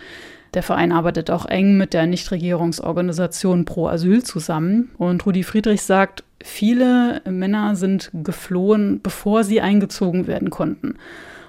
Der 0.53 0.63
Verein 0.63 0.91
arbeitet 0.91 1.29
auch 1.29 1.45
eng 1.45 1.77
mit 1.77 1.93
der 1.93 2.07
Nichtregierungsorganisation 2.07 3.65
Pro 3.65 3.87
Asyl 3.87 4.23
zusammen. 4.23 4.89
Und 4.97 5.25
Rudi 5.25 5.43
Friedrich 5.43 5.83
sagt, 5.83 6.23
viele 6.43 7.21
Männer 7.29 7.75
sind 7.75 8.09
geflohen, 8.13 9.01
bevor 9.01 9.43
sie 9.43 9.61
eingezogen 9.61 10.25
werden 10.27 10.49
konnten. 10.49 10.95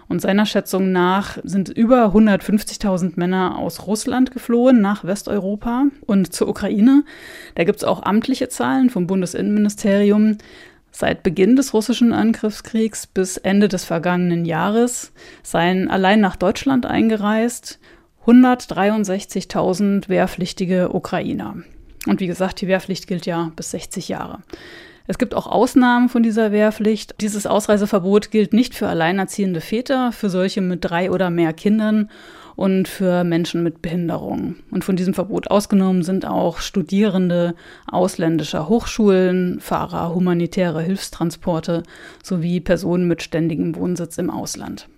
Und 0.09 0.21
seiner 0.21 0.45
Schätzung 0.45 0.91
nach 0.91 1.39
sind 1.45 1.69
über 1.69 2.07
150.000 2.07 3.13
Männer 3.15 3.57
aus 3.57 3.87
Russland 3.87 4.33
geflohen 4.33 4.81
nach 4.81 5.05
Westeuropa 5.05 5.85
und 6.05 6.33
zur 6.33 6.49
Ukraine. 6.49 7.05
Da 7.55 7.63
gibt 7.63 7.79
es 7.79 7.85
auch 7.85 8.03
amtliche 8.03 8.49
Zahlen 8.49 8.91
vom 8.91 9.07
Bundesinnenministerium. 9.07 10.39
Seit 10.91 11.23
Beginn 11.23 11.55
des 11.55 11.73
russischen 11.73 12.13
Angriffskriegs 12.13 13.07
bis 13.07 13.37
Ende 13.37 13.69
des 13.69 13.85
vergangenen 13.85 14.45
Jahres 14.45 15.13
seien 15.45 15.89
allein 15.89 16.21
nach 16.21 16.35
Deutschland 16.35 16.87
eingereist 16.87 17.79
163.000 18.27 20.09
wehrpflichtige 20.09 20.95
Ukrainer. 20.95 21.57
Und 22.07 22.21
wie 22.21 22.27
gesagt, 22.27 22.61
die 22.61 22.69
Wehrpflicht 22.69 23.07
gilt 23.07 23.27
ja 23.27 23.53
bis 23.57 23.71
60 23.73 24.09
Jahre. 24.09 24.41
Es 25.07 25.19
gibt 25.19 25.35
auch 25.35 25.49
Ausnahmen 25.49 26.09
von 26.09 26.23
dieser 26.23 26.53
Wehrpflicht. 26.53 27.17
Dieses 27.21 27.47
Ausreiseverbot 27.47 28.31
gilt 28.31 28.53
nicht 28.53 28.75
für 28.77 28.87
alleinerziehende 28.87 29.61
Väter, 29.61 30.13
für 30.13 30.31
solche 30.31 30.61
mit 30.61 30.85
drei 30.85 31.11
oder 31.11 31.31
mehr 31.31 31.53
Kindern 31.53 32.09
und 32.55 32.87
für 32.87 33.25
Menschen 33.25 33.63
mit 33.63 33.83
Behinderung. 33.83 34.57
Und 34.71 34.85
von 34.85 34.95
diesem 34.95 35.15
Verbot 35.15 35.51
ausgenommen 35.51 36.03
sind 36.03 36.27
auch 36.27 36.59
Studierende 36.59 37.55
ausländischer 37.87 38.69
Hochschulen, 38.69 39.59
Fahrer 39.61 40.15
humanitäre 40.15 40.83
Hilfstransporte 40.83 41.83
sowie 42.23 42.61
Personen 42.61 43.09
mit 43.09 43.23
ständigem 43.23 43.75
Wohnsitz 43.75 44.19
im 44.19 44.31
Ausland. 44.31 44.89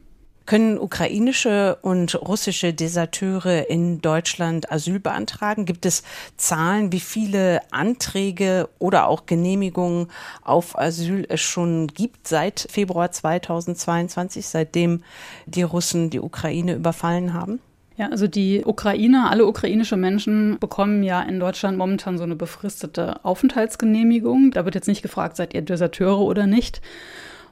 Können 0.47 0.79
ukrainische 0.79 1.79
und 1.83 2.15
russische 2.21 2.75
Deserteure 2.75 3.69
in 3.71 4.01
Deutschland 4.01 4.71
Asyl 4.73 4.99
beantragen? 4.99 5.65
Gibt 5.65 5.87
es 5.87 6.03
Zahlen, 6.37 6.93
wie 6.93 7.01
viele 7.01 7.61
Anträge 7.71 8.69
oder 8.79 9.07
auch 9.07 9.27
Genehmigungen 9.27 10.09
auf 10.43 10.79
Asyl 10.79 11.25
es 11.29 11.41
schon 11.41 11.87
gibt 11.87 12.27
seit 12.27 12.67
Februar 12.71 13.13
2022, 13.13 14.47
seitdem 14.47 15.03
die 15.47 15.63
Russen 15.63 16.11
die 16.11 16.21
Ukraine 16.21 16.75
überfallen 16.75 17.35
haben? 17.35 17.61
Ja, 17.97 18.09
also 18.09 18.27
die 18.27 18.65
Ukrainer, 18.65 19.31
alle 19.31 19.47
ukrainische 19.47 19.97
Menschen 19.97 20.59
bekommen 20.59 21.03
ja 21.03 21.21
in 21.23 21.39
Deutschland 21.39 21.77
momentan 21.77 22.17
so 22.17 22.25
eine 22.25 22.37
befristete 22.37 23.25
Aufenthaltsgenehmigung. 23.25 24.51
Da 24.51 24.65
wird 24.65 24.75
jetzt 24.75 24.89
nicht 24.89 25.03
gefragt, 25.03 25.37
seid 25.37 25.55
ihr 25.55 25.63
Deserteure 25.63 26.21
oder 26.21 26.47
nicht. 26.47 26.81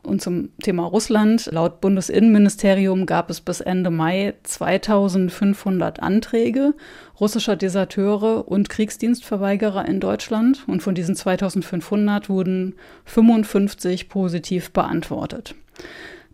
Und 0.03 0.23
zum 0.23 0.51
Thema 0.63 0.85
Russland. 0.85 1.51
Laut 1.53 1.81
Bundesinnenministerium 1.81 3.07
gab 3.07 3.31
es 3.31 3.41
bis 3.41 3.61
Ende 3.61 3.91
Mai 3.91 4.35
2500 4.43 6.03
Anträge 6.03 6.75
russischer 7.21 7.57
Deserteure 7.57 8.49
und 8.49 8.71
Kriegsdienstverweigerer 8.71 9.87
in 9.87 10.01
Deutschland. 10.01 10.65
Und 10.67 10.83
von 10.83 10.95
diesen 10.95 11.15
2500 11.15 12.29
wurden 12.29 12.75
55 13.05 14.09
positiv 14.09 14.71
beantwortet. 14.71 15.55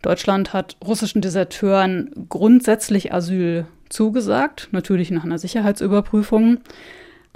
Deutschland 0.01 0.53
hat 0.53 0.77
russischen 0.85 1.21
Deserteuren 1.21 2.11
grundsätzlich 2.29 3.13
Asyl 3.13 3.65
zugesagt, 3.89 4.69
natürlich 4.71 5.11
nach 5.11 5.23
einer 5.23 5.39
Sicherheitsüberprüfung. 5.39 6.59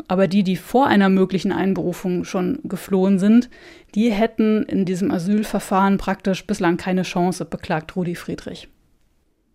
Aber 0.08 0.28
die, 0.28 0.44
die 0.44 0.56
vor 0.56 0.88
einer 0.88 1.10
möglichen 1.10 1.52
Einberufung 1.52 2.24
schon 2.24 2.60
geflohen 2.64 3.20
sind, 3.20 3.50
die 3.96 4.12
hätten 4.12 4.64
in 4.64 4.86
diesem 4.86 5.12
Asylverfahren 5.12 5.98
praktisch 5.98 6.46
bislang 6.48 6.78
keine 6.78 7.04
Chance, 7.04 7.46
beklagt 7.46 7.96
Rudi 7.96 8.16
Friedrich. 8.16 8.70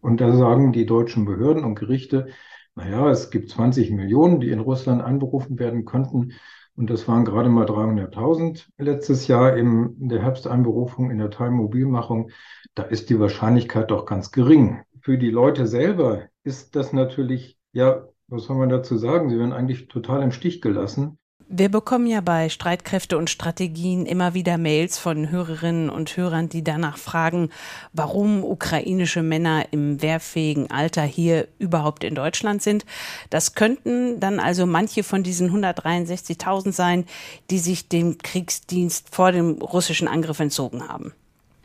Und 0.01 0.21
da 0.21 0.33
sagen 0.33 0.73
die 0.73 0.87
deutschen 0.87 1.25
Behörden 1.25 1.65
und 1.65 1.75
Gerichte, 1.75 2.29
naja, 2.77 3.11
es 3.11 3.31
gibt 3.31 3.51
20 3.51 3.91
Millionen, 3.91 4.39
die 4.41 4.51
in 4.51 4.61
Russland 4.61 5.03
einberufen 5.03 5.59
werden 5.59 5.85
könnten. 5.85 6.33
Und 6.77 6.91
das 6.91 7.09
waren 7.09 7.25
gerade 7.25 7.49
mal 7.49 7.65
300.000 7.65 8.67
letztes 8.77 9.27
Jahr 9.29 9.57
in 9.57 10.09
der 10.09 10.23
Herbsteinberufung, 10.23 11.11
in 11.11 11.19
der 11.19 11.31
Teilmobilmachung. 11.31 12.31
Da 12.75 12.83
ist 12.83 13.09
die 13.09 13.19
Wahrscheinlichkeit 13.19 13.91
doch 13.91 14.05
ganz 14.05 14.31
gering. 14.31 14.83
Für 15.01 15.17
die 15.17 15.31
Leute 15.31 15.67
selber 15.67 16.25
ist 16.45 16.77
das 16.77 16.93
natürlich, 16.93 17.57
ja, 17.73 18.05
was 18.29 18.45
soll 18.45 18.57
man 18.57 18.69
dazu 18.69 18.97
sagen? 18.97 19.31
Sie 19.31 19.39
werden 19.39 19.53
eigentlich 19.53 19.89
total 19.89 20.23
im 20.23 20.33
Stich 20.33 20.61
gelassen. 20.61 21.19
Wir 21.49 21.69
bekommen 21.69 22.09
ja 22.09 22.21
bei 22.23 22.49
Streitkräfte 22.49 23.17
und 23.17 23.31
Strategien 23.31 24.05
immer 24.05 24.35
wieder 24.35 24.59
Mails 24.59 24.99
von 24.99 25.31
Hörerinnen 25.31 25.91
und 25.91 26.17
Hörern, 26.17 26.49
die 26.49 26.65
danach 26.65 26.99
fragen, 26.99 27.51
warum 27.93 28.43
ukrainische 28.43 29.23
Männer 29.23 29.67
im 29.71 30.03
wehrfähigen 30.03 30.73
Alter 30.73 31.03
hier 31.03 31.47
überhaupt 31.61 32.03
in 32.03 32.17
Deutschland 32.17 32.63
sind. 32.63 32.85
Das 33.31 33.55
könnten 33.55 34.19
dann 34.19 34.41
also 34.41 34.67
manche 34.67 35.05
von 35.05 35.23
diesen 35.23 35.53
163.000 35.53 36.73
sein, 36.73 37.05
die 37.51 37.61
sich 37.61 37.89
dem 37.89 38.19
Kriegsdienst 38.19 39.15
vor 39.15 39.31
dem 39.31 39.63
russischen 39.63 40.09
Angriff 40.09 40.41
entzogen 40.41 40.89
haben. 40.89 41.13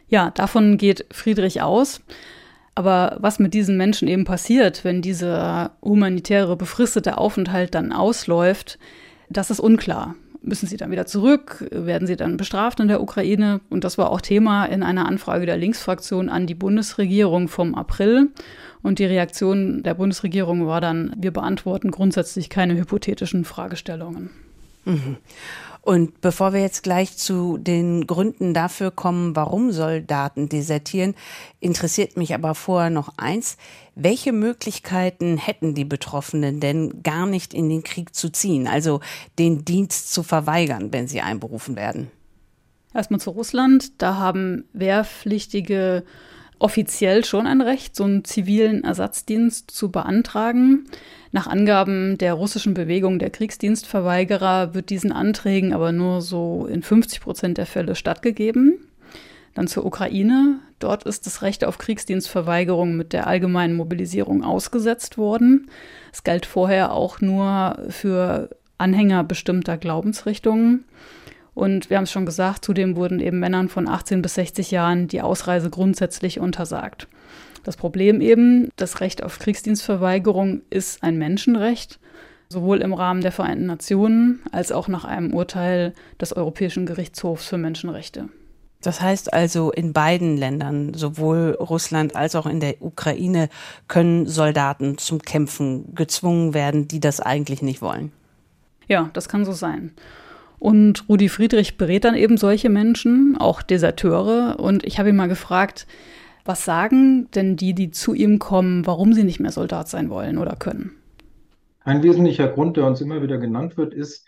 Ja, 0.10 0.30
davon 0.30 0.78
geht 0.78 1.08
Friedrich 1.12 1.64
aus. 1.64 2.02
Aber 2.76 3.18
was 3.20 3.40
mit 3.40 3.54
diesen 3.54 3.78
Menschen 3.78 4.08
eben 4.08 4.24
passiert, 4.24 4.84
wenn 4.84 5.02
dieser 5.02 5.72
humanitäre 5.82 6.56
befristete 6.56 7.18
Aufenthalt 7.18 7.76
dann 7.76 7.92
ausläuft, 7.92 8.80
das 9.30 9.52
ist 9.52 9.60
unklar. 9.60 10.16
Müssen 10.44 10.66
sie 10.66 10.78
dann 10.78 10.90
wieder 10.90 11.06
zurück? 11.06 11.68
Werden 11.72 12.08
sie 12.08 12.16
dann 12.16 12.38
bestraft 12.38 12.80
in 12.80 12.88
der 12.88 13.02
Ukraine? 13.02 13.62
Und 13.70 13.84
das 13.84 14.00
war 14.00 14.10
auch 14.10 14.22
Thema 14.22 14.66
in 14.66 14.82
einer 14.82 15.06
Anfrage 15.06 15.46
der 15.46 15.58
Linksfraktion 15.58 16.30
an 16.30 16.48
die 16.48 16.56
Bundesregierung 16.56 17.48
vom 17.48 17.76
April. 17.76 18.30
Und 18.82 18.98
die 18.98 19.06
Reaktion 19.06 19.84
der 19.84 19.94
Bundesregierung 19.94 20.66
war 20.66 20.82
dann, 20.82 21.14
wir 21.16 21.32
beantworten 21.32 21.92
grundsätzlich 21.92 22.50
keine 22.50 22.76
hypothetischen 22.76 23.46
Fragestellungen. 23.46 24.32
Mhm. 24.86 25.18
Und 25.84 26.22
bevor 26.22 26.54
wir 26.54 26.62
jetzt 26.62 26.84
gleich 26.84 27.18
zu 27.18 27.58
den 27.58 28.06
Gründen 28.06 28.54
dafür 28.54 28.92
kommen, 28.92 29.36
warum 29.36 29.72
Soldaten 29.72 30.48
desertieren, 30.48 31.16
interessiert 31.60 32.18
mich 32.18 32.36
aber 32.36 32.54
vorher 32.54 32.92
noch 32.92 33.18
eins. 33.18 33.58
Welche 33.96 34.32
Möglichkeiten 34.32 35.38
hätten 35.38 35.74
die 35.74 35.86
Betroffenen 35.86 36.60
denn 36.60 37.02
gar 37.02 37.26
nicht 37.26 37.56
in 37.56 37.68
den 37.68 37.82
Krieg 37.82 38.16
zu 38.16 38.32
ziehen, 38.32 38.68
also 38.68 39.00
den 39.40 39.66
Dienst 39.66 40.14
zu 40.14 40.22
verweigern, 40.22 40.94
wenn 40.94 41.08
sie 41.08 41.22
einberufen 41.22 41.76
werden? 41.76 42.12
Erstmal 42.94 43.20
zu 43.20 43.32
Russland. 43.32 44.02
Da 44.02 44.18
haben 44.18 44.66
Wehrpflichtige 44.74 46.04
offiziell 46.62 47.26
schon 47.26 47.48
ein 47.48 47.62
Recht, 47.62 47.96
so 47.96 48.04
einen 48.04 48.24
zivilen 48.24 48.84
Ersatzdienst 48.84 49.72
zu 49.72 49.92
beantragen. 49.92 50.86
Nach 51.32 51.48
Angaben 51.48 52.18
der 52.18 52.34
russischen 52.34 52.74
Bewegung 52.74 53.20
der 53.20 53.30
Kriegsdienstverweigerer 53.30 54.74
wird 54.74 54.90
diesen 54.90 55.12
Anträgen 55.12 55.74
aber 55.74 55.92
nur 55.92 56.22
so 56.22 56.68
in 56.68 56.84
50 56.84 57.22
Prozent 57.22 57.58
der 57.58 57.66
Fälle 57.66 57.96
stattgegeben. 57.96 58.80
Dann 59.54 59.68
zur 59.68 59.86
Ukraine. 59.86 60.60
Dort 60.80 61.04
ist 61.04 61.26
das 61.26 61.42
Recht 61.42 61.66
auf 61.66 61.78
Kriegsdienstverweigerung 61.78 62.96
mit 62.96 63.14
der 63.14 63.28
allgemeinen 63.28 63.76
Mobilisierung 63.76 64.44
ausgesetzt 64.44 65.18
worden. 65.18 65.70
Es 66.14 66.24
galt 66.24 66.46
vorher 66.46 66.94
auch 66.94 67.22
nur 67.22 67.78
für 67.90 68.50
Anhänger 68.78 69.24
bestimmter 69.24 69.78
Glaubensrichtungen. 69.78 70.86
Und 71.54 71.90
wir 71.90 71.98
haben 71.98 72.06
es 72.06 72.12
schon 72.12 72.26
gesagt, 72.26 72.64
zudem 72.64 72.96
wurden 72.96 73.20
eben 73.20 73.40
Männern 73.40 73.68
von 73.68 73.88
18 73.88 74.22
bis 74.22 74.36
60 74.36 74.72
Jahren 74.72 75.08
die 75.08 75.22
Ausreise 75.22 75.70
grundsätzlich 75.70 76.40
untersagt. 76.40 77.08
Das 77.64 77.78
Problem 77.78 78.22
eben, 78.22 78.70
das 78.76 79.02
Recht 79.02 79.22
auf 79.22 79.38
Kriegsdienstverweigerung 79.40 80.62
ist 80.70 81.04
ein 81.04 81.18
Menschenrecht, 81.18 82.00
sowohl 82.50 82.82
im 82.82 82.94
Rahmen 82.94 83.22
der 83.22 83.32
Vereinten 83.32 83.66
Nationen 83.66 84.42
als 84.52 84.72
auch 84.72 84.88
nach 84.88 85.06
einem 85.06 85.34
Urteil 85.34 85.94
des 86.20 86.34
Europäischen 86.34 86.86
Gerichtshofs 86.86 87.48
für 87.48 87.58
Menschenrechte. 87.58 88.30
Das 88.82 89.00
heißt 89.00 89.32
also, 89.32 89.72
in 89.72 89.94
beiden 89.94 90.38
Ländern, 90.38 90.96
sowohl 90.96 91.56
Russland 91.60 92.16
als 92.16 92.36
auch 92.36 92.48
in 92.48 92.60
der 92.60 92.82
Ukraine, 92.82 93.48
können 93.88 94.26
Soldaten 94.26 94.98
zum 94.98 95.20
Kämpfen 95.20 95.94
gezwungen 95.94 96.56
werden, 96.56 96.88
die 96.88 97.00
das 97.00 97.20
eigentlich 97.20 97.62
nicht 97.62 97.84
wollen. 97.84 98.12
Ja, 98.88 99.12
das 99.14 99.30
kann 99.30 99.46
so 99.46 99.54
sein. 99.54 99.92
Und 100.62 101.10
Rudi 101.10 101.28
Friedrich 101.28 101.76
berät 101.76 102.04
dann 102.04 102.14
eben 102.14 102.38
solche 102.38 102.70
Menschen, 102.70 103.36
auch 103.36 103.64
Deserteure. 103.64 104.60
Und 104.60 104.86
ich 104.86 105.00
habe 105.00 105.10
ihn 105.10 105.16
mal 105.16 105.28
gefragt, 105.28 105.88
was 106.46 106.66
sagen 106.66 107.28
denn 107.32 107.56
die, 107.56 107.74
die 107.74 107.90
zu 107.90 108.14
ihm 108.14 108.38
kommen, 108.38 108.86
warum 108.86 109.14
sie 109.14 109.24
nicht 109.24 109.40
mehr 109.40 109.50
Soldat 109.52 109.90
sein 109.90 110.12
wollen 110.12 110.38
oder 110.38 110.56
können? 110.56 110.92
Ein 111.80 112.04
wesentlicher 112.04 112.48
Grund, 112.48 112.78
der 112.78 112.86
uns 112.86 113.02
immer 113.02 113.24
wieder 113.24 113.40
genannt 113.40 113.76
wird, 113.76 113.96
ist, 113.96 114.24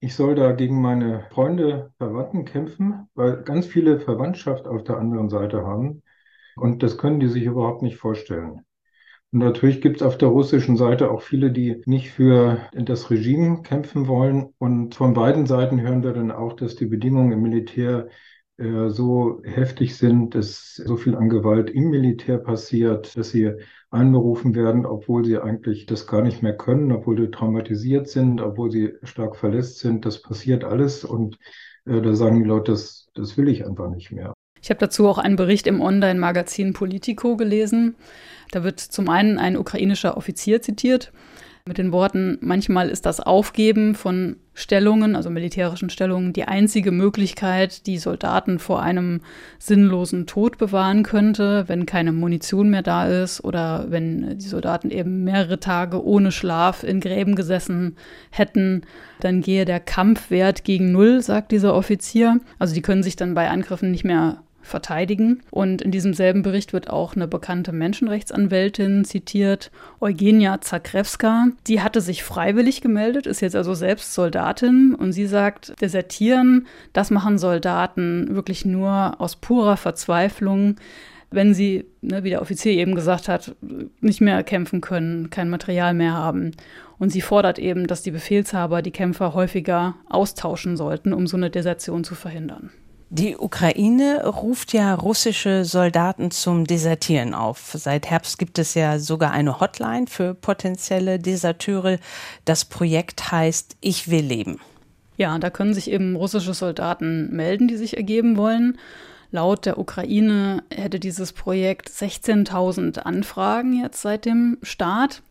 ich 0.00 0.16
soll 0.16 0.34
da 0.34 0.50
gegen 0.50 0.82
meine 0.82 1.24
Freunde, 1.30 1.92
Verwandten 1.98 2.44
kämpfen, 2.44 3.08
weil 3.14 3.44
ganz 3.44 3.66
viele 3.66 4.00
Verwandtschaft 4.00 4.66
auf 4.66 4.82
der 4.82 4.96
anderen 4.96 5.28
Seite 5.28 5.64
haben. 5.64 6.02
Und 6.56 6.82
das 6.82 6.98
können 6.98 7.20
die 7.20 7.28
sich 7.28 7.44
überhaupt 7.44 7.82
nicht 7.82 7.96
vorstellen. 7.96 8.62
Und 9.36 9.40
natürlich 9.40 9.82
gibt 9.82 9.96
es 9.96 10.02
auf 10.02 10.16
der 10.16 10.28
russischen 10.28 10.78
Seite 10.78 11.10
auch 11.10 11.20
viele, 11.20 11.50
die 11.50 11.82
nicht 11.84 12.10
für 12.10 12.70
das 12.72 13.10
Regime 13.10 13.60
kämpfen 13.60 14.08
wollen. 14.08 14.54
Und 14.56 14.94
von 14.94 15.12
beiden 15.12 15.44
Seiten 15.44 15.78
hören 15.78 16.02
wir 16.02 16.14
dann 16.14 16.30
auch, 16.30 16.54
dass 16.54 16.74
die 16.74 16.86
Bedingungen 16.86 17.32
im 17.32 17.42
Militär 17.42 18.08
äh, 18.56 18.88
so 18.88 19.42
heftig 19.44 19.98
sind, 19.98 20.34
dass 20.34 20.76
so 20.76 20.96
viel 20.96 21.14
an 21.14 21.28
Gewalt 21.28 21.68
im 21.68 21.90
Militär 21.90 22.38
passiert, 22.38 23.14
dass 23.14 23.28
sie 23.28 23.52
einberufen 23.90 24.54
werden, 24.54 24.86
obwohl 24.86 25.22
sie 25.26 25.36
eigentlich 25.36 25.84
das 25.84 26.06
gar 26.06 26.22
nicht 26.22 26.42
mehr 26.42 26.56
können, 26.56 26.90
obwohl 26.90 27.18
sie 27.20 27.30
traumatisiert 27.30 28.08
sind, 28.08 28.40
obwohl 28.40 28.70
sie 28.70 28.94
stark 29.02 29.36
verletzt 29.36 29.80
sind. 29.80 30.06
Das 30.06 30.22
passiert 30.22 30.64
alles 30.64 31.04
und 31.04 31.36
äh, 31.84 32.00
da 32.00 32.14
sagen 32.14 32.42
die 32.42 32.48
Leute, 32.48 32.72
das, 32.72 33.08
das 33.12 33.36
will 33.36 33.48
ich 33.48 33.66
einfach 33.66 33.90
nicht 33.90 34.12
mehr. 34.12 34.32
Ich 34.62 34.70
habe 34.70 34.80
dazu 34.80 35.06
auch 35.06 35.18
einen 35.18 35.36
Bericht 35.36 35.66
im 35.66 35.82
Online-Magazin 35.82 36.72
Politico 36.72 37.36
gelesen. 37.36 37.96
Da 38.50 38.64
wird 38.64 38.80
zum 38.80 39.08
einen 39.08 39.38
ein 39.38 39.56
ukrainischer 39.56 40.16
Offizier 40.16 40.62
zitiert, 40.62 41.12
mit 41.68 41.78
den 41.78 41.90
Worten, 41.90 42.38
manchmal 42.42 42.90
ist 42.90 43.06
das 43.06 43.18
Aufgeben 43.18 43.96
von 43.96 44.36
Stellungen, 44.54 45.16
also 45.16 45.30
militärischen 45.30 45.90
Stellungen, 45.90 46.32
die 46.32 46.44
einzige 46.44 46.92
Möglichkeit, 46.92 47.88
die 47.88 47.98
Soldaten 47.98 48.60
vor 48.60 48.82
einem 48.82 49.20
sinnlosen 49.58 50.26
Tod 50.28 50.58
bewahren 50.58 51.02
könnte, 51.02 51.64
wenn 51.66 51.84
keine 51.84 52.12
Munition 52.12 52.70
mehr 52.70 52.82
da 52.82 53.08
ist 53.08 53.42
oder 53.42 53.86
wenn 53.88 54.38
die 54.38 54.46
Soldaten 54.46 54.90
eben 54.90 55.24
mehrere 55.24 55.58
Tage 55.58 56.04
ohne 56.04 56.30
Schlaf 56.30 56.84
in 56.84 57.00
Gräben 57.00 57.34
gesessen 57.34 57.96
hätten, 58.30 58.82
dann 59.18 59.40
gehe 59.40 59.64
der 59.64 59.80
Kampfwert 59.80 60.62
gegen 60.62 60.92
Null, 60.92 61.20
sagt 61.20 61.50
dieser 61.50 61.74
Offizier. 61.74 62.40
Also 62.60 62.74
die 62.74 62.82
können 62.82 63.02
sich 63.02 63.16
dann 63.16 63.34
bei 63.34 63.50
Angriffen 63.50 63.90
nicht 63.90 64.04
mehr 64.04 64.44
verteidigen. 64.66 65.42
Und 65.50 65.82
in 65.82 65.90
diesem 65.90 66.14
selben 66.14 66.42
Bericht 66.42 66.72
wird 66.72 66.90
auch 66.90 67.16
eine 67.16 67.28
bekannte 67.28 67.72
Menschenrechtsanwältin 67.72 69.04
zitiert, 69.04 69.70
Eugenia 70.00 70.60
Zakrewska. 70.60 71.46
Die 71.66 71.80
hatte 71.80 72.00
sich 72.00 72.22
freiwillig 72.22 72.80
gemeldet, 72.80 73.26
ist 73.26 73.40
jetzt 73.40 73.56
also 73.56 73.74
selbst 73.74 74.14
Soldatin 74.14 74.94
und 74.94 75.12
sie 75.12 75.26
sagt, 75.26 75.80
desertieren, 75.80 76.66
das 76.92 77.10
machen 77.10 77.38
Soldaten 77.38 78.34
wirklich 78.34 78.64
nur 78.64 79.20
aus 79.20 79.36
purer 79.36 79.76
Verzweiflung 79.76 80.76
wenn 81.30 81.54
sie, 81.54 81.84
ne, 82.02 82.24
wie 82.24 82.30
der 82.30 82.42
Offizier 82.42 82.72
eben 82.72 82.94
gesagt 82.94 83.28
hat, 83.28 83.54
nicht 84.00 84.20
mehr 84.20 84.42
kämpfen 84.42 84.80
können, 84.80 85.30
kein 85.30 85.50
Material 85.50 85.94
mehr 85.94 86.14
haben. 86.14 86.52
Und 86.98 87.10
sie 87.10 87.20
fordert 87.20 87.58
eben, 87.58 87.86
dass 87.86 88.02
die 88.02 88.10
Befehlshaber 88.10 88.80
die 88.80 88.90
Kämpfer 88.90 89.34
häufiger 89.34 89.96
austauschen 90.08 90.76
sollten, 90.76 91.12
um 91.12 91.26
so 91.26 91.36
eine 91.36 91.50
Desertion 91.50 92.04
zu 92.04 92.14
verhindern. 92.14 92.70
Die 93.08 93.36
Ukraine 93.36 94.26
ruft 94.26 94.72
ja 94.72 94.92
russische 94.92 95.64
Soldaten 95.64 96.32
zum 96.32 96.66
Desertieren 96.66 97.34
auf. 97.34 97.72
Seit 97.74 98.10
Herbst 98.10 98.36
gibt 98.36 98.58
es 98.58 98.74
ja 98.74 98.98
sogar 98.98 99.30
eine 99.30 99.60
Hotline 99.60 100.08
für 100.08 100.34
potenzielle 100.34 101.20
Deserteure. 101.20 101.98
Das 102.44 102.64
Projekt 102.64 103.30
heißt 103.30 103.76
Ich 103.80 104.10
will 104.10 104.24
leben. 104.24 104.58
Ja, 105.16 105.38
da 105.38 105.50
können 105.50 105.72
sich 105.72 105.88
eben 105.88 106.16
russische 106.16 106.52
Soldaten 106.52 107.34
melden, 107.34 107.68
die 107.68 107.76
sich 107.76 107.96
ergeben 107.96 108.36
wollen. 108.36 108.76
Laut 109.30 109.66
der 109.66 109.78
Ukraine 109.78 110.64
hätte 110.70 110.98
dieses 110.98 111.32
Projekt 111.32 111.88
16.000 111.88 112.98
Anfragen 112.98 113.80
jetzt 113.80 114.02
seit 114.02 114.24
dem 114.24 114.58
Start. 114.62 115.22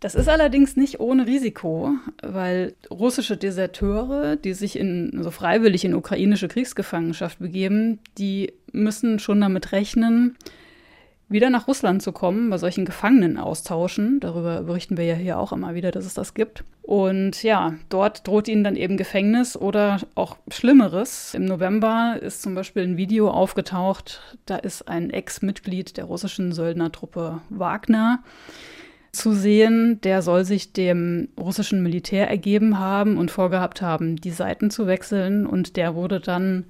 Das 0.00 0.14
ist 0.14 0.28
allerdings 0.28 0.76
nicht 0.76 1.00
ohne 1.00 1.26
Risiko, 1.26 1.92
weil 2.22 2.74
russische 2.90 3.38
Deserteure, 3.38 4.36
die 4.36 4.52
sich 4.52 4.78
in, 4.78 5.22
so 5.22 5.30
freiwillig 5.30 5.86
in 5.86 5.94
ukrainische 5.94 6.48
Kriegsgefangenschaft 6.48 7.38
begeben, 7.38 7.98
die 8.18 8.52
müssen 8.72 9.18
schon 9.18 9.40
damit 9.40 9.72
rechnen, 9.72 10.36
wieder 11.28 11.50
nach 11.50 11.66
Russland 11.66 12.02
zu 12.02 12.12
kommen, 12.12 12.50
bei 12.50 12.58
solchen 12.58 12.84
Gefangenen 12.84 13.38
austauschen. 13.38 14.20
Darüber 14.20 14.62
berichten 14.62 14.96
wir 14.96 15.04
ja 15.04 15.14
hier 15.14 15.38
auch 15.38 15.52
immer 15.52 15.74
wieder, 15.74 15.90
dass 15.90 16.04
es 16.04 16.14
das 16.14 16.34
gibt. 16.34 16.62
Und 16.82 17.42
ja, 17.42 17.74
dort 17.88 18.28
droht 18.28 18.46
ihnen 18.46 18.62
dann 18.62 18.76
eben 18.76 18.96
Gefängnis 18.96 19.56
oder 19.56 20.00
auch 20.14 20.36
Schlimmeres. 20.50 21.34
Im 21.34 21.46
November 21.46 22.18
ist 22.20 22.42
zum 22.42 22.54
Beispiel 22.54 22.84
ein 22.84 22.96
Video 22.96 23.28
aufgetaucht, 23.30 24.20
da 24.44 24.56
ist 24.56 24.86
ein 24.86 25.10
Ex-Mitglied 25.10 25.96
der 25.96 26.04
russischen 26.04 26.52
Söldnertruppe 26.52 27.40
Wagner 27.48 28.22
zu 29.16 29.32
sehen. 29.32 30.00
Der 30.02 30.22
soll 30.22 30.44
sich 30.44 30.72
dem 30.72 31.28
russischen 31.38 31.82
Militär 31.82 32.28
ergeben 32.28 32.78
haben 32.78 33.18
und 33.18 33.30
vorgehabt 33.30 33.82
haben, 33.82 34.16
die 34.16 34.30
Seiten 34.30 34.70
zu 34.70 34.86
wechseln. 34.86 35.46
Und 35.46 35.76
der 35.76 35.94
wurde 35.94 36.20
dann 36.20 36.64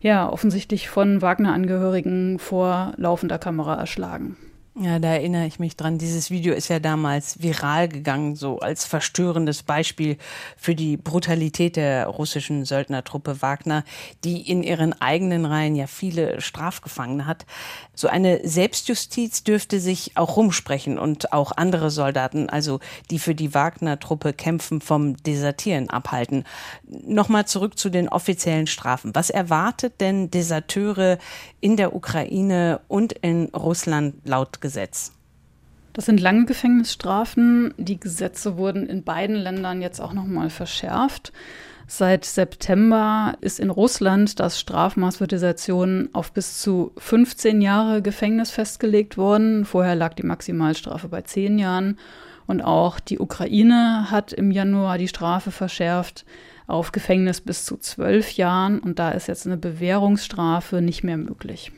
ja 0.00 0.28
offensichtlich 0.30 0.88
von 0.88 1.22
Wagner-Angehörigen 1.22 2.38
vor 2.38 2.92
laufender 2.96 3.38
Kamera 3.38 3.74
erschlagen. 3.74 4.36
Ja, 4.78 4.98
da 4.98 5.08
erinnere 5.08 5.46
ich 5.46 5.58
mich 5.58 5.74
dran. 5.74 5.96
Dieses 5.96 6.30
Video 6.30 6.52
ist 6.52 6.68
ja 6.68 6.78
damals 6.78 7.42
viral 7.42 7.88
gegangen, 7.88 8.36
so 8.36 8.58
als 8.58 8.84
verstörendes 8.84 9.62
Beispiel 9.62 10.18
für 10.58 10.74
die 10.74 10.98
Brutalität 10.98 11.76
der 11.76 12.06
russischen 12.08 12.66
Söldnertruppe 12.66 13.40
Wagner, 13.40 13.84
die 14.22 14.50
in 14.50 14.62
ihren 14.62 14.92
eigenen 15.00 15.46
Reihen 15.46 15.76
ja 15.76 15.86
viele 15.86 16.42
Strafgefangene 16.42 17.24
hat. 17.24 17.46
So 17.96 18.08
eine 18.08 18.46
Selbstjustiz 18.46 19.42
dürfte 19.42 19.80
sich 19.80 20.12
auch 20.16 20.36
rumsprechen 20.36 20.98
und 20.98 21.32
auch 21.32 21.50
andere 21.56 21.90
Soldaten, 21.90 22.48
also 22.48 22.78
die 23.10 23.18
für 23.18 23.34
die 23.34 23.54
Wagner-Truppe 23.54 24.34
kämpfen, 24.34 24.80
vom 24.80 25.16
Desertieren 25.16 25.90
abhalten. 25.90 26.44
Nochmal 26.86 27.46
zurück 27.46 27.78
zu 27.78 27.88
den 27.88 28.08
offiziellen 28.08 28.66
Strafen. 28.66 29.14
Was 29.14 29.30
erwartet 29.30 30.00
denn 30.00 30.30
Deserteure 30.30 31.18
in 31.60 31.76
der 31.76 31.96
Ukraine 31.96 32.80
und 32.86 33.14
in 33.14 33.46
Russland 33.46 34.14
laut 34.24 34.60
Gesetz? 34.60 35.15
Das 35.96 36.04
sind 36.04 36.20
lange 36.20 36.44
Gefängnisstrafen. 36.44 37.72
Die 37.78 37.98
Gesetze 37.98 38.58
wurden 38.58 38.86
in 38.86 39.02
beiden 39.02 39.34
Ländern 39.34 39.80
jetzt 39.80 39.98
auch 39.98 40.12
noch 40.12 40.26
mal 40.26 40.50
verschärft. 40.50 41.32
Seit 41.86 42.26
September 42.26 43.38
ist 43.40 43.58
in 43.58 43.70
Russland 43.70 44.38
das 44.38 44.60
Strafmaß 44.60 45.16
für 45.16 45.26
Desertion 45.26 46.10
auf 46.12 46.32
bis 46.32 46.60
zu 46.60 46.92
15 46.98 47.62
Jahre 47.62 48.02
Gefängnis 48.02 48.50
festgelegt 48.50 49.16
worden. 49.16 49.64
Vorher 49.64 49.94
lag 49.94 50.12
die 50.12 50.22
Maximalstrafe 50.22 51.08
bei 51.08 51.22
10 51.22 51.58
Jahren. 51.58 51.98
Und 52.46 52.60
auch 52.60 53.00
die 53.00 53.18
Ukraine 53.18 54.10
hat 54.10 54.34
im 54.34 54.50
Januar 54.50 54.98
die 54.98 55.08
Strafe 55.08 55.50
verschärft 55.50 56.26
auf 56.66 56.92
Gefängnis 56.92 57.40
bis 57.40 57.64
zu 57.64 57.78
12 57.78 58.32
Jahren. 58.32 58.80
Und 58.80 58.98
da 58.98 59.12
ist 59.12 59.28
jetzt 59.28 59.46
eine 59.46 59.56
Bewährungsstrafe 59.56 60.82
nicht 60.82 61.04
mehr 61.04 61.16
möglich. 61.16 61.72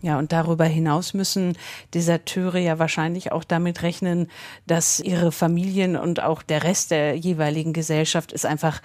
Ja, 0.00 0.18
und 0.18 0.32
darüber 0.32 0.64
hinaus 0.64 1.12
müssen 1.12 1.56
Deserteure 1.92 2.58
ja 2.58 2.78
wahrscheinlich 2.78 3.32
auch 3.32 3.42
damit 3.42 3.82
rechnen, 3.82 4.28
dass 4.66 5.00
ihre 5.00 5.32
Familien 5.32 5.96
und 5.96 6.22
auch 6.22 6.42
der 6.42 6.62
Rest 6.62 6.92
der 6.92 7.16
jeweiligen 7.16 7.72
Gesellschaft 7.72 8.32
es 8.32 8.44
einfach 8.44 8.80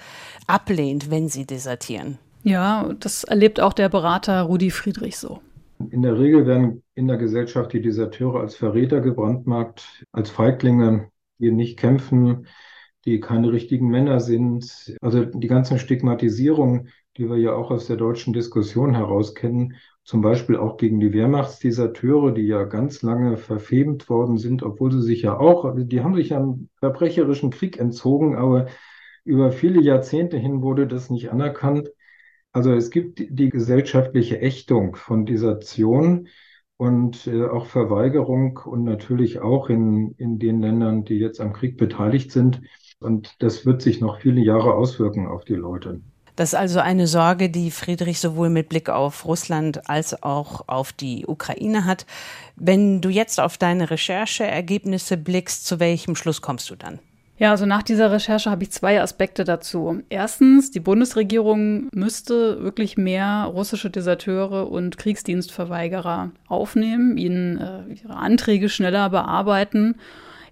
ablehnt, 0.48 1.12
wenn 1.12 1.30
sie 1.30 1.46
desertieren. 1.46 2.18
Ja, 2.44 2.92
das 3.00 3.24
erlebt 3.24 3.60
auch 3.60 3.74
der 3.74 3.90
Berater 3.90 4.42
Rudi 4.42 4.72
Friedrich 4.72 5.18
so. 5.18 5.40
In 5.92 6.02
der 6.02 6.18
Regel 6.18 6.46
werden 6.46 6.84
in 6.96 7.08
der 7.08 7.18
Gesellschaft 7.18 7.74
die 7.74 7.82
Deserteure 7.82 8.42
als 8.42 8.56
Verräter 8.56 9.02
gebrandmarkt, 9.02 10.06
als 10.12 10.30
Feiglinge, 10.30 11.10
die 11.40 11.52
nicht 11.52 11.78
kämpfen, 11.78 12.48
die 13.06 13.20
keine 13.20 13.52
richtigen 13.52 13.90
Männer 13.90 14.20
sind. 14.20 14.96
Also 15.02 15.26
die 15.26 15.48
ganzen 15.48 15.78
Stigmatisierungen, 15.78 16.90
die 17.18 17.30
wir 17.30 17.38
ja 17.38 17.54
auch 17.54 17.70
aus 17.70 17.88
der 17.88 17.98
deutschen 17.98 18.34
Diskussion 18.34 18.96
heraus 18.96 19.36
kennen, 19.36 19.76
zum 20.04 20.22
Beispiel 20.22 20.58
auch 20.58 20.78
gegen 20.78 21.00
die 21.00 21.14
Wehrmachtsdeserteure, 21.14 22.34
die 22.34 22.48
ja 22.48 22.64
ganz 22.66 23.02
lange 23.02 23.38
verfemt 23.38 24.10
worden 24.10 24.38
sind, 24.38 24.62
obwohl 24.64 24.92
sie 24.92 25.02
sich 25.02 25.22
ja 25.22 25.38
auch, 25.38 25.74
die 25.76 26.02
haben 26.02 26.16
sich 26.16 26.30
ja 26.30 26.38
einem 26.38 26.70
verbrecherischen 26.80 27.52
Krieg 27.52 27.80
entzogen, 27.80 28.36
aber 28.36 28.68
über 29.24 29.52
viele 29.52 29.82
Jahrzehnte 29.82 30.38
hin 30.38 30.62
wurde 30.62 30.88
das 30.88 31.10
nicht 31.10 31.32
anerkannt. 31.32 31.90
Also 32.52 32.74
es 32.74 32.92
gibt 32.92 33.20
die 33.20 33.50
gesellschaftliche 33.50 34.40
Ächtung 34.42 34.96
von 34.96 35.26
Desertion 35.26 36.28
und 36.78 37.28
äh, 37.28 37.46
auch 37.46 37.68
Verweigerung 37.68 38.60
und 38.66 38.84
natürlich 38.84 39.40
auch 39.40 39.70
in, 39.70 40.14
in 40.18 40.38
den 40.38 40.62
Ländern, 40.62 41.06
die 41.06 41.16
jetzt 41.16 41.40
am 41.40 41.54
Krieg 41.54 41.78
beteiligt 41.78 42.32
sind. 42.32 42.62
Und 43.00 43.42
das 43.42 43.66
wird 43.66 43.82
sich 43.82 44.02
noch 44.02 44.20
viele 44.20 44.42
Jahre 44.42 44.74
auswirken 44.74 45.28
auf 45.28 45.46
die 45.46 45.56
Leute. 45.56 46.02
Das 46.36 46.50
ist 46.50 46.56
also 46.56 46.80
eine 46.80 47.06
Sorge, 47.06 47.50
die 47.50 47.70
Friedrich 47.70 48.20
sowohl 48.20 48.50
mit 48.50 48.70
Blick 48.70 48.90
auf 48.90 49.26
Russland 49.26 49.88
als 49.90 50.24
auch 50.24 50.68
auf 50.68 50.92
die 50.92 51.26
Ukraine 51.28 51.86
hat. 51.86 52.06
Wenn 52.56 53.02
du 53.02 53.10
jetzt 53.10 53.40
auf 53.40 53.58
deine 53.58 53.92
Rechercheergebnisse 53.92 55.18
blickst, 55.18 55.68
zu 55.68 55.80
welchem 55.80 56.16
Schluss 56.16 56.42
kommst 56.42 56.70
du 56.70 56.76
dann? 56.76 57.00
Ja, 57.38 57.52
also 57.52 57.66
nach 57.66 57.84
dieser 57.84 58.12
Recherche 58.12 58.50
habe 58.50 58.64
ich 58.64 58.72
zwei 58.72 59.02
Aspekte 59.02 59.44
dazu. 59.44 60.02
Erstens, 60.10 60.72
die 60.72 60.80
Bundesregierung 60.80 61.90
müsste 61.92 62.62
wirklich 62.64 62.96
mehr 62.96 63.50
russische 63.52 63.90
Deserteure 63.90 64.72
und 64.72 64.98
Kriegsdienstverweigerer 64.98 66.32
aufnehmen, 66.48 67.18
ihnen 67.18 67.58
äh, 67.58 67.94
ihre 67.94 68.16
Anträge 68.16 68.70
schneller 68.70 69.10
bearbeiten 69.10 69.96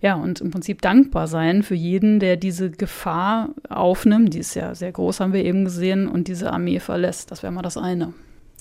ja, 0.01 0.15
und 0.15 0.41
im 0.41 0.49
Prinzip 0.49 0.81
dankbar 0.81 1.27
sein 1.27 1.61
für 1.61 1.75
jeden, 1.75 2.19
der 2.19 2.35
diese 2.35 2.71
Gefahr 2.71 3.49
aufnimmt. 3.69 4.33
Die 4.33 4.39
ist 4.39 4.55
ja 4.55 4.73
sehr 4.73 4.91
groß, 4.91 5.19
haben 5.19 5.33
wir 5.33 5.45
eben 5.45 5.63
gesehen, 5.63 6.07
und 6.07 6.27
diese 6.27 6.51
Armee 6.51 6.79
verlässt. 6.79 7.29
Das 7.31 7.43
wäre 7.43 7.53
mal 7.53 7.61
das 7.61 7.77
eine. 7.77 8.13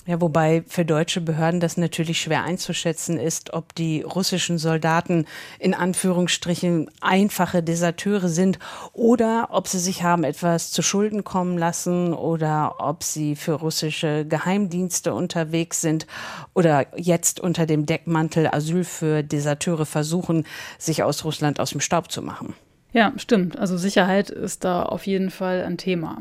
Ja, 0.07 0.19
wobei 0.19 0.63
für 0.67 0.83
deutsche 0.83 1.21
Behörden 1.21 1.59
das 1.59 1.77
natürlich 1.77 2.21
schwer 2.21 2.43
einzuschätzen 2.43 3.19
ist, 3.19 3.53
ob 3.53 3.75
die 3.75 4.01
russischen 4.01 4.57
Soldaten 4.57 5.25
in 5.59 5.75
Anführungsstrichen 5.75 6.89
einfache 7.01 7.61
Deserteure 7.61 8.27
sind 8.27 8.57
oder 8.93 9.49
ob 9.51 9.67
sie 9.67 9.77
sich 9.77 10.01
haben 10.01 10.23
etwas 10.23 10.71
zu 10.71 10.81
Schulden 10.81 11.23
kommen 11.23 11.55
lassen 11.55 12.13
oder 12.13 12.77
ob 12.79 13.03
sie 13.03 13.35
für 13.35 13.53
russische 13.53 14.25
Geheimdienste 14.25 15.13
unterwegs 15.13 15.81
sind 15.81 16.07
oder 16.55 16.87
jetzt 16.97 17.39
unter 17.39 17.67
dem 17.67 17.85
Deckmantel 17.85 18.47
Asyl 18.47 18.83
für 18.83 19.21
Deserteure 19.21 19.85
versuchen, 19.85 20.45
sich 20.79 21.03
aus 21.03 21.23
Russland 21.25 21.59
aus 21.59 21.69
dem 21.69 21.81
Staub 21.81 22.11
zu 22.11 22.23
machen. 22.23 22.55
Ja, 22.91 23.13
stimmt. 23.17 23.57
Also 23.59 23.77
Sicherheit 23.77 24.31
ist 24.31 24.63
da 24.63 24.81
auf 24.81 25.05
jeden 25.05 25.29
Fall 25.29 25.63
ein 25.63 25.77
Thema. 25.77 26.17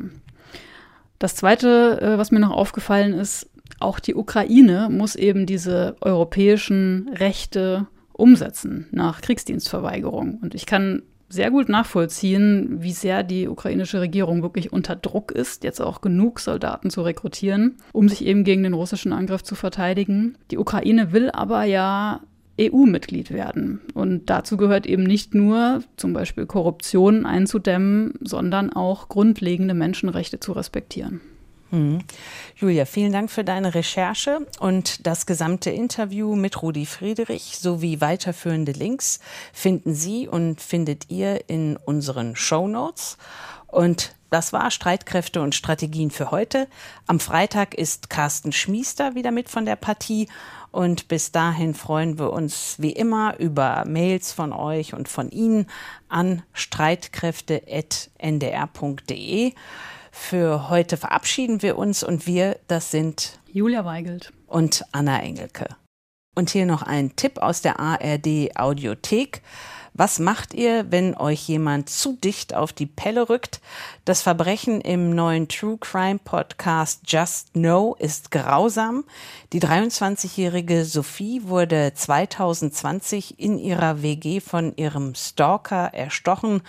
Das 1.20 1.34
Zweite, 1.34 2.00
äh, 2.00 2.18
was 2.18 2.30
mir 2.30 2.40
noch 2.40 2.50
aufgefallen 2.50 3.12
ist, 3.12 3.49
auch 3.78 4.00
die 4.00 4.14
Ukraine 4.14 4.88
muss 4.90 5.14
eben 5.14 5.46
diese 5.46 5.96
europäischen 6.00 7.08
Rechte 7.14 7.86
umsetzen 8.12 8.86
nach 8.90 9.20
Kriegsdienstverweigerung. 9.20 10.38
Und 10.42 10.54
ich 10.54 10.66
kann 10.66 11.02
sehr 11.30 11.50
gut 11.50 11.68
nachvollziehen, 11.68 12.82
wie 12.82 12.92
sehr 12.92 13.22
die 13.22 13.48
ukrainische 13.48 14.00
Regierung 14.00 14.42
wirklich 14.42 14.72
unter 14.72 14.96
Druck 14.96 15.30
ist, 15.30 15.62
jetzt 15.62 15.80
auch 15.80 16.00
genug 16.00 16.40
Soldaten 16.40 16.90
zu 16.90 17.02
rekrutieren, 17.02 17.76
um 17.92 18.08
sich 18.08 18.26
eben 18.26 18.42
gegen 18.42 18.64
den 18.64 18.74
russischen 18.74 19.12
Angriff 19.12 19.44
zu 19.44 19.54
verteidigen. 19.54 20.36
Die 20.50 20.58
Ukraine 20.58 21.12
will 21.12 21.30
aber 21.30 21.64
ja 21.64 22.20
EU-Mitglied 22.60 23.30
werden. 23.30 23.80
Und 23.94 24.28
dazu 24.28 24.56
gehört 24.56 24.86
eben 24.86 25.04
nicht 25.04 25.34
nur 25.34 25.82
zum 25.96 26.12
Beispiel 26.12 26.46
Korruption 26.46 27.24
einzudämmen, 27.24 28.14
sondern 28.20 28.72
auch 28.72 29.08
grundlegende 29.08 29.74
Menschenrechte 29.74 30.40
zu 30.40 30.52
respektieren. 30.52 31.20
Hm. 31.70 32.00
Julia, 32.56 32.84
vielen 32.84 33.12
Dank 33.12 33.30
für 33.30 33.44
deine 33.44 33.74
Recherche 33.74 34.44
und 34.58 35.06
das 35.06 35.24
gesamte 35.24 35.70
Interview 35.70 36.34
mit 36.34 36.60
Rudi 36.62 36.84
Friedrich 36.84 37.58
sowie 37.58 38.00
weiterführende 38.00 38.72
Links 38.72 39.20
finden 39.52 39.94
Sie 39.94 40.26
und 40.26 40.60
findet 40.60 41.10
ihr 41.10 41.48
in 41.48 41.76
unseren 41.76 42.34
Show 42.34 42.66
Notes. 42.66 43.18
Und 43.68 44.16
das 44.30 44.52
war 44.52 44.70
Streitkräfte 44.70 45.42
und 45.42 45.54
Strategien 45.54 46.10
für 46.10 46.32
heute. 46.32 46.66
Am 47.06 47.20
Freitag 47.20 47.74
ist 47.74 48.10
Carsten 48.10 48.52
Schmiester 48.52 49.14
wieder 49.14 49.30
mit 49.30 49.48
von 49.48 49.64
der 49.64 49.76
Partie. 49.76 50.28
Und 50.72 51.08
bis 51.08 51.32
dahin 51.32 51.74
freuen 51.74 52.18
wir 52.18 52.32
uns 52.32 52.76
wie 52.78 52.92
immer 52.92 53.38
über 53.38 53.84
Mails 53.86 54.32
von 54.32 54.52
euch 54.52 54.94
und 54.94 55.08
von 55.08 55.30
Ihnen 55.30 55.66
an 56.08 56.42
streitkräfte.ndr.de. 56.52 59.52
Für 60.10 60.68
heute 60.68 60.96
verabschieden 60.96 61.62
wir 61.62 61.78
uns 61.78 62.02
und 62.02 62.26
wir, 62.26 62.58
das 62.68 62.90
sind 62.90 63.38
Julia 63.52 63.84
Weigelt 63.84 64.32
und 64.46 64.84
Anna 64.92 65.20
Engelke. 65.20 65.68
Und 66.36 66.50
hier 66.50 66.66
noch 66.66 66.82
ein 66.82 67.16
Tipp 67.16 67.38
aus 67.38 67.62
der 67.62 67.80
ARD 67.80 68.56
Audiothek. 68.56 69.42
Was 69.92 70.20
macht 70.20 70.54
ihr, 70.54 70.90
wenn 70.92 71.16
euch 71.16 71.48
jemand 71.48 71.90
zu 71.90 72.12
dicht 72.12 72.54
auf 72.54 72.72
die 72.72 72.86
Pelle 72.86 73.28
rückt? 73.28 73.60
Das 74.04 74.22
Verbrechen 74.22 74.80
im 74.80 75.10
neuen 75.10 75.48
True 75.48 75.78
Crime 75.78 76.20
Podcast 76.22 77.02
Just 77.06 77.52
Know 77.54 77.96
ist 77.98 78.30
grausam. 78.30 79.04
Die 79.52 79.60
23-jährige 79.60 80.84
Sophie 80.84 81.42
wurde 81.44 81.92
2020 81.92 83.40
in 83.40 83.58
ihrer 83.58 84.02
WG 84.02 84.40
von 84.40 84.76
ihrem 84.76 85.16
Stalker 85.16 85.92
erstochen, 85.92 86.62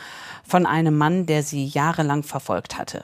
von 0.43 0.65
einem 0.65 0.97
Mann, 0.97 1.27
der 1.27 1.43
sie 1.43 1.65
jahrelang 1.65 2.23
verfolgt 2.23 2.79
hatte 2.79 3.03